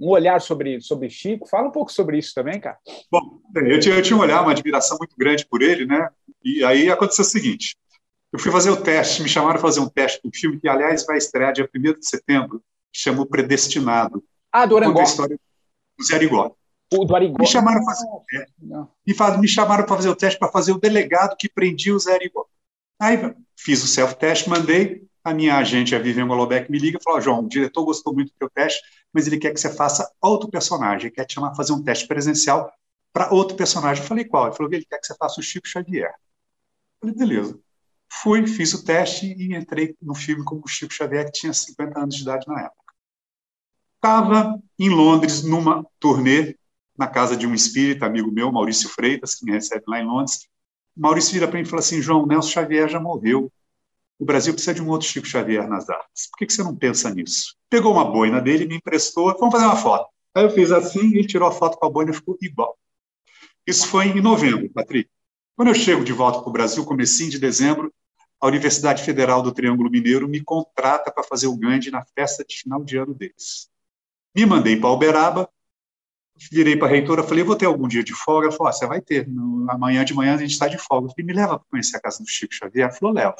um, 0.00 0.08
olhar 0.08 0.40
sobre, 0.40 0.80
sobre 0.80 1.08
Chico. 1.10 1.48
Fala 1.48 1.68
um 1.68 1.72
pouco 1.72 1.92
sobre 1.92 2.18
isso 2.18 2.34
também, 2.34 2.60
cara. 2.60 2.78
Bom, 3.10 3.40
eu 3.56 3.80
tinha, 3.80 3.94
eu 3.94 4.02
tinha 4.02 4.16
um 4.16 4.20
olhar, 4.20 4.42
uma 4.42 4.52
admiração 4.52 4.98
muito 4.98 5.16
grande 5.16 5.46
por 5.46 5.62
ele, 5.62 5.86
né? 5.86 6.08
E 6.44 6.64
aí 6.64 6.90
aconteceu 6.90 7.22
o 7.22 7.28
seguinte: 7.28 7.76
eu 8.32 8.38
fui 8.38 8.50
fazer 8.50 8.70
o 8.70 8.80
teste, 8.80 9.22
me 9.22 9.28
chamaram 9.28 9.54
para 9.54 9.62
fazer 9.62 9.80
um 9.80 9.88
teste 9.88 10.20
do 10.24 10.30
filme, 10.34 10.58
que, 10.58 10.66
aliás, 10.66 11.04
vai 11.04 11.18
estrear 11.18 11.52
dia 11.52 11.68
1 11.74 11.98
de 11.98 12.08
setembro, 12.08 12.62
que 12.92 12.98
chama 12.98 13.26
Predestinado. 13.26 14.24
Ah, 14.50 14.64
do 14.64 14.76
Arangó. 14.76 15.02
do 15.02 16.04
Zé 16.04 16.16
Arigó. 16.16 16.54
O 16.92 17.04
do 17.04 17.14
Arigó. 17.14 17.36
Me 17.38 17.46
chamaram 17.46 17.84
para 17.84 17.94
fazer, 17.94 18.08
é, 18.34 19.38
me 19.38 19.48
chamaram 19.48 19.84
para 19.84 19.96
fazer 19.96 20.08
o 20.08 20.16
teste 20.16 20.38
para 20.38 20.50
fazer 20.50 20.72
o 20.72 20.78
delegado 20.78 21.36
que 21.38 21.48
prendia 21.48 21.94
o 21.94 21.98
Zé 21.98 22.14
Arigó. 22.14 22.46
Aí 23.02 23.18
fiz 23.56 23.82
o 23.82 23.88
self-teste, 23.88 24.48
mandei, 24.48 25.02
a 25.24 25.34
minha 25.34 25.56
agente, 25.56 25.92
a 25.92 25.98
Vivian 25.98 26.28
Golobeck, 26.28 26.70
me 26.70 26.78
liga 26.78 26.98
e 27.00 27.02
falou, 27.02 27.20
João, 27.20 27.40
o 27.40 27.48
diretor 27.48 27.84
gostou 27.84 28.14
muito 28.14 28.28
do 28.28 28.38
teu 28.38 28.48
teste, 28.48 28.80
mas 29.12 29.26
ele 29.26 29.38
quer 29.38 29.52
que 29.52 29.58
você 29.58 29.74
faça 29.74 30.08
outro 30.20 30.48
personagem, 30.48 31.10
quer 31.10 31.24
te 31.24 31.34
chamar 31.34 31.52
fazer 31.56 31.72
um 31.72 31.82
teste 31.82 32.06
presencial 32.06 32.72
para 33.12 33.32
outro 33.32 33.56
personagem. 33.56 34.04
Eu 34.04 34.08
falei, 34.08 34.24
qual? 34.24 34.46
Ele 34.46 34.54
falou 34.54 34.72
ele 34.72 34.84
quer 34.84 35.00
que 35.00 35.06
você 35.08 35.16
faça 35.16 35.40
o 35.40 35.42
Chico 35.42 35.66
Xavier. 35.66 36.14
Eu 37.02 37.08
falei, 37.08 37.14
beleza. 37.16 37.58
Fui, 38.08 38.46
fiz 38.46 38.72
o 38.72 38.84
teste 38.84 39.26
e 39.26 39.52
entrei 39.52 39.96
no 40.00 40.14
filme 40.14 40.44
como 40.44 40.68
Chico 40.68 40.94
Xavier, 40.94 41.24
que 41.24 41.32
tinha 41.32 41.52
50 41.52 41.98
anos 41.98 42.14
de 42.14 42.22
idade 42.22 42.46
na 42.46 42.60
época. 42.60 42.94
Estava 43.96 44.62
em 44.78 44.90
Londres, 44.90 45.42
numa 45.42 45.84
turnê, 45.98 46.56
na 46.96 47.08
casa 47.08 47.36
de 47.36 47.48
um 47.48 47.54
espírita, 47.54 48.06
amigo 48.06 48.30
meu, 48.30 48.52
Maurício 48.52 48.88
Freitas, 48.88 49.34
que 49.34 49.44
me 49.44 49.50
recebe 49.50 49.82
lá 49.88 49.98
em 49.98 50.06
Londres. 50.06 50.48
Maurício 50.96 51.32
vira 51.32 51.48
para 51.48 51.58
mim 51.58 51.64
e 51.64 51.68
fala 51.68 51.80
assim: 51.80 52.02
João, 52.02 52.26
Nelson 52.26 52.50
Xavier 52.50 52.88
já 52.88 53.00
morreu. 53.00 53.50
O 54.18 54.24
Brasil 54.24 54.52
precisa 54.52 54.74
de 54.74 54.82
um 54.82 54.88
outro 54.88 55.08
Chico 55.08 55.26
Xavier 55.26 55.68
nas 55.68 55.88
artes. 55.90 56.28
Por 56.30 56.38
que, 56.38 56.46
que 56.46 56.52
você 56.52 56.62
não 56.62 56.76
pensa 56.76 57.12
nisso? 57.12 57.56
Pegou 57.68 57.92
uma 57.92 58.04
boina 58.04 58.40
dele, 58.40 58.66
me 58.66 58.76
emprestou, 58.76 59.36
vamos 59.38 59.52
fazer 59.52 59.64
uma 59.64 59.76
foto. 59.76 60.08
Aí 60.34 60.44
eu 60.44 60.50
fiz 60.50 60.70
assim, 60.70 61.14
ele 61.14 61.26
tirou 61.26 61.48
a 61.48 61.52
foto 61.52 61.76
com 61.76 61.86
a 61.86 61.90
boina 61.90 62.10
e 62.12 62.14
ficou 62.14 62.38
igual. 62.40 62.78
Isso 63.66 63.86
foi 63.88 64.06
em 64.06 64.20
novembro, 64.20 64.70
Patrick. 64.70 65.10
Quando 65.56 65.68
eu 65.68 65.74
chego 65.74 66.04
de 66.04 66.12
volta 66.12 66.40
para 66.40 66.48
o 66.48 66.52
Brasil, 66.52 66.84
comecinho 66.84 67.30
de 67.30 67.38
dezembro, 67.38 67.92
a 68.40 68.46
Universidade 68.46 69.02
Federal 69.02 69.42
do 69.42 69.52
Triângulo 69.52 69.90
Mineiro 69.90 70.28
me 70.28 70.42
contrata 70.42 71.12
para 71.12 71.22
fazer 71.22 71.46
o 71.46 71.56
Gandhi 71.56 71.90
na 71.90 72.04
festa 72.04 72.44
de 72.44 72.56
final 72.56 72.82
de 72.82 72.96
ano 72.96 73.14
deles. 73.14 73.68
Me 74.34 74.44
mandei 74.46 74.76
para 74.76 74.90
Uberaba, 74.90 75.48
virei 76.50 76.76
para 76.76 76.88
a 76.88 76.90
reitora, 76.90 77.22
falei, 77.22 77.44
vou 77.44 77.56
ter 77.56 77.66
algum 77.66 77.86
dia 77.86 78.02
de 78.02 78.14
folga? 78.14 78.46
Ela 78.46 78.56
falou, 78.56 78.68
ah, 78.68 78.72
você 78.72 78.86
vai 78.86 79.00
ter, 79.00 79.28
no, 79.28 79.70
amanhã 79.70 80.04
de 80.04 80.14
manhã 80.14 80.34
a 80.34 80.38
gente 80.38 80.52
está 80.52 80.68
de 80.68 80.78
folga. 80.78 81.06
Eu 81.06 81.10
falei, 81.10 81.26
me 81.26 81.32
leva 81.32 81.58
para 81.58 81.68
conhecer 81.70 81.96
a 81.96 82.00
casa 82.00 82.22
do 82.22 82.28
Chico 82.28 82.54
Xavier? 82.54 82.88
Ela 82.88 82.96
falou, 82.96 83.14
levo. 83.14 83.36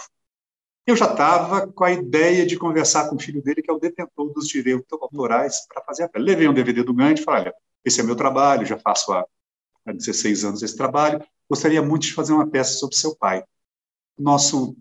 Eu 0.87 0.97
já 0.97 1.07
estava 1.07 1.67
com 1.69 1.85
a 1.85 1.93
ideia 1.93 2.45
de 2.45 2.57
conversar 2.57 3.09
com 3.09 3.17
o 3.17 3.19
filho 3.19 3.41
dele, 3.41 3.63
que 3.63 3.71
é 3.71 3.75
o 3.75 3.79
detentor 3.79 4.33
dos 4.33 4.49
direitos 4.49 4.87
autorais, 4.91 5.67
para 5.69 5.83
fazer 5.83 6.05
a 6.05 6.09
peça. 6.09 6.25
Levei 6.25 6.49
um 6.49 6.55
DVD 6.55 6.83
do 6.83 6.93
Gandhi 6.93 7.21
e 7.21 7.25
falei, 7.25 7.43
olha, 7.43 7.55
esse 7.85 8.01
é 8.01 8.03
meu 8.03 8.17
trabalho, 8.17 8.67
já 8.67 8.79
faço 8.79 9.13
há, 9.13 9.25
há 9.87 9.93
16 9.93 10.45
anos 10.45 10.63
esse 10.63 10.77
trabalho, 10.77 11.25
gostaria 11.49 11.81
muito 11.83 12.03
de 12.03 12.15
fazer 12.15 12.33
uma 12.33 12.49
peça 12.49 12.75
sobre 12.75 12.97
seu 12.97 13.15
pai. 13.15 13.45
Nosso 14.19 14.77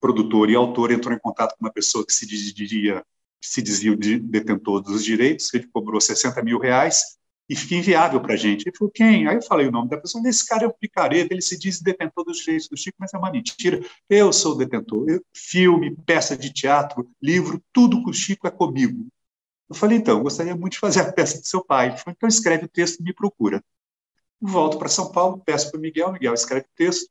produtor 0.00 0.50
e 0.50 0.54
autor 0.54 0.90
entrou 0.90 1.14
em 1.14 1.18
contato 1.18 1.56
com 1.56 1.64
uma 1.64 1.72
pessoa 1.72 2.04
que 2.04 2.12
se 2.12 2.26
dizia, 2.26 3.04
se 3.46 3.62
dizia 3.62 3.92
o 3.92 3.96
detentor 3.96 4.80
dos 4.80 5.04
direitos, 5.04 5.52
ele 5.52 5.66
cobrou 5.68 6.00
60 6.00 6.42
mil 6.42 6.58
reais 6.58 7.18
e 7.48 7.54
fica 7.54 7.74
inviável 7.74 8.20
para 8.20 8.34
a 8.34 8.36
gente. 8.36 8.62
Ele 8.66 8.76
falou, 8.76 8.90
quem? 8.90 9.28
Aí 9.28 9.36
eu 9.36 9.42
falei 9.42 9.66
o 9.66 9.70
nome 9.70 9.90
da 9.90 9.98
pessoa, 9.98 10.26
esse 10.28 10.46
cara 10.46 10.64
é 10.64 10.68
um 10.68 10.72
picareta, 10.72 11.32
ele 11.32 11.42
se 11.42 11.58
diz 11.58 11.80
detentor 11.80 12.24
dos 12.24 12.38
direitos 12.38 12.68
do 12.68 12.76
Chico, 12.76 12.96
mas 12.98 13.12
é 13.12 13.18
uma 13.18 13.30
mentira. 13.30 13.84
Eu 14.08 14.32
sou 14.32 14.52
o 14.52 14.58
detentor. 14.58 15.08
Eu, 15.08 15.22
filme, 15.34 15.94
peça 16.06 16.36
de 16.36 16.52
teatro, 16.52 17.10
livro, 17.22 17.62
tudo 17.72 18.02
com 18.02 18.10
o 18.10 18.14
Chico 18.14 18.46
é 18.46 18.50
comigo. 18.50 19.06
Eu 19.68 19.74
falei, 19.74 19.98
então, 19.98 20.22
gostaria 20.22 20.56
muito 20.56 20.74
de 20.74 20.78
fazer 20.78 21.00
a 21.00 21.12
peça 21.12 21.38
do 21.38 21.46
seu 21.46 21.64
pai. 21.64 21.88
Ele 21.88 21.96
falou, 21.98 22.14
então 22.16 22.28
escreve 22.28 22.64
o 22.64 22.68
texto 22.68 23.00
e 23.00 23.02
me 23.02 23.12
procura. 23.12 23.62
Volto 24.40 24.78
para 24.78 24.88
São 24.88 25.10
Paulo, 25.10 25.42
peço 25.44 25.70
para 25.70 25.78
o 25.78 25.80
Miguel, 25.80 26.12
Miguel 26.12 26.34
escreve 26.34 26.66
o 26.66 26.76
texto. 26.76 27.10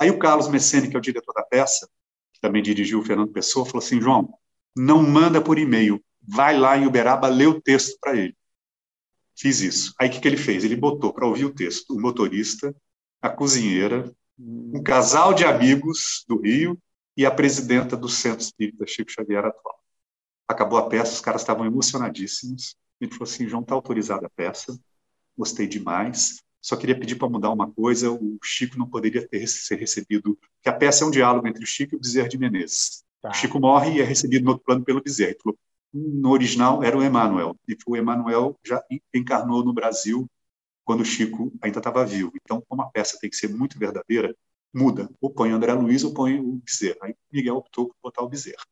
Aí 0.00 0.10
o 0.10 0.18
Carlos 0.18 0.48
Messene, 0.48 0.88
que 0.88 0.96
é 0.96 0.98
o 0.98 1.02
diretor 1.02 1.32
da 1.32 1.42
peça, 1.42 1.88
que 2.32 2.40
também 2.40 2.62
dirigiu 2.62 3.00
o 3.00 3.04
Fernando 3.04 3.32
Pessoa, 3.32 3.66
falou 3.66 3.84
assim: 3.84 4.00
João, 4.00 4.32
não 4.76 5.02
manda 5.02 5.40
por 5.40 5.58
e-mail, 5.58 6.02
vai 6.22 6.58
lá 6.58 6.76
em 6.76 6.86
Uberaba, 6.86 7.28
lê 7.28 7.46
o 7.46 7.60
texto 7.60 7.98
para 8.00 8.16
ele. 8.16 8.36
Fiz 9.36 9.60
isso. 9.60 9.94
Aí 9.98 10.08
o 10.08 10.12
que, 10.12 10.20
que 10.20 10.28
ele 10.28 10.36
fez? 10.36 10.64
Ele 10.64 10.76
botou 10.76 11.12
para 11.12 11.26
ouvir 11.26 11.44
o 11.44 11.54
texto 11.54 11.94
o 11.94 12.00
motorista, 12.00 12.74
a 13.22 13.28
cozinheira, 13.28 14.12
um 14.38 14.82
casal 14.82 15.32
de 15.32 15.44
amigos 15.44 16.24
do 16.28 16.40
Rio 16.40 16.78
e 17.16 17.24
a 17.26 17.30
presidenta 17.30 17.96
do 17.96 18.08
Centro 18.08 18.40
Espírita 18.40 18.86
Chico 18.86 19.10
Xavier 19.10 19.44
atual. 19.44 19.78
Acabou 20.46 20.78
a 20.78 20.88
peça, 20.88 21.12
os 21.12 21.20
caras 21.20 21.42
estavam 21.42 21.66
emocionadíssimos. 21.66 22.76
Ele 23.00 23.10
falou 23.10 23.24
assim: 23.24 23.48
João, 23.48 23.62
está 23.62 23.74
autorizada 23.74 24.26
a 24.26 24.30
peça, 24.30 24.78
gostei 25.36 25.66
demais. 25.66 26.42
Só 26.60 26.76
queria 26.76 26.98
pedir 26.98 27.16
para 27.16 27.28
mudar 27.28 27.50
uma 27.50 27.70
coisa: 27.70 28.10
o 28.10 28.38
Chico 28.42 28.78
não 28.78 28.88
poderia 28.88 29.26
ter 29.26 29.46
ser 29.46 29.76
recebido. 29.76 30.38
Que 30.62 30.68
a 30.68 30.72
peça 30.72 31.04
é 31.04 31.06
um 31.06 31.10
diálogo 31.10 31.46
entre 31.46 31.62
o 31.62 31.66
Chico 31.66 31.94
e 31.94 31.96
o 31.96 32.00
Bezerra 32.00 32.28
de 32.28 32.38
Menezes. 32.38 33.04
Tá. 33.20 33.32
Chico 33.32 33.58
morre 33.58 33.96
e 33.96 34.00
é 34.00 34.04
recebido 34.04 34.44
no 34.44 34.50
outro 34.52 34.64
plano 34.64 34.84
pelo 34.84 35.02
Bezerra. 35.02 35.34
No 35.92 36.30
original 36.30 36.82
era 36.82 36.96
o 36.96 37.02
Emanuel. 37.02 37.56
E 37.66 37.76
o 37.86 37.96
Emanuel 37.96 38.58
já 38.64 38.82
encarnou 39.12 39.64
no 39.64 39.72
Brasil 39.72 40.28
quando 40.84 41.00
o 41.00 41.04
Chico 41.04 41.52
ainda 41.60 41.78
estava 41.78 42.04
vivo. 42.04 42.32
Então, 42.42 42.62
como 42.68 42.82
a 42.82 42.90
peça 42.90 43.18
tem 43.20 43.28
que 43.28 43.36
ser 43.36 43.48
muito 43.48 43.78
verdadeira, 43.78 44.34
muda. 44.72 45.08
Ou 45.20 45.30
põe 45.30 45.50
André 45.50 45.72
Luiz 45.72 46.04
ou 46.04 46.14
põe 46.14 46.38
o 46.38 46.60
Bezerra. 46.64 46.98
Aí 47.02 47.14
Miguel 47.32 47.56
optou 47.56 47.88
por 47.88 47.96
botar 48.02 48.22
o 48.22 48.28
Bezerra. 48.28 48.64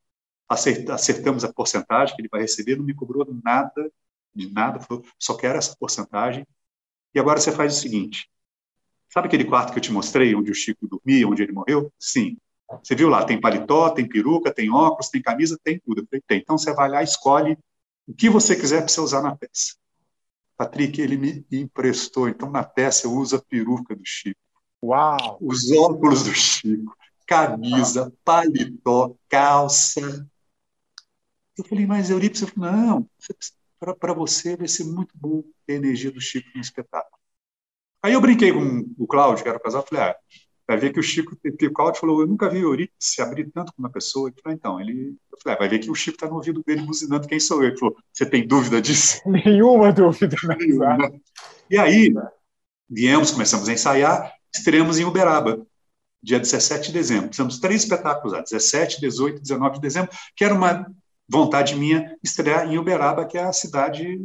Acertamos 0.49 1.43
a 1.43 1.51
porcentagem 1.51 2.15
que 2.15 2.21
ele 2.21 2.29
vai 2.29 2.41
receber, 2.41 2.77
não 2.77 2.85
me 2.85 2.93
cobrou 2.93 3.27
nada 3.43 3.91
de 4.37 4.51
nada, 4.51 4.79
falou, 4.79 5.03
só 5.19 5.35
quero 5.35 5.57
essa 5.57 5.75
porcentagem 5.77 6.45
e 7.13 7.19
agora 7.19 7.39
você 7.39 7.51
faz 7.51 7.75
o 7.75 7.81
seguinte: 7.81 8.29
sabe 9.09 9.27
aquele 9.27 9.45
quarto 9.45 9.71
que 9.71 9.79
eu 9.79 9.81
te 9.81 9.91
mostrei, 9.91 10.35
onde 10.35 10.51
o 10.51 10.55
Chico 10.55 10.87
dormia, 10.87 11.27
onde 11.27 11.41
ele 11.41 11.51
morreu? 11.51 11.91
Sim. 11.99 12.37
Você 12.83 12.95
viu 12.95 13.07
lá, 13.07 13.23
tem 13.23 13.39
paletó, 13.39 13.89
tem 13.89 14.07
peruca, 14.07 14.53
tem 14.53 14.69
óculos, 14.69 15.09
tem 15.09 15.21
camisa, 15.21 15.57
tem 15.63 15.79
tudo. 15.79 16.01
Eu 16.01 16.07
falei, 16.07 16.21
tem. 16.27 16.39
Então 16.39 16.57
você 16.57 16.73
vai 16.73 16.89
lá, 16.89 17.01
escolhe 17.01 17.57
o 18.05 18.13
que 18.13 18.29
você 18.29 18.55
quiser 18.55 18.79
para 18.79 18.89
você 18.89 18.99
usar 18.99 19.21
na 19.21 19.35
peça. 19.35 19.75
Patrick, 20.57 20.99
ele 20.99 21.17
me 21.17 21.45
emprestou. 21.51 22.27
Então 22.27 22.49
na 22.49 22.63
peça 22.63 23.07
eu 23.07 23.13
uso 23.13 23.35
a 23.35 23.41
peruca 23.41 23.95
do 23.95 24.03
Chico. 24.03 24.39
Uau! 24.83 25.37
Os 25.41 25.71
óculos 25.71 26.23
do 26.23 26.33
Chico, 26.33 26.95
camisa, 27.25 28.13
paletó, 28.23 29.15
calça. 29.29 30.27
Eu 31.57 31.63
falei, 31.63 31.87
mas 31.87 32.09
Eurípides, 32.09 32.41
eu 32.41 32.47
falei, 32.49 32.71
não, 32.71 33.09
para 33.99 34.13
você 34.13 34.55
vai 34.55 34.67
ser 34.67 34.83
muito 34.83 35.13
bom 35.15 35.43
ter 35.65 35.73
a 35.73 35.77
energia 35.77 36.11
do 36.11 36.21
Chico 36.21 36.49
no 36.53 36.61
espetáculo. 36.61 37.17
Aí 38.03 38.13
eu 38.13 38.21
brinquei 38.21 38.53
com 38.53 38.93
o 38.97 39.07
Cláudio, 39.07 39.43
que 39.43 39.49
era 39.49 39.57
o 39.57 39.61
casal, 39.61 39.85
falei, 39.85 40.03
ah, 40.03 40.15
vai 40.67 40.77
ver 40.77 40.91
que 40.91 40.99
o 40.99 41.03
Chico, 41.03 41.37
Cláudio 41.73 41.99
falou, 42.01 42.21
eu 42.21 42.27
nunca 42.27 42.49
vi 42.49 42.57
o 42.57 42.69
Euripides 42.69 42.95
se 42.99 43.21
abrir 43.21 43.49
tanto 43.51 43.71
com 43.73 43.81
uma 43.81 43.89
pessoa. 43.89 44.27
Ele 44.27 44.35
falou, 44.41 44.55
então, 44.57 44.81
ele, 44.81 45.15
eu 45.31 45.37
falei, 45.41 45.55
ah, 45.55 45.59
vai 45.59 45.69
ver 45.69 45.79
que 45.79 45.89
o 45.89 45.95
Chico 45.95 46.15
está 46.15 46.27
no 46.27 46.35
ouvido 46.35 46.61
dele 46.65 46.81
buzinando 46.81 47.27
quem 47.27 47.39
sou 47.39 47.63
eu. 47.63 47.69
Ele 47.69 47.77
falou, 47.77 47.95
você 48.11 48.25
tem 48.25 48.45
dúvida 48.45 48.81
disso? 48.81 49.21
Nenhuma 49.25 49.93
dúvida. 49.93 50.35
Nenhuma. 50.57 50.97
E 51.69 51.77
aí, 51.77 52.13
viemos, 52.89 53.31
começamos 53.31 53.69
a 53.69 53.73
ensaiar, 53.73 54.33
estreamos 54.53 54.99
em 54.99 55.05
Uberaba. 55.05 55.65
dia 56.21 56.39
17 56.39 56.87
de 56.87 56.93
dezembro. 56.93 57.29
Fizemos 57.29 57.59
três 57.59 57.83
espetáculos 57.83 58.33
lá, 58.33 58.41
17, 58.41 58.99
18 58.99 59.41
19 59.41 59.75
de 59.75 59.81
dezembro, 59.81 60.11
que 60.35 60.43
era 60.43 60.53
uma 60.53 60.85
vontade 61.29 61.75
minha 61.75 62.17
estrear 62.21 62.67
em 62.71 62.77
Uberaba, 62.77 63.25
que 63.25 63.37
é 63.37 63.43
a 63.43 63.53
cidade 63.53 64.19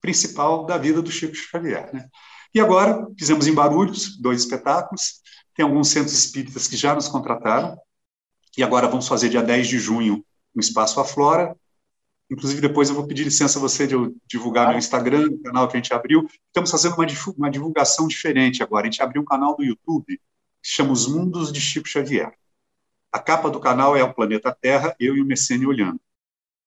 principal 0.00 0.66
da 0.66 0.78
vida 0.78 1.00
do 1.00 1.10
Chico 1.10 1.34
Xavier. 1.34 1.90
Né? 1.92 2.08
E 2.54 2.60
agora 2.60 3.06
fizemos 3.18 3.46
em 3.46 3.54
Barulhos 3.54 4.16
dois 4.18 4.40
espetáculos, 4.40 5.20
tem 5.56 5.64
alguns 5.64 5.88
centros 5.88 6.12
espíritas 6.12 6.68
que 6.68 6.76
já 6.76 6.94
nos 6.94 7.08
contrataram, 7.08 7.78
e 8.56 8.62
agora 8.62 8.88
vamos 8.88 9.08
fazer 9.08 9.28
dia 9.28 9.42
10 9.42 9.66
de 9.68 9.78
junho 9.78 10.24
no 10.54 10.60
Espaço 10.60 11.00
Aflora, 11.00 11.56
Inclusive, 12.30 12.60
depois 12.60 12.88
eu 12.88 12.94
vou 12.94 13.06
pedir 13.06 13.22
licença 13.22 13.58
a 13.58 13.62
você 13.62 13.86
de 13.86 13.94
eu 13.94 14.14
divulgar 14.26 14.68
meu 14.68 14.78
Instagram, 14.78 15.28
o 15.30 15.42
canal 15.42 15.68
que 15.68 15.76
a 15.76 15.80
gente 15.80 15.94
abriu. 15.94 16.28
Estamos 16.48 16.70
fazendo 16.70 16.96
uma 17.36 17.50
divulgação 17.50 18.08
diferente 18.08 18.62
agora. 18.62 18.86
A 18.86 18.90
gente 18.90 19.00
abriu 19.02 19.22
um 19.22 19.24
canal 19.24 19.56
do 19.56 19.64
YouTube 19.64 20.20
que 20.60 20.68
chama 20.68 20.92
Os 20.92 21.06
Mundos 21.06 21.52
de 21.52 21.60
Chico 21.60 21.88
Xavier. 21.88 22.32
A 23.12 23.20
capa 23.20 23.48
do 23.48 23.60
canal 23.60 23.96
é 23.96 24.02
o 24.02 24.12
planeta 24.12 24.52
Terra, 24.52 24.94
eu 24.98 25.16
e 25.16 25.22
o 25.22 25.24
Messene 25.24 25.66
olhando. 25.66 26.00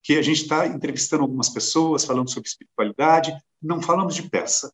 Que 0.02 0.16
a 0.16 0.22
gente 0.22 0.42
está 0.42 0.66
entrevistando 0.66 1.22
algumas 1.22 1.50
pessoas, 1.50 2.06
falando 2.06 2.30
sobre 2.30 2.48
espiritualidade, 2.48 3.36
não 3.60 3.82
falamos 3.82 4.14
de 4.14 4.22
peça. 4.22 4.72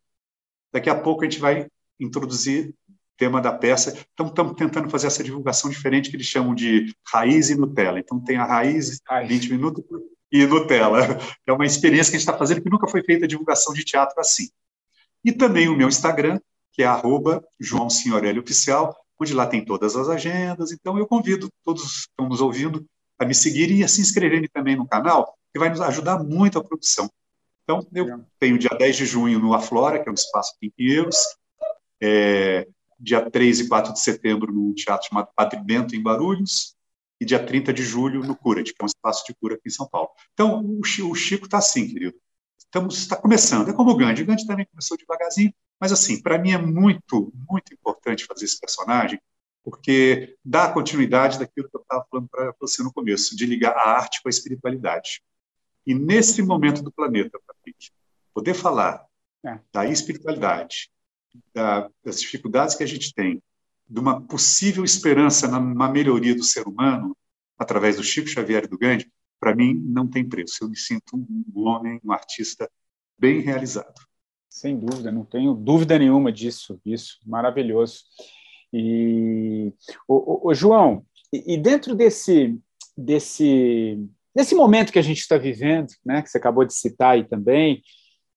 Daqui 0.72 0.88
a 0.88 0.94
pouco 0.94 1.22
a 1.22 1.24
gente 1.24 1.40
vai 1.40 1.66
introduzir 1.98 2.72
tema 3.16 3.40
da 3.40 3.52
peça. 3.52 3.96
Então, 4.12 4.26
estamos 4.26 4.54
tentando 4.54 4.90
fazer 4.90 5.06
essa 5.06 5.24
divulgação 5.24 5.70
diferente 5.70 6.10
que 6.10 6.16
eles 6.16 6.26
chamam 6.26 6.54
de 6.54 6.94
raiz 7.06 7.50
e 7.50 7.56
Nutella. 7.56 7.98
Então, 7.98 8.20
tem 8.20 8.36
a 8.36 8.44
raiz, 8.44 9.00
20 9.26 9.50
minutos, 9.50 9.84
e 10.30 10.46
Nutella. 10.46 11.00
É 11.46 11.52
uma 11.52 11.64
experiência 11.64 12.10
que 12.10 12.16
a 12.16 12.18
gente 12.18 12.28
está 12.28 12.36
fazendo 12.36 12.62
que 12.62 12.70
nunca 12.70 12.88
foi 12.88 13.02
feita 13.02 13.26
divulgação 13.26 13.72
de 13.72 13.84
teatro 13.84 14.18
assim. 14.20 14.48
E 15.24 15.32
também 15.32 15.68
o 15.68 15.76
meu 15.76 15.88
Instagram, 15.88 16.38
que 16.72 16.82
é 16.82 16.86
arroba 16.86 17.42
João 17.58 17.88
Signorelli 17.88 18.38
Oficial, 18.38 18.96
onde 19.18 19.32
lá 19.32 19.46
tem 19.46 19.64
todas 19.64 19.96
as 19.96 20.08
agendas. 20.08 20.72
Então 20.72 20.98
eu 20.98 21.06
convido 21.06 21.48
todos 21.64 21.82
que 21.82 21.88
estão 22.10 22.28
nos 22.28 22.40
ouvindo 22.40 22.86
a 23.18 23.24
me 23.24 23.34
seguirem 23.34 23.78
e 23.78 23.84
a 23.84 23.88
se 23.88 24.00
inscreverem 24.00 24.48
também 24.52 24.76
no 24.76 24.86
canal, 24.86 25.36
que 25.52 25.58
vai 25.58 25.70
nos 25.70 25.80
ajudar 25.80 26.22
muito 26.22 26.58
a 26.58 26.64
produção. 26.64 27.10
Então, 27.64 27.84
eu 27.92 28.24
tenho 28.38 28.58
dia 28.58 28.70
10 28.70 28.96
de 28.96 29.06
junho 29.06 29.40
no 29.40 29.52
Aflora, 29.52 30.00
que 30.00 30.08
é 30.08 30.12
um 30.12 30.14
espaço 30.14 30.52
aqui 30.54 30.66
em 30.66 30.70
Pinheiros, 30.70 31.16
é, 32.00 32.68
dia 32.98 33.30
3 33.30 33.60
e 33.60 33.68
4 33.68 33.92
de 33.92 34.00
setembro 34.00 34.52
no 34.52 34.74
teatro 34.74 35.08
chamado 35.08 35.28
Padre 35.34 35.60
Bento, 35.60 35.94
em 35.94 36.02
Barulhos, 36.02 36.76
e 37.20 37.24
dia 37.24 37.44
30 37.44 37.72
de 37.72 37.82
julho 37.82 38.22
no 38.22 38.36
Curat, 38.36 38.72
que 38.72 38.76
é 38.80 38.84
um 38.84 38.86
espaço 38.86 39.24
de 39.26 39.34
cura 39.34 39.54
aqui 39.54 39.68
em 39.68 39.70
São 39.70 39.88
Paulo. 39.88 40.10
Então, 40.32 40.64
o 40.78 41.14
Chico 41.14 41.46
está 41.46 41.58
assim, 41.58 41.88
querido. 41.88 42.14
Estamos, 42.58 42.98
está 42.98 43.16
começando. 43.16 43.70
É 43.70 43.72
como 43.72 43.90
o 43.90 43.96
Gandhi. 43.96 44.22
O 44.22 44.26
Gandhi 44.26 44.46
também 44.46 44.66
começou 44.66 44.96
devagarzinho, 44.96 45.52
mas 45.80 45.92
assim, 45.92 46.20
para 46.20 46.38
mim 46.38 46.52
é 46.52 46.58
muito, 46.58 47.32
muito 47.48 47.72
importante 47.72 48.26
fazer 48.26 48.44
esse 48.44 48.60
personagem, 48.60 49.20
porque 49.64 50.36
dá 50.44 50.70
continuidade 50.70 51.38
daquilo 51.38 51.68
que 51.68 51.76
eu 51.76 51.80
estava 51.80 52.06
falando 52.10 52.28
para 52.28 52.54
você 52.60 52.82
no 52.82 52.92
começo, 52.92 53.36
de 53.36 53.46
ligar 53.46 53.72
a 53.72 53.90
arte 53.90 54.22
com 54.22 54.28
a 54.28 54.30
espiritualidade. 54.30 55.22
E 55.86 55.94
nesse 55.94 56.42
momento 56.42 56.82
do 56.82 56.92
planeta, 56.92 57.38
Patrick, 57.46 57.90
poder 58.34 58.54
falar 58.54 59.06
é. 59.44 59.58
da 59.72 59.86
espiritualidade, 59.86 60.90
da, 61.54 61.90
das 62.04 62.20
dificuldades 62.20 62.74
que 62.74 62.82
a 62.82 62.86
gente 62.86 63.14
tem, 63.14 63.42
de 63.88 64.00
uma 64.00 64.20
possível 64.20 64.84
esperança 64.84 65.46
na 65.48 65.88
melhoria 65.88 66.34
do 66.34 66.42
ser 66.42 66.66
humano, 66.66 67.16
através 67.58 67.96
do 67.96 68.02
Chico 68.02 68.28
Xavier 68.28 68.64
e 68.64 68.68
do 68.68 68.78
Gandhi, 68.78 69.10
para 69.38 69.54
mim 69.54 69.74
não 69.74 70.06
tem 70.06 70.28
preço. 70.28 70.64
Eu 70.64 70.68
me 70.68 70.76
sinto 70.76 71.16
um 71.16 71.60
homem, 71.66 72.00
um 72.04 72.12
artista 72.12 72.70
bem 73.18 73.40
realizado. 73.40 73.94
Sem 74.48 74.78
dúvida, 74.78 75.12
não 75.12 75.24
tenho 75.24 75.54
dúvida 75.54 75.98
nenhuma 75.98 76.32
disso, 76.32 76.80
isso, 76.84 77.18
maravilhoso. 77.26 78.04
E, 78.72 79.72
o, 80.08 80.52
João, 80.54 81.04
e, 81.32 81.54
e, 81.54 81.56
dentro 81.58 81.94
desse, 81.94 82.58
desse, 82.96 83.98
desse 84.34 84.54
momento 84.54 84.92
que 84.92 84.98
a 84.98 85.02
gente 85.02 85.18
está 85.18 85.36
vivendo, 85.36 85.92
né, 86.04 86.22
que 86.22 86.28
você 86.28 86.38
acabou 86.38 86.64
de 86.64 86.74
citar 86.74 87.14
aí 87.14 87.24
também, 87.24 87.82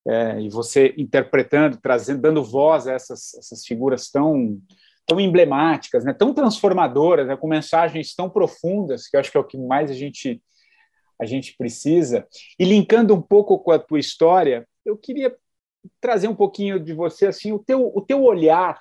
é, 0.06 0.40
e 0.40 0.48
você 0.48 0.94
interpretando, 0.96 1.76
trazendo, 1.76 2.20
dando 2.20 2.44
voz 2.44 2.86
a 2.86 2.92
essas, 2.92 3.34
essas 3.34 3.66
figuras 3.66 4.10
tão 4.10 4.60
tão 5.06 5.18
emblemáticas, 5.18 6.04
né, 6.04 6.12
tão 6.12 6.32
transformadoras, 6.32 7.26
né, 7.26 7.36
com 7.36 7.48
mensagens 7.48 8.14
tão 8.14 8.30
profundas, 8.30 9.08
que 9.08 9.16
eu 9.16 9.20
acho 9.20 9.28
que 9.28 9.36
é 9.36 9.40
o 9.40 9.44
que 9.44 9.58
mais 9.58 9.90
a 9.90 9.94
gente, 9.94 10.40
a 11.20 11.24
gente 11.26 11.56
precisa. 11.56 12.28
E 12.56 12.64
linkando 12.64 13.12
um 13.12 13.20
pouco 13.20 13.58
com 13.58 13.72
a 13.72 13.78
tua 13.80 13.98
história, 13.98 14.68
eu 14.84 14.96
queria 14.96 15.36
trazer 16.00 16.28
um 16.28 16.34
pouquinho 16.34 16.78
de 16.78 16.92
você, 16.92 17.26
assim, 17.26 17.50
o 17.50 17.58
teu, 17.58 17.90
o 17.92 18.00
teu 18.00 18.22
olhar 18.22 18.80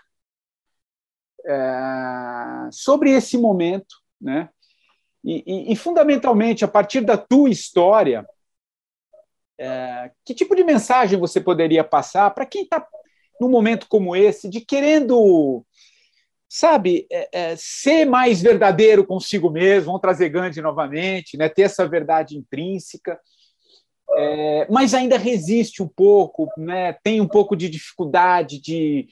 é, 1.43 2.69
sobre 2.71 3.09
esse 3.09 3.35
momento, 3.35 3.95
né? 4.21 4.49
E, 5.23 5.43
e, 5.47 5.73
e, 5.73 5.75
fundamentalmente, 5.75 6.63
a 6.63 6.67
partir 6.67 7.01
da 7.01 7.17
tua 7.17 7.49
história, 7.49 8.25
é, 9.59 10.11
que 10.25 10.33
tipo 10.33 10.55
de 10.55 10.63
mensagem 10.63 11.19
você 11.19 11.41
poderia 11.41 11.83
passar 11.83 12.31
para 12.31 12.45
quem 12.45 12.63
está 12.63 12.85
num 13.39 13.49
momento 13.49 13.87
como 13.89 14.15
esse, 14.15 14.49
de 14.49 14.61
querendo 14.61 15.65
sabe, 16.49 17.05
é, 17.11 17.29
é, 17.31 17.55
ser 17.55 18.05
mais 18.05 18.41
verdadeiro 18.41 19.05
consigo 19.05 19.51
mesmo, 19.51 19.87
vamos 19.87 20.01
trazer 20.01 20.29
Gandhi 20.29 20.61
novamente, 20.61 21.37
né, 21.37 21.47
ter 21.47 21.63
essa 21.63 21.87
verdade 21.87 22.35
intrínseca, 22.35 23.19
é, 24.17 24.67
mas 24.69 24.95
ainda 24.95 25.15
resiste 25.15 25.83
um 25.83 25.87
pouco, 25.87 26.49
né, 26.57 26.93
tem 27.03 27.21
um 27.21 27.27
pouco 27.27 27.55
de 27.55 27.69
dificuldade 27.69 28.59
de, 28.59 29.07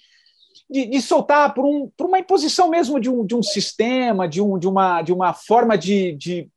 de, 0.68 0.88
de 0.88 1.02
soltar 1.02 1.54
por, 1.54 1.64
um, 1.64 1.92
por 1.96 2.08
uma 2.08 2.18
imposição 2.18 2.70
mesmo 2.70 3.00
de 3.00 3.10
um, 3.10 3.24
de 3.24 3.36
um 3.36 3.44
sistema, 3.44 4.28
de, 4.28 4.42
um, 4.42 4.58
de, 4.58 4.68
uma, 4.68 5.04
de 5.04 5.14
uma 5.14 5.32
forma 5.32 5.78
de, 5.78 6.14
de, 6.14 6.50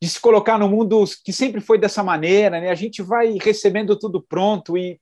de 0.00 0.08
se 0.08 0.20
colocar 0.20 0.58
no 0.58 0.68
mundo 0.68 1.04
que 1.24 1.32
sempre 1.32 1.60
foi 1.60 1.78
dessa 1.78 2.02
maneira, 2.02 2.60
né, 2.60 2.70
a 2.70 2.74
gente 2.74 3.02
vai 3.02 3.38
recebendo 3.40 3.98
tudo 3.98 4.22
pronto 4.22 4.76
e, 4.76 5.00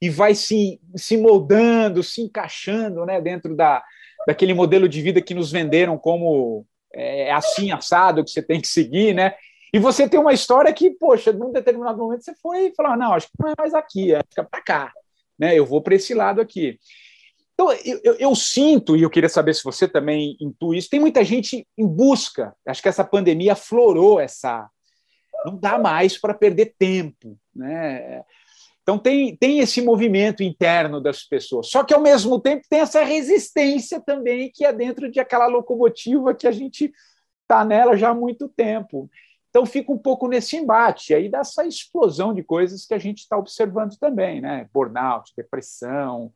e 0.00 0.10
vai 0.10 0.34
se, 0.34 0.80
se 0.96 1.16
moldando, 1.16 2.02
se 2.02 2.20
encaixando 2.20 3.06
né, 3.06 3.20
dentro 3.20 3.56
da, 3.56 3.82
daquele 4.26 4.54
modelo 4.54 4.88
de 4.88 5.00
vida 5.00 5.20
que 5.20 5.34
nos 5.34 5.52
venderam 5.52 5.96
como 5.98 6.66
é, 6.92 7.32
assim, 7.32 7.70
assado, 7.72 8.24
que 8.24 8.30
você 8.30 8.42
tem 8.42 8.60
que 8.60 8.68
seguir, 8.68 9.14
né? 9.14 9.34
E 9.72 9.78
você 9.78 10.08
tem 10.08 10.20
uma 10.20 10.32
história 10.32 10.72
que, 10.72 10.90
poxa, 10.90 11.32
num 11.32 11.50
determinado 11.50 11.98
momento 11.98 12.22
você 12.22 12.34
foi 12.36 12.66
e 12.66 12.74
falou: 12.74 12.96
não, 12.96 13.12
acho 13.12 13.26
que 13.26 13.32
não 13.40 13.50
é 13.50 13.54
mais 13.58 13.74
aqui, 13.74 14.14
é, 14.14 14.20
fica 14.28 14.44
para 14.44 14.62
cá, 14.62 14.92
né? 15.38 15.58
Eu 15.58 15.66
vou 15.66 15.82
para 15.82 15.96
esse 15.96 16.14
lado 16.14 16.40
aqui. 16.40 16.78
Então, 17.54 17.72
eu, 17.84 18.00
eu, 18.02 18.14
eu, 18.14 18.34
sinto, 18.34 18.96
e 18.96 19.02
eu 19.02 19.10
queria 19.10 19.28
saber 19.28 19.54
se 19.54 19.62
você 19.62 19.86
também 19.86 20.36
intui 20.40 20.78
isso, 20.78 20.90
tem 20.90 20.98
muita 20.98 21.22
gente 21.24 21.66
em 21.78 21.86
busca. 21.86 22.54
Acho 22.66 22.82
que 22.82 22.88
essa 22.88 23.04
pandemia 23.04 23.52
aflorou 23.52 24.18
essa. 24.18 24.68
Não 25.44 25.56
dá 25.56 25.78
mais 25.78 26.18
para 26.18 26.34
perder 26.34 26.74
tempo. 26.76 27.38
Né? 27.54 28.24
Então 28.82 28.98
tem, 28.98 29.36
tem 29.36 29.60
esse 29.60 29.80
movimento 29.80 30.42
interno 30.42 31.00
das 31.00 31.22
pessoas. 31.22 31.68
Só 31.68 31.84
que 31.84 31.94
ao 31.94 32.00
mesmo 32.00 32.40
tempo 32.40 32.64
tem 32.68 32.80
essa 32.80 33.04
resistência 33.04 34.00
também 34.00 34.50
que 34.52 34.64
é 34.64 34.72
dentro 34.72 35.10
de 35.10 35.20
aquela 35.20 35.46
locomotiva 35.46 36.34
que 36.34 36.46
a 36.46 36.52
gente 36.52 36.92
está 37.42 37.64
nela 37.64 37.96
já 37.96 38.10
há 38.10 38.14
muito 38.14 38.48
tempo. 38.48 39.08
Então 39.48 39.64
fica 39.64 39.92
um 39.92 39.98
pouco 39.98 40.26
nesse 40.26 40.56
embate 40.56 41.14
aí 41.14 41.28
dessa 41.28 41.64
explosão 41.64 42.34
de 42.34 42.42
coisas 42.42 42.84
que 42.84 42.92
a 42.92 42.98
gente 42.98 43.20
está 43.20 43.38
observando 43.38 43.96
também, 43.96 44.40
né? 44.40 44.68
Burnout, 44.74 45.32
depressão, 45.36 46.32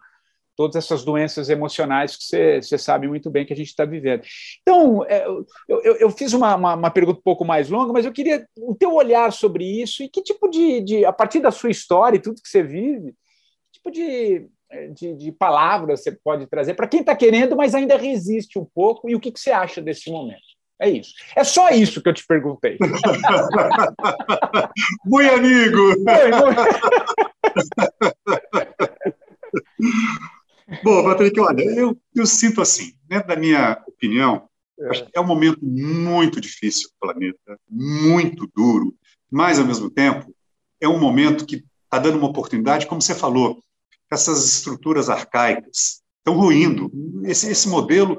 todas 0.59 0.75
essas 0.75 1.05
doenças 1.05 1.49
emocionais 1.49 2.17
que 2.17 2.25
você, 2.25 2.61
você 2.61 2.77
sabe 2.77 3.07
muito 3.07 3.31
bem 3.31 3.47
que 3.47 3.53
a 3.53 3.57
gente 3.57 3.69
está 3.69 3.85
vivendo. 3.85 4.25
Então, 4.61 5.05
é, 5.05 5.25
eu, 5.25 5.47
eu, 5.69 5.97
eu 5.99 6.11
fiz 6.11 6.33
uma, 6.33 6.57
uma, 6.57 6.75
uma, 6.75 6.91
pergunta 6.91 7.21
um 7.21 7.23
pouco 7.23 7.45
mais 7.45 7.71
longa, 7.71 7.93
mas 7.93 8.05
eu 8.05 8.11
queria 8.11 8.45
o 8.59 8.75
teu 8.75 8.93
olhar 8.93 9.33
sobre 9.33 9.65
isso 9.65 10.03
e 10.03 10.09
que 10.09 10.21
tipo 10.21 10.51
de, 10.51 10.81
de 10.81 11.05
a 11.05 11.13
partir 11.13 11.39
da 11.39 11.53
sua 11.53 11.71
história 11.71 12.17
e 12.17 12.21
tudo 12.21 12.43
que 12.43 12.49
você 12.49 12.61
vive, 12.61 13.15
que 13.73 13.75
tipo 13.75 13.93
de, 13.93 14.49
de, 14.95 15.15
de 15.15 15.31
palavras 15.31 16.03
você 16.03 16.11
pode 16.11 16.45
trazer 16.49 16.75
para 16.75 16.89
quem 16.89 17.01
está 17.01 17.15
querendo, 17.15 17.57
mas 17.57 17.73
ainda 17.73 17.97
resiste 17.97 18.59
um 18.59 18.67
pouco, 18.75 19.09
e 19.09 19.15
o 19.15 19.21
que, 19.21 19.31
que 19.31 19.39
você 19.39 19.53
acha 19.53 19.81
desse 19.81 20.11
momento? 20.11 20.43
É 20.81 20.91
isso. 20.91 21.15
É 21.37 21.45
só 21.45 21.71
isso 21.71 22.03
que 22.03 22.09
eu 22.09 22.15
te 22.15 22.27
perguntei. 22.27 22.79
Muito 25.07 25.35
amigo! 25.35 25.95
Bom, 30.83 31.05
Patrick, 31.05 31.39
olha, 31.41 31.63
eu, 31.63 31.99
eu 32.15 32.27
sinto 32.27 32.61
assim, 32.61 32.93
dentro 33.09 33.29
da 33.29 33.37
minha 33.37 33.83
opinião, 33.87 34.49
é. 34.79 34.91
acho 34.91 35.07
que 35.07 35.13
é 35.15 35.21
um 35.21 35.27
momento 35.27 35.59
muito 35.63 36.41
difícil 36.41 36.91
para 36.99 37.11
o 37.11 37.15
planeta, 37.15 37.59
muito 37.69 38.47
duro, 38.55 38.95
mas, 39.31 39.59
ao 39.59 39.65
mesmo 39.65 39.91
tempo, 39.91 40.35
é 40.81 40.89
um 40.89 40.99
momento 40.99 41.47
que 41.47 41.65
está 41.85 41.99
dando 41.99 42.19
uma 42.19 42.29
oportunidade, 42.29 42.87
como 42.87 43.01
você 43.01 43.15
falou, 43.15 43.63
essas 44.11 44.45
estruturas 44.45 45.09
arcaicas 45.09 46.03
estão 46.19 46.35
ruindo. 46.35 46.91
Esse, 47.25 47.51
esse 47.51 47.69
modelo 47.69 48.19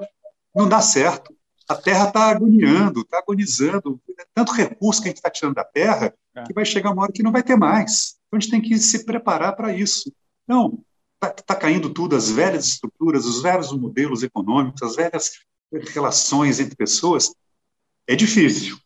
não 0.56 0.68
dá 0.68 0.82
certo. 0.82 1.36
A 1.68 1.76
Terra 1.76 2.08
está 2.08 2.30
agoniando, 2.30 3.02
está 3.02 3.20
agonizando. 3.20 4.02
Tanto 4.34 4.54
recurso 4.54 5.02
que 5.02 5.08
a 5.08 5.12
gente 5.12 5.18
está 5.18 5.30
tirando 5.30 5.56
da 5.56 5.64
Terra 5.64 6.14
é. 6.36 6.44
que 6.44 6.54
vai 6.54 6.66
chegar 6.66 6.92
uma 6.92 7.04
hora 7.04 7.12
que 7.12 7.24
não 7.24 7.32
vai 7.32 7.44
ter 7.44 7.56
mais. 7.56 8.16
Então, 8.28 8.38
a 8.38 8.40
gente 8.40 8.52
tem 8.52 8.62
que 8.62 8.78
se 8.78 9.06
preparar 9.06 9.56
para 9.56 9.74
isso. 9.74 10.12
Então, 10.44 10.80
está 11.22 11.30
tá 11.32 11.56
caindo 11.56 11.90
tudo, 11.90 12.16
as 12.16 12.30
velhas 12.32 12.66
estruturas, 12.66 13.26
os 13.26 13.42
velhos 13.42 13.72
modelos 13.74 14.24
econômicos, 14.24 14.82
as 14.82 14.96
velhas 14.96 15.32
relações 15.94 16.60
entre 16.60 16.76
pessoas, 16.76 17.34
é 18.08 18.16
difícil. 18.16 18.78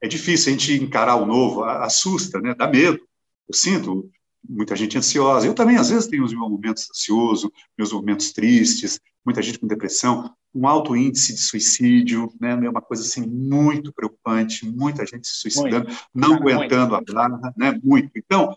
É 0.00 0.08
difícil 0.08 0.52
a 0.52 0.56
gente 0.56 0.74
encarar 0.74 1.16
o 1.16 1.26
novo, 1.26 1.64
assusta, 1.64 2.40
né? 2.40 2.54
dá 2.54 2.66
medo. 2.66 3.00
Eu 3.48 3.54
sinto 3.54 4.10
muita 4.46 4.74
gente 4.76 4.98
ansiosa. 4.98 5.46
Eu 5.46 5.54
também, 5.54 5.76
às 5.76 5.90
vezes, 5.90 6.06
tenho 6.06 6.24
os 6.24 6.32
meus 6.32 6.50
momentos 6.50 6.88
ansiosos, 6.90 7.50
meus 7.76 7.92
momentos 7.92 8.32
tristes, 8.32 9.00
muita 9.24 9.40
gente 9.40 9.58
com 9.58 9.66
depressão, 9.66 10.34
um 10.54 10.68
alto 10.68 10.94
índice 10.94 11.34
de 11.34 11.40
suicídio, 11.40 12.32
né? 12.40 12.52
É 12.52 12.68
uma 12.68 12.82
coisa 12.82 13.02
assim 13.02 13.26
muito 13.26 13.92
preocupante, 13.92 14.66
muita 14.66 15.06
gente 15.06 15.26
se 15.26 15.36
suicidando, 15.36 15.86
muito. 15.86 16.08
não 16.14 16.34
aguentando 16.34 16.94
muito. 16.94 17.10
a 17.10 17.14
barra, 17.14 17.54
né? 17.56 17.80
Muito. 17.82 18.10
Então, 18.16 18.56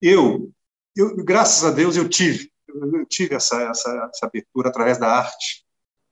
eu, 0.00 0.50
eu, 0.96 1.16
graças 1.24 1.64
a 1.64 1.70
Deus, 1.70 1.96
eu 1.96 2.08
tive, 2.08 2.50
eu 2.80 3.06
tive 3.06 3.34
essa, 3.34 3.60
essa, 3.62 4.10
essa 4.12 4.26
abertura 4.26 4.68
através 4.68 4.98
da 4.98 5.08
arte 5.08 5.64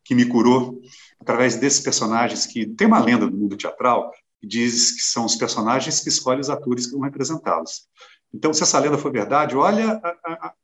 que 0.04 0.14
me 0.14 0.26
curou, 0.26 0.80
através 1.20 1.56
desses 1.56 1.80
personagens 1.80 2.46
que 2.46 2.66
tem 2.66 2.86
uma 2.86 3.02
lenda 3.02 3.26
do 3.26 3.36
mundo 3.36 3.56
teatral 3.56 4.12
que 4.40 4.46
diz 4.46 4.92
que 4.92 5.00
são 5.00 5.24
os 5.24 5.36
personagens 5.36 6.00
que 6.00 6.08
escolhem 6.08 6.40
os 6.40 6.50
atores 6.50 6.86
que 6.86 6.92
vão 6.92 7.00
representá-los. 7.00 7.88
Então, 8.32 8.52
se 8.52 8.62
essa 8.62 8.78
lenda 8.78 8.98
for 8.98 9.12
verdade, 9.12 9.56
olha 9.56 10.00
a, 10.02 10.08
a, 10.26 10.54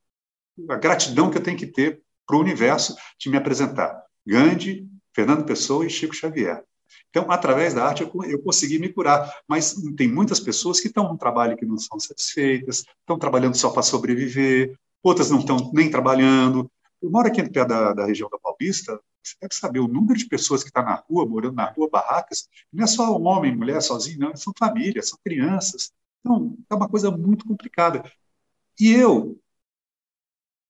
a 0.69 0.75
gratidão 0.75 1.31
que 1.31 1.37
eu 1.37 1.43
tenho 1.43 1.57
que 1.57 1.65
ter 1.65 2.01
para 2.27 2.37
o 2.37 2.39
universo 2.39 2.95
de 3.19 3.29
me 3.29 3.37
apresentar. 3.37 4.03
Gandhi, 4.25 4.87
Fernando 5.13 5.45
Pessoa 5.45 5.85
e 5.85 5.89
Chico 5.89 6.15
Xavier. 6.15 6.63
Então, 7.09 7.29
através 7.31 7.73
da 7.73 7.85
arte, 7.85 8.03
eu, 8.03 8.11
eu 8.25 8.41
consegui 8.41 8.77
me 8.77 8.89
curar. 8.89 9.33
Mas 9.47 9.75
tem 9.95 10.07
muitas 10.07 10.39
pessoas 10.39 10.79
que 10.79 10.87
estão 10.87 11.07
num 11.07 11.17
trabalho 11.17 11.57
que 11.57 11.65
não 11.65 11.77
são 11.77 11.99
satisfeitas, 11.99 12.85
estão 12.99 13.17
trabalhando 13.17 13.55
só 13.55 13.69
para 13.69 13.81
sobreviver, 13.81 14.77
outras 15.03 15.29
não 15.29 15.39
estão 15.39 15.71
nem 15.73 15.89
trabalhando. 15.89 16.71
Eu 17.01 17.09
moro 17.09 17.27
aqui 17.27 17.41
perto 17.49 17.69
da, 17.69 17.93
da 17.93 18.05
região 18.05 18.29
da 18.29 18.37
Paulista, 18.37 18.99
você 19.23 19.35
deve 19.39 19.53
saber 19.53 19.79
o 19.79 19.87
número 19.87 20.17
de 20.17 20.27
pessoas 20.27 20.63
que 20.63 20.69
estão 20.69 20.83
tá 20.83 20.89
na 20.89 20.95
rua, 20.95 21.25
morando 21.25 21.55
na 21.55 21.65
rua, 21.65 21.89
barracas, 21.89 22.47
não 22.71 22.83
é 22.83 22.87
só 22.87 23.17
homem, 23.19 23.55
mulher, 23.55 23.81
sozinho, 23.81 24.19
não, 24.19 24.35
são 24.35 24.53
famílias, 24.57 25.09
são 25.09 25.19
crianças. 25.23 25.91
Então, 26.19 26.57
é 26.69 26.75
uma 26.75 26.89
coisa 26.89 27.11
muito 27.11 27.45
complicada. 27.45 28.03
E 28.79 28.91
eu 28.91 29.39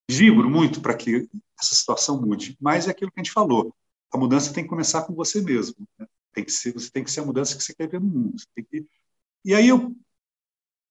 vibro 0.10 0.50
muito 0.50 0.82
para 0.82 0.96
que 0.96 1.30
essa 1.60 1.76
situação 1.76 2.22
mude, 2.22 2.58
mas 2.60 2.88
é 2.88 2.92
aquilo 2.92 3.12
que 3.12 3.20
a 3.20 3.24
gente 3.24 3.34
falou, 3.34 3.74
a 4.12 4.18
mudança 4.18 4.54
tem 4.54 4.64
que 4.64 4.70
começar 4.70 5.04
com 5.04 5.14
você 5.14 5.42
mesmo. 5.42 5.88
Né? 5.98 6.06
Tem 6.34 6.44
que 6.44 6.52
ser, 6.52 6.74
você 6.74 6.90
tem 6.92 7.04
que 7.04 7.12
ser 7.12 7.22
a 7.22 7.26
mudança 7.26 7.56
que 7.56 7.64
você 7.64 7.74
quer 7.74 7.88
ver 7.88 8.02
no 8.02 8.08
mundo. 8.08 8.36
Que... 8.70 8.86
E 9.46 9.54
aí 9.54 9.70
eu, 9.70 9.96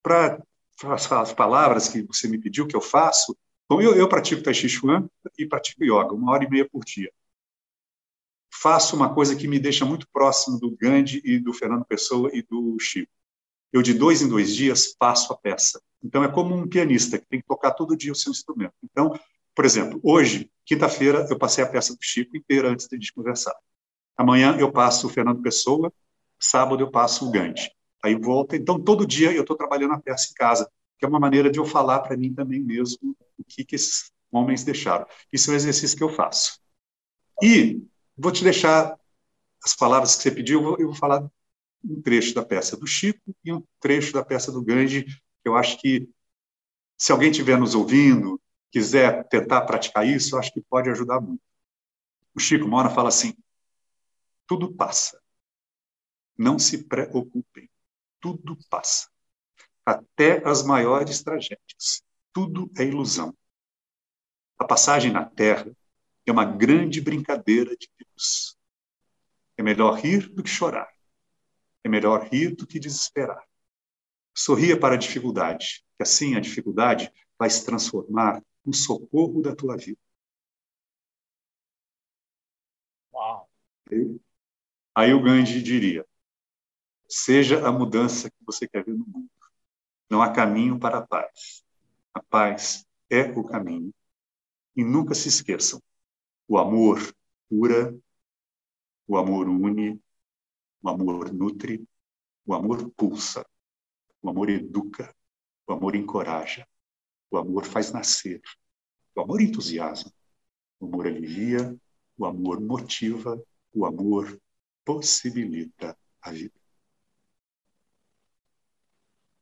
para 0.02 0.42
as 0.82 1.32
palavras 1.32 1.88
que 1.88 2.02
você 2.02 2.28
me 2.28 2.38
pediu 2.38 2.66
que 2.66 2.76
eu 2.76 2.80
faço, 2.80 3.36
bom, 3.68 3.80
eu, 3.80 3.94
eu 3.94 4.08
pratico 4.08 4.42
Tai 4.42 4.54
Chi 4.54 4.68
Chuan 4.68 5.08
e 5.38 5.46
pratico 5.46 5.84
yoga, 5.84 6.14
uma 6.14 6.32
hora 6.32 6.44
e 6.44 6.50
meia 6.50 6.68
por 6.68 6.84
dia. 6.84 7.12
Faço 8.52 8.96
uma 8.96 9.14
coisa 9.14 9.36
que 9.36 9.46
me 9.48 9.58
deixa 9.58 9.84
muito 9.84 10.08
próximo 10.12 10.58
do 10.58 10.76
Gandhi 10.76 11.22
e 11.24 11.38
do 11.38 11.52
Fernando 11.52 11.84
Pessoa 11.84 12.30
e 12.32 12.42
do 12.42 12.76
Chico 12.78 13.12
eu 13.72 13.82
de 13.82 13.94
dois 13.94 14.20
em 14.22 14.28
dois 14.28 14.54
dias 14.54 14.94
passo 14.98 15.32
a 15.32 15.36
peça. 15.36 15.80
Então 16.02 16.24
é 16.24 16.28
como 16.28 16.54
um 16.54 16.68
pianista 16.68 17.18
que 17.18 17.26
tem 17.26 17.40
que 17.40 17.46
tocar 17.46 17.72
todo 17.72 17.96
dia 17.96 18.12
o 18.12 18.16
seu 18.16 18.30
instrumento. 18.30 18.74
Então, 18.82 19.18
por 19.54 19.64
exemplo, 19.64 20.00
hoje, 20.02 20.50
quinta-feira, 20.64 21.26
eu 21.28 21.38
passei 21.38 21.62
a 21.62 21.68
peça 21.68 21.94
do 21.94 22.02
Chico 22.02 22.36
inteira 22.36 22.68
antes 22.68 22.88
de 22.88 22.96
a 22.96 22.98
gente 22.98 23.12
conversar. 23.12 23.54
Amanhã 24.16 24.56
eu 24.58 24.72
passo 24.72 25.06
o 25.06 25.10
Fernando 25.10 25.42
Pessoa, 25.42 25.92
sábado 26.38 26.82
eu 26.82 26.90
passo 26.90 27.28
o 27.28 27.30
Gandhi. 27.30 27.70
Aí 28.02 28.14
volta. 28.14 28.56
Então 28.56 28.80
todo 28.80 29.06
dia 29.06 29.32
eu 29.32 29.42
estou 29.42 29.56
trabalhando 29.56 29.94
a 29.94 30.00
peça 30.00 30.28
em 30.30 30.34
casa, 30.34 30.70
que 30.98 31.04
é 31.04 31.08
uma 31.08 31.20
maneira 31.20 31.50
de 31.50 31.58
eu 31.58 31.64
falar 31.64 32.00
para 32.00 32.16
mim 32.16 32.34
também 32.34 32.60
mesmo 32.60 33.16
o 33.38 33.44
que, 33.44 33.64
que 33.64 33.74
esses 33.76 34.10
homens 34.30 34.64
deixaram. 34.64 35.06
Isso 35.32 35.50
é 35.50 35.54
o 35.54 35.56
exercício 35.56 35.96
que 35.96 36.04
eu 36.04 36.10
faço. 36.10 36.60
E 37.42 37.82
vou 38.16 38.32
te 38.32 38.44
deixar 38.44 38.98
as 39.64 39.74
palavras 39.74 40.16
que 40.16 40.22
você 40.22 40.30
pediu, 40.30 40.60
eu 40.60 40.64
vou, 40.64 40.76
eu 40.78 40.86
vou 40.88 40.96
falar 40.96 41.28
um 41.84 42.00
trecho 42.02 42.34
da 42.34 42.44
peça 42.44 42.76
do 42.76 42.86
Chico 42.86 43.34
e 43.44 43.52
um 43.52 43.62
trecho 43.80 44.12
da 44.12 44.24
peça 44.24 44.52
do 44.52 44.62
Gandhi. 44.62 45.06
Eu 45.44 45.56
acho 45.56 45.78
que, 45.80 46.08
se 46.98 47.12
alguém 47.12 47.30
estiver 47.30 47.58
nos 47.58 47.74
ouvindo, 47.74 48.40
quiser 48.70 49.26
tentar 49.28 49.62
praticar 49.62 50.06
isso, 50.06 50.34
eu 50.34 50.38
acho 50.38 50.52
que 50.52 50.60
pode 50.60 50.90
ajudar 50.90 51.20
muito. 51.20 51.42
O 52.34 52.40
Chico 52.40 52.68
Mora 52.68 52.90
fala 52.90 53.08
assim: 53.08 53.34
tudo 54.46 54.74
passa. 54.74 55.20
Não 56.36 56.58
se 56.58 56.84
preocupem. 56.84 57.69
Tudo 58.20 58.56
passa. 58.68 59.08
Até 59.84 60.46
as 60.46 60.62
maiores 60.62 61.22
tragédias. 61.22 62.02
Tudo 62.32 62.70
é 62.78 62.84
ilusão. 62.84 63.36
A 64.58 64.64
passagem 64.64 65.10
na 65.10 65.24
Terra 65.24 65.74
é 66.26 66.32
uma 66.32 66.44
grande 66.44 67.00
brincadeira 67.00 67.74
de 67.76 67.88
Deus. 67.98 68.56
É 69.56 69.62
melhor 69.62 69.98
rir 69.98 70.28
do 70.28 70.42
que 70.42 70.50
chorar. 70.50 70.88
É 71.82 71.88
melhor 71.88 72.28
rir 72.28 72.54
do 72.54 72.66
que 72.66 72.78
desesperar. 72.78 73.42
Sorria 74.34 74.78
para 74.78 74.94
a 74.94 74.98
dificuldade, 74.98 75.84
que 75.96 76.02
assim 76.02 76.36
a 76.36 76.40
dificuldade 76.40 77.12
vai 77.38 77.48
se 77.50 77.64
transformar 77.64 78.42
no 78.64 78.72
socorro 78.72 79.42
da 79.42 79.56
tua 79.56 79.76
vida. 79.76 79.98
Uau. 83.12 83.50
Aí 84.94 85.12
o 85.12 85.22
Gandhi 85.22 85.62
diria: 85.62 86.06
seja 87.10 87.66
a 87.66 87.72
mudança 87.72 88.30
que 88.30 88.36
você 88.46 88.68
quer 88.68 88.84
ver 88.84 88.92
no 88.92 89.04
mundo. 89.04 89.30
Não 90.08 90.22
há 90.22 90.32
caminho 90.32 90.78
para 90.78 90.98
a 90.98 91.06
paz. 91.06 91.64
A 92.14 92.22
paz 92.22 92.86
é 93.10 93.22
o 93.32 93.44
caminho. 93.44 93.92
E 94.76 94.84
nunca 94.84 95.14
se 95.14 95.28
esqueçam: 95.28 95.82
o 96.48 96.56
amor 96.56 96.98
cura, 97.48 97.94
o 99.06 99.16
amor 99.16 99.48
une, 99.48 100.00
o 100.82 100.88
amor 100.88 101.32
nutre, 101.32 101.84
o 102.46 102.54
amor 102.54 102.90
pulsa, 102.90 103.44
o 104.22 104.30
amor 104.30 104.48
educa, 104.48 105.14
o 105.66 105.72
amor 105.72 105.96
encoraja, 105.96 106.66
o 107.30 107.36
amor 107.36 107.64
faz 107.64 107.92
nascer, 107.92 108.40
o 109.14 109.20
amor 109.20 109.40
entusiasma, 109.40 110.12
o 110.78 110.86
amor 110.86 111.06
alivia, 111.06 111.76
o 112.16 112.24
amor 112.24 112.60
motiva, 112.60 113.42
o 113.72 113.84
amor 113.84 114.40
possibilita 114.84 115.96
a 116.22 116.30
vida. 116.30 116.59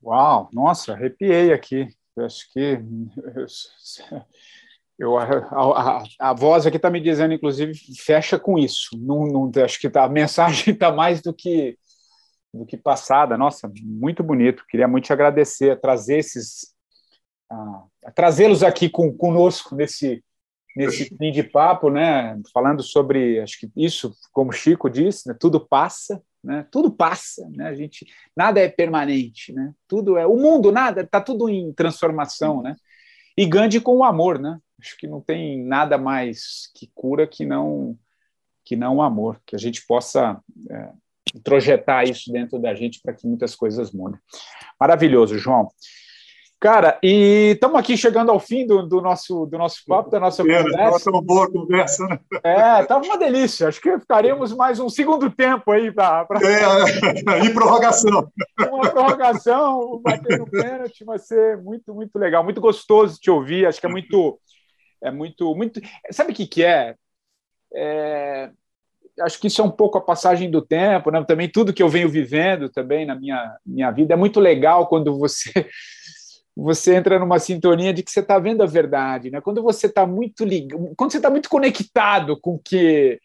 Uau, 0.03 0.49
nossa, 0.53 0.93
arrepiei 0.93 1.53
aqui. 1.53 1.89
Eu 2.17 2.25
acho 2.25 2.53
que 2.53 2.79
eu, 4.99 5.19
a, 5.19 6.01
a, 6.01 6.05
a, 6.19 6.33
voz 6.33 6.67
aqui 6.67 6.77
está 6.77 6.91
me 6.91 7.01
dizendo, 7.01 7.35
inclusive, 7.35 7.73
fecha 7.97 8.39
com 8.39 8.59
isso. 8.59 8.91
Não, 8.99 9.27
não 9.27 9.65
acho 9.65 9.81
que 9.81 9.91
tá, 9.91 10.05
a 10.05 10.09
mensagem 10.09 10.75
está 10.75 10.91
mais 10.93 11.21
do 11.21 11.33
que 11.33 11.77
do 12.53 12.65
que 12.65 12.77
passada. 12.77 13.37
Nossa, 13.37 13.71
muito 13.83 14.23
bonito. 14.23 14.65
Queria 14.69 14.89
muito 14.89 15.05
te 15.05 15.13
agradecer, 15.13 15.81
trazer 15.81 16.19
esses, 16.19 16.75
trazê-los 18.15 18.63
aqui 18.63 18.89
com, 18.89 19.13
conosco 19.13 19.77
nesse 19.77 20.25
nesse 20.77 21.07
fim 21.17 21.33
de 21.33 21.43
papo, 21.43 21.91
né? 21.91 22.41
Falando 22.55 22.85
sobre, 22.85 23.41
acho 23.41 23.59
que 23.59 23.69
isso, 23.77 24.15
como 24.33 24.53
Chico 24.53 24.89
disse, 24.89 25.29
né? 25.29 25.35
tudo 25.39 25.59
passa, 25.59 26.23
né? 26.43 26.66
Tudo 26.70 26.91
passa, 26.91 27.49
né? 27.55 27.68
A 27.68 27.74
gente 27.74 28.07
nada 28.36 28.61
é 28.61 28.68
permanente, 28.68 29.53
né? 29.53 29.72
Tudo 29.86 30.16
é 30.16 30.26
o 30.26 30.36
mundo, 30.36 30.72
nada, 30.72 31.03
está 31.03 31.20
tudo 31.20 31.49
em 31.49 31.72
transformação, 31.72 32.62
né? 32.62 32.76
E 33.36 33.47
Gandhi 33.47 33.80
com 33.80 33.97
o 33.97 34.05
amor, 34.05 34.39
né? 34.39 34.59
Acho 34.80 34.97
que 34.97 35.07
não 35.07 35.20
tem 35.20 35.64
nada 35.64 35.99
mais 35.99 36.70
que 36.74 36.91
cura 36.95 37.26
que 37.26 37.45
não 37.45 37.99
que 38.64 38.76
não 38.76 38.97
o 38.97 39.03
amor, 39.03 39.41
que 39.47 39.57
a 39.57 39.59
gente 39.59 39.86
possa 39.86 40.39
é, 40.70 40.91
projetar 41.43 42.05
isso 42.05 42.30
dentro 42.30 42.59
da 42.59 42.74
gente 42.74 43.01
para 43.03 43.14
que 43.14 43.26
muitas 43.26 43.57
coisas 43.57 43.93
mudem. 43.93 44.20
Maravilhoso, 44.78 45.39
João. 45.39 45.68
Cara, 46.61 46.99
e 47.05 47.53
estamos 47.53 47.79
aqui 47.79 47.97
chegando 47.97 48.33
ao 48.33 48.41
fim 48.41 48.67
do, 48.67 48.83
do, 48.83 49.01
nosso, 49.01 49.47
do 49.47 49.57
nosso 49.57 49.81
papo, 49.87 50.11
da 50.11 50.19
nossa 50.19 50.43
conversa. 50.43 51.11
boa 51.23 51.49
conversa, 51.49 52.05
né? 52.09 52.19
É, 52.43 52.83
estava 52.83 53.05
uma 53.05 53.17
delícia. 53.17 53.69
Acho 53.69 53.81
que 53.81 53.97
ficaremos 54.01 54.53
mais 54.53 54.81
um 54.81 54.89
segundo 54.89 55.31
tempo 55.31 55.71
aí 55.71 55.93
para. 55.93 56.25
Pra... 56.25 56.41
É, 56.43 57.45
e 57.47 57.55
prorrogação. 57.55 58.29
Uma 58.59 58.91
prorrogação, 58.91 60.01
bater 60.03 60.37
no 60.37 60.51
pênalti, 60.51 61.05
vai 61.05 61.21
ser 61.21 61.59
muito, 61.59 61.95
muito 61.95 62.19
legal. 62.19 62.43
Muito 62.43 62.61
gostoso 62.61 63.21
te 63.21 63.31
ouvir. 63.31 63.65
Acho 63.65 63.81
que 63.81 63.87
é 63.87 63.91
muito. 63.91 64.41
É 65.01 65.13
muito. 65.13 65.55
muito... 65.55 65.81
Sabe 66.11 66.33
o 66.33 66.35
que, 66.35 66.45
que 66.45 66.65
é? 66.65 66.97
é? 67.73 68.51
Acho 69.21 69.41
que 69.41 69.47
isso 69.47 69.61
é 69.61 69.65
um 69.65 69.71
pouco 69.71 69.97
a 69.97 70.01
passagem 70.01 70.51
do 70.51 70.61
tempo, 70.61 71.13
né? 71.13 71.23
também 71.25 71.49
tudo 71.49 71.73
que 71.73 71.83
eu 71.83 71.89
venho 71.89 72.09
vivendo 72.09 72.69
também 72.69 73.07
na 73.07 73.15
minha, 73.15 73.57
minha 73.65 73.93
vida. 73.93 74.15
É 74.15 74.17
muito 74.17 74.41
legal 74.41 74.89
quando 74.89 75.17
você 75.17 75.69
você 76.61 76.97
entra 76.97 77.21
numa 77.21 77.39
sintonia 77.39 77.95
de 77.95 78.03
que 78.03 78.11
você 78.11 78.19
está 78.19 78.37
vendo 78.37 78.63
a 78.65 78.67
verdade, 78.67 79.31
né? 79.31 79.41
Quando 79.41 79.63
você 79.63 79.87
está 79.87 80.05
muito 80.05 80.45
ligado, 80.45 80.93
quando 80.97 81.13
você 81.13 81.19
está 81.19 81.31
muito 81.31 81.49
conectado 81.49 82.37
com 82.41 82.59
que 82.59 83.21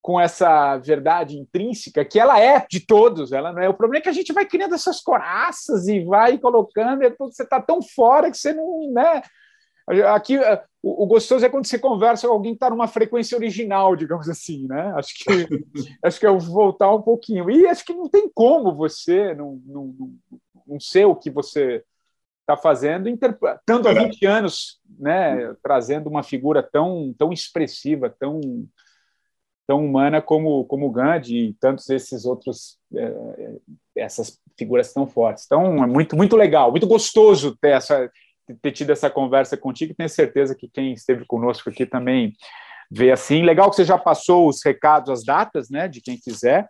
com 0.00 0.18
essa 0.18 0.78
verdade 0.78 1.36
intrínseca, 1.36 2.02
que 2.04 2.18
ela 2.18 2.40
é 2.40 2.64
de 2.70 2.80
todos, 2.80 3.30
ela 3.30 3.52
não 3.52 3.60
é. 3.60 3.68
O 3.68 3.74
problema 3.74 4.00
é 4.00 4.02
que 4.04 4.08
a 4.08 4.12
gente 4.12 4.32
vai 4.32 4.46
criando 4.46 4.74
essas 4.74 5.02
coraças 5.02 5.86
e 5.86 6.02
vai 6.02 6.38
colocando, 6.38 7.02
e 7.02 7.14
você 7.18 7.42
está 7.42 7.60
tão 7.60 7.82
fora 7.82 8.30
que 8.30 8.38
você 8.38 8.54
não, 8.54 8.90
né? 8.90 9.22
Aqui 10.14 10.38
o, 10.82 11.02
o, 11.04 11.06
gostoso 11.06 11.44
é 11.44 11.48
quando 11.50 11.66
você 11.66 11.78
conversa 11.78 12.26
com 12.26 12.32
alguém 12.32 12.52
que 12.52 12.56
está 12.56 12.70
numa 12.70 12.88
frequência 12.88 13.36
original, 13.36 13.94
digamos 13.96 14.30
assim, 14.30 14.66
né? 14.66 14.94
Acho 14.96 15.14
que 15.14 15.24
acho 16.02 16.20
que 16.20 16.26
é 16.26 16.30
voltar 16.30 16.94
um 16.94 17.02
pouquinho. 17.02 17.50
E 17.50 17.66
acho 17.66 17.84
que 17.84 17.92
não 17.92 18.08
tem 18.08 18.30
como 18.34 18.74
você 18.74 19.34
não, 19.34 19.60
não, 19.66 19.94
não 20.66 20.80
ser 20.80 21.04
o 21.04 21.14
que 21.14 21.30
você 21.30 21.84
está 22.48 22.56
fazendo, 22.56 23.14
tanto 23.66 23.88
há 23.88 23.92
20 23.92 24.24
anos, 24.24 24.80
né, 24.98 25.54
trazendo 25.62 26.08
uma 26.08 26.22
figura 26.22 26.62
tão, 26.62 27.14
tão 27.18 27.30
expressiva, 27.30 28.08
tão, 28.08 28.40
tão 29.66 29.84
humana 29.84 30.22
como, 30.22 30.64
como 30.64 30.90
Gandhi 30.90 31.48
e 31.48 31.52
tantos 31.60 31.90
esses 31.90 32.24
outros, 32.24 32.78
é, 32.94 33.12
essas 33.94 34.40
figuras 34.58 34.94
tão 34.94 35.06
fortes. 35.06 35.44
Então, 35.44 35.84
é 35.84 35.86
muito, 35.86 36.16
muito 36.16 36.36
legal, 36.36 36.70
muito 36.70 36.86
gostoso 36.86 37.54
ter, 37.60 37.72
essa, 37.72 38.10
ter 38.62 38.72
tido 38.72 38.92
essa 38.92 39.10
conversa 39.10 39.54
contigo, 39.54 39.94
tenho 39.94 40.08
certeza 40.08 40.54
que 40.54 40.68
quem 40.68 40.94
esteve 40.94 41.26
conosco 41.26 41.68
aqui 41.68 41.84
também 41.84 42.32
vê 42.90 43.12
assim. 43.12 43.42
Legal 43.42 43.68
que 43.68 43.76
você 43.76 43.84
já 43.84 43.98
passou 43.98 44.48
os 44.48 44.64
recados, 44.64 45.10
as 45.10 45.22
datas, 45.22 45.68
né, 45.68 45.86
de 45.86 46.00
quem 46.00 46.16
quiser. 46.16 46.66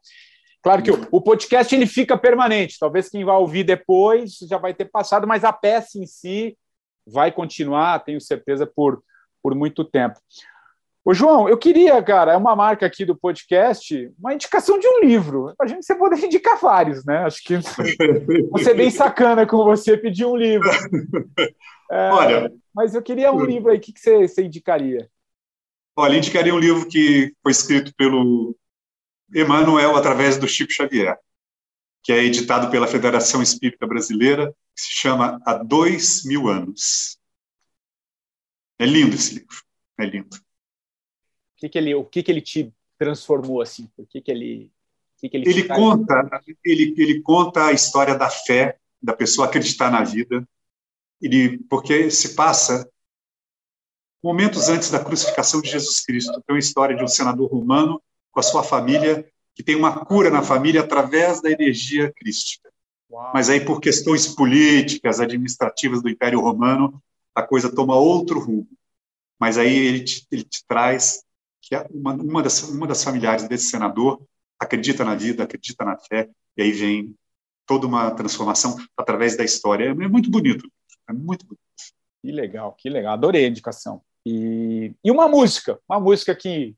Claro 0.69 0.83
que 0.83 0.91
o, 0.91 1.09
o, 1.13 1.19
podcast 1.23 1.75
ele 1.75 1.87
fica 1.87 2.15
permanente. 2.19 2.77
Talvez 2.79 3.09
quem 3.09 3.25
vai 3.25 3.35
ouvir 3.37 3.65
depois 3.65 4.37
já 4.47 4.59
vai 4.59 4.75
ter 4.75 4.85
passado, 4.85 5.27
mas 5.27 5.43
a 5.43 5.51
peça 5.51 5.99
em 5.99 6.05
si 6.05 6.59
vai 7.07 7.33
continuar, 7.33 8.05
tenho 8.05 8.21
certeza, 8.21 8.67
por, 8.67 9.03
por 9.43 9.55
muito 9.55 9.83
tempo. 9.83 10.21
Ô, 11.03 11.15
João, 11.15 11.49
eu 11.49 11.57
queria, 11.57 12.03
cara, 12.03 12.35
é 12.35 12.37
uma 12.37 12.55
marca 12.55 12.85
aqui 12.85 13.07
do 13.07 13.17
podcast, 13.17 14.13
uma 14.19 14.35
indicação 14.35 14.79
de 14.79 14.87
um 14.87 15.01
livro. 15.01 15.55
A 15.59 15.67
gente 15.67 15.87
você 15.87 15.95
poder 15.95 16.23
indicar 16.23 16.61
vários, 16.61 17.03
né? 17.03 17.25
Acho 17.25 17.43
que 17.43 17.57
você 18.53 18.73
é 18.73 18.75
bem 18.75 18.91
sacana 18.91 19.47
com 19.47 19.65
você 19.65 19.97
pedir 19.97 20.27
um 20.27 20.37
livro. 20.37 20.69
É, 21.91 22.11
olha, 22.11 22.53
mas 22.75 22.95
eu 22.95 23.01
queria 23.01 23.33
um 23.33 23.43
livro 23.43 23.71
aí, 23.71 23.79
o 23.79 23.81
que, 23.81 23.95
que 23.95 24.01
você, 24.01 24.29
você 24.29 24.45
indicaria? 24.45 25.09
Olha, 25.97 26.19
indicaria 26.19 26.55
um 26.55 26.59
livro 26.59 26.87
que 26.87 27.33
foi 27.43 27.53
escrito 27.53 27.91
pelo 27.97 28.55
Emmanuel 29.35 29.97
através 29.97 30.39
do 30.39 30.49
Chico 30.49 30.73
Xavier, 30.73 31.19
que 32.03 32.13
é 32.13 32.25
editado 32.25 32.71
pela 32.71 32.87
Federação 32.87 33.43
Espírita 33.43 33.87
Brasileira, 33.87 34.55
que 34.75 34.83
se 34.83 34.93
chama 34.93 35.41
Há 35.45 35.55
Dois 35.55 36.25
Mil 36.25 36.49
Anos. 36.49 37.19
É 38.79 38.87
lindo 38.87 39.15
esse 39.15 39.35
livro, 39.35 39.63
é 39.99 40.07
lindo. 40.07 40.37
O 40.37 40.41
que, 41.57 41.69
que 41.69 41.79
ele, 41.79 41.95
o 41.95 42.05
que, 42.05 42.23
que 42.23 42.31
ele 42.31 42.41
te 42.41 42.73
transformou 42.97 43.61
assim? 43.61 43.91
O 43.97 44.07
que, 44.07 44.21
que 44.21 44.31
ele, 44.31 44.73
que, 45.19 45.29
que 45.29 45.37
ele, 45.37 45.51
ele 45.51 45.65
conta, 45.65 46.31
ele, 46.65 46.95
ele 46.97 47.21
conta 47.21 47.67
a 47.67 47.73
história 47.73 48.15
da 48.17 48.31
fé, 48.31 48.79
da 49.03 49.13
pessoa 49.13 49.49
acreditar 49.49 49.91
na 49.91 50.05
vida, 50.05 50.49
ele, 51.21 51.59
porque 51.65 52.11
se 52.11 52.35
passa 52.35 52.89
momentos 54.23 54.69
antes 54.69 54.91
da 54.91 55.03
crucificação 55.03 55.61
de 55.61 55.71
Jesus 55.71 56.01
Cristo. 56.01 56.33
Tem 56.47 56.55
uma 56.55 56.59
história 56.59 56.97
de 56.97 57.03
um 57.03 57.09
senador 57.09 57.51
romano 57.51 58.01
com 58.39 58.41
a 58.41 58.43
sua 58.45 58.63
família, 58.63 59.29
que 59.53 59.65
tem 59.65 59.75
uma 59.75 60.05
cura 60.05 60.31
na 60.31 60.43
família 60.43 60.83
através 60.83 61.43
da 61.43 61.51
energia 61.51 62.13
crística. 62.13 62.71
Uau. 63.11 63.33
Mas 63.35 63.51
aí, 63.51 63.61
por 63.61 63.81
questões 63.81 64.29
políticas, 64.29 65.19
administrativas 65.19 66.01
do 66.01 66.09
Império 66.09 66.41
Romano, 66.41 67.03
a 67.35 67.43
coisa 67.43 67.75
toma 67.75 67.97
outro 67.97 68.39
rumo. 68.39 68.69
Mas 69.41 69.59
aí 69.59 69.77
ele 69.77 70.05
te, 70.05 70.25
ele 70.31 70.45
te 70.45 70.65
traz 70.69 71.25
que 71.61 71.75
uma, 71.91 72.13
uma, 72.13 72.41
das, 72.41 72.63
uma 72.63 72.87
das 72.87 73.03
familiares 73.03 73.49
desse 73.49 73.65
senador 73.65 74.23
acredita 74.57 75.05
na 75.05 75.17
vida, 75.17 75.43
acredita 75.43 75.85
na 75.85 75.99
fé, 75.99 76.29
e 76.57 76.63
aí 76.63 76.71
vem 76.71 77.15
toda 77.67 77.89
uma 77.89 78.13
transformação 78.13 78.77
através 78.97 79.37
da 79.37 79.43
história. 79.43 79.87
É 79.87 79.95
muito 79.95 80.31
bonito, 80.31 80.71
é 81.09 81.13
muito 81.13 81.45
bonito. 81.45 81.61
Que 82.23 82.31
legal, 82.31 82.73
que 82.79 82.89
legal. 82.89 83.15
Adorei 83.15 83.47
a 83.47 83.49
indicação. 83.49 84.01
E, 84.25 84.95
e 85.03 85.11
uma 85.11 85.27
música, 85.27 85.81
uma 85.89 85.99
música 85.99 86.37
que 86.37 86.77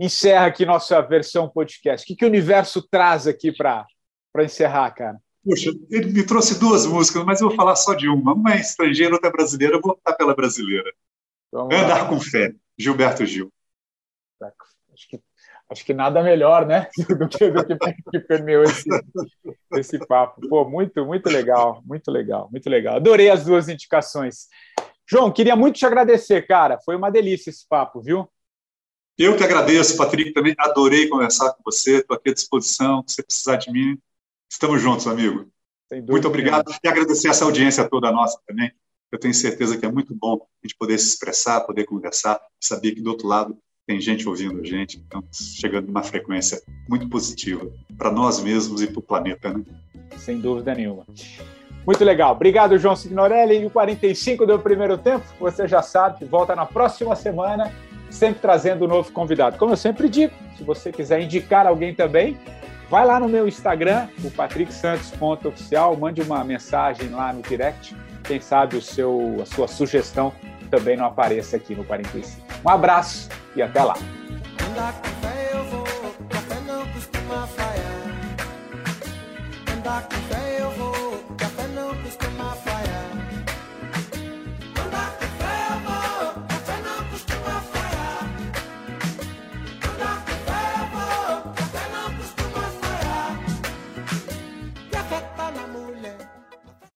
encerra 0.00 0.46
aqui 0.46 0.64
nossa 0.64 1.00
versão 1.02 1.48
podcast. 1.48 2.04
O 2.04 2.06
que, 2.06 2.16
que 2.16 2.24
o 2.24 2.28
universo 2.28 2.82
traz 2.90 3.26
aqui 3.26 3.52
para 3.52 3.86
encerrar, 4.38 4.90
cara? 4.92 5.20
Puxa, 5.44 5.70
ele 5.90 6.12
me 6.12 6.24
trouxe 6.24 6.58
duas 6.58 6.86
músicas, 6.86 7.24
mas 7.24 7.40
eu 7.40 7.48
vou 7.48 7.56
falar 7.56 7.76
só 7.76 7.94
de 7.94 8.08
uma. 8.08 8.32
Uma 8.32 8.54
é 8.54 8.60
estrangeira, 8.60 9.14
outra 9.14 9.28
é 9.28 9.32
brasileira. 9.32 9.76
Eu 9.76 9.80
vou 9.80 9.92
optar 9.92 10.14
pela 10.14 10.34
brasileira. 10.34 10.90
Vamos 11.52 11.74
Andar 11.74 12.02
lá. 12.02 12.08
com 12.08 12.18
fé, 12.18 12.54
Gilberto 12.78 13.26
Gil. 13.26 13.52
Acho 14.92 15.08
que, 15.08 15.20
acho 15.70 15.84
que 15.84 15.94
nada 15.94 16.22
melhor, 16.22 16.66
né? 16.66 16.88
Do 17.18 17.28
que, 17.28 17.50
do 17.50 17.64
que, 17.66 17.76
que 18.10 18.20
permeou 18.20 18.64
esse, 18.64 18.88
esse 19.74 19.98
papo. 20.06 20.46
Pô, 20.48 20.64
muito, 20.68 21.04
muito 21.04 21.28
legal, 21.28 21.82
muito 21.84 22.10
legal, 22.10 22.48
muito 22.50 22.68
legal. 22.68 22.96
Adorei 22.96 23.30
as 23.30 23.44
duas 23.44 23.68
indicações. 23.68 24.48
João, 25.06 25.32
queria 25.32 25.56
muito 25.56 25.76
te 25.76 25.86
agradecer, 25.86 26.46
cara. 26.46 26.78
Foi 26.84 26.94
uma 26.96 27.10
delícia 27.10 27.50
esse 27.50 27.66
papo, 27.66 28.00
viu? 28.00 28.28
Eu 29.20 29.36
que 29.36 29.44
agradeço, 29.44 29.98
Patrick, 29.98 30.32
também 30.32 30.54
adorei 30.56 31.06
conversar 31.06 31.52
com 31.52 31.62
você, 31.62 31.98
estou 31.98 32.16
aqui 32.16 32.30
à 32.30 32.32
disposição, 32.32 33.04
se 33.06 33.16
você 33.16 33.22
precisar 33.22 33.56
de 33.56 33.70
mim, 33.70 33.98
estamos 34.50 34.80
juntos, 34.80 35.06
amigo. 35.06 35.46
Muito 36.08 36.26
obrigado 36.26 36.72
e 36.82 36.88
agradecer 36.88 37.28
essa 37.28 37.44
audiência 37.44 37.86
toda 37.86 38.10
nossa 38.10 38.40
também. 38.46 38.72
Eu 39.12 39.18
tenho 39.18 39.34
certeza 39.34 39.76
que 39.76 39.84
é 39.84 39.92
muito 39.92 40.14
bom 40.14 40.36
a 40.36 40.66
gente 40.66 40.74
poder 40.74 40.96
se 40.96 41.08
expressar, 41.08 41.60
poder 41.66 41.84
conversar, 41.84 42.40
saber 42.58 42.92
que 42.92 43.02
do 43.02 43.10
outro 43.10 43.28
lado 43.28 43.58
tem 43.86 44.00
gente 44.00 44.26
ouvindo 44.26 44.58
a 44.58 44.64
gente, 44.64 44.96
então 45.06 45.22
chegando 45.30 45.88
numa 45.88 46.02
frequência 46.02 46.58
muito 46.88 47.06
positiva 47.06 47.70
para 47.98 48.10
nós 48.10 48.42
mesmos 48.42 48.80
e 48.80 48.86
para 48.86 49.00
o 49.00 49.02
planeta, 49.02 49.52
né? 49.52 49.62
Sem 50.16 50.40
dúvida 50.40 50.74
nenhuma. 50.74 51.04
Muito 51.86 52.02
legal. 52.04 52.32
Obrigado, 52.32 52.78
João 52.78 52.96
Signorelli. 52.96 53.60
E 53.60 53.66
o 53.66 53.70
45 53.70 54.46
do 54.46 54.58
primeiro 54.58 54.96
tempo, 54.96 55.26
você 55.38 55.68
já 55.68 55.82
sabe, 55.82 56.24
volta 56.24 56.56
na 56.56 56.64
próxima 56.64 57.14
semana 57.14 57.70
sempre 58.10 58.40
trazendo 58.40 58.84
um 58.84 58.88
novo 58.88 59.12
convidado. 59.12 59.56
Como 59.56 59.72
eu 59.72 59.76
sempre 59.76 60.08
digo, 60.08 60.34
se 60.56 60.64
você 60.64 60.92
quiser 60.92 61.22
indicar 61.22 61.66
alguém 61.66 61.94
também, 61.94 62.38
vai 62.88 63.06
lá 63.06 63.20
no 63.20 63.28
meu 63.28 63.46
Instagram, 63.46 64.08
o 64.24 64.30
patricksantos.oficial, 64.30 65.96
mande 65.96 66.20
uma 66.20 66.42
mensagem 66.44 67.08
lá 67.10 67.32
no 67.32 67.42
direct. 67.42 67.96
Quem 68.24 68.40
sabe 68.40 68.76
o 68.76 68.82
seu, 68.82 69.38
a 69.40 69.46
sua 69.46 69.68
sugestão 69.68 70.32
também 70.70 70.96
não 70.96 71.06
apareça 71.06 71.56
aqui 71.56 71.74
no 71.74 71.84
45. 71.84 72.40
Um 72.64 72.68
abraço 72.68 73.28
e 73.56 73.62
até 73.62 73.82
lá. 73.82 73.94
Andar 74.70 74.92
com 74.92 75.26
fé 75.26 75.50
eu 75.52 75.64
vou, 75.64 75.84
não 76.66 76.80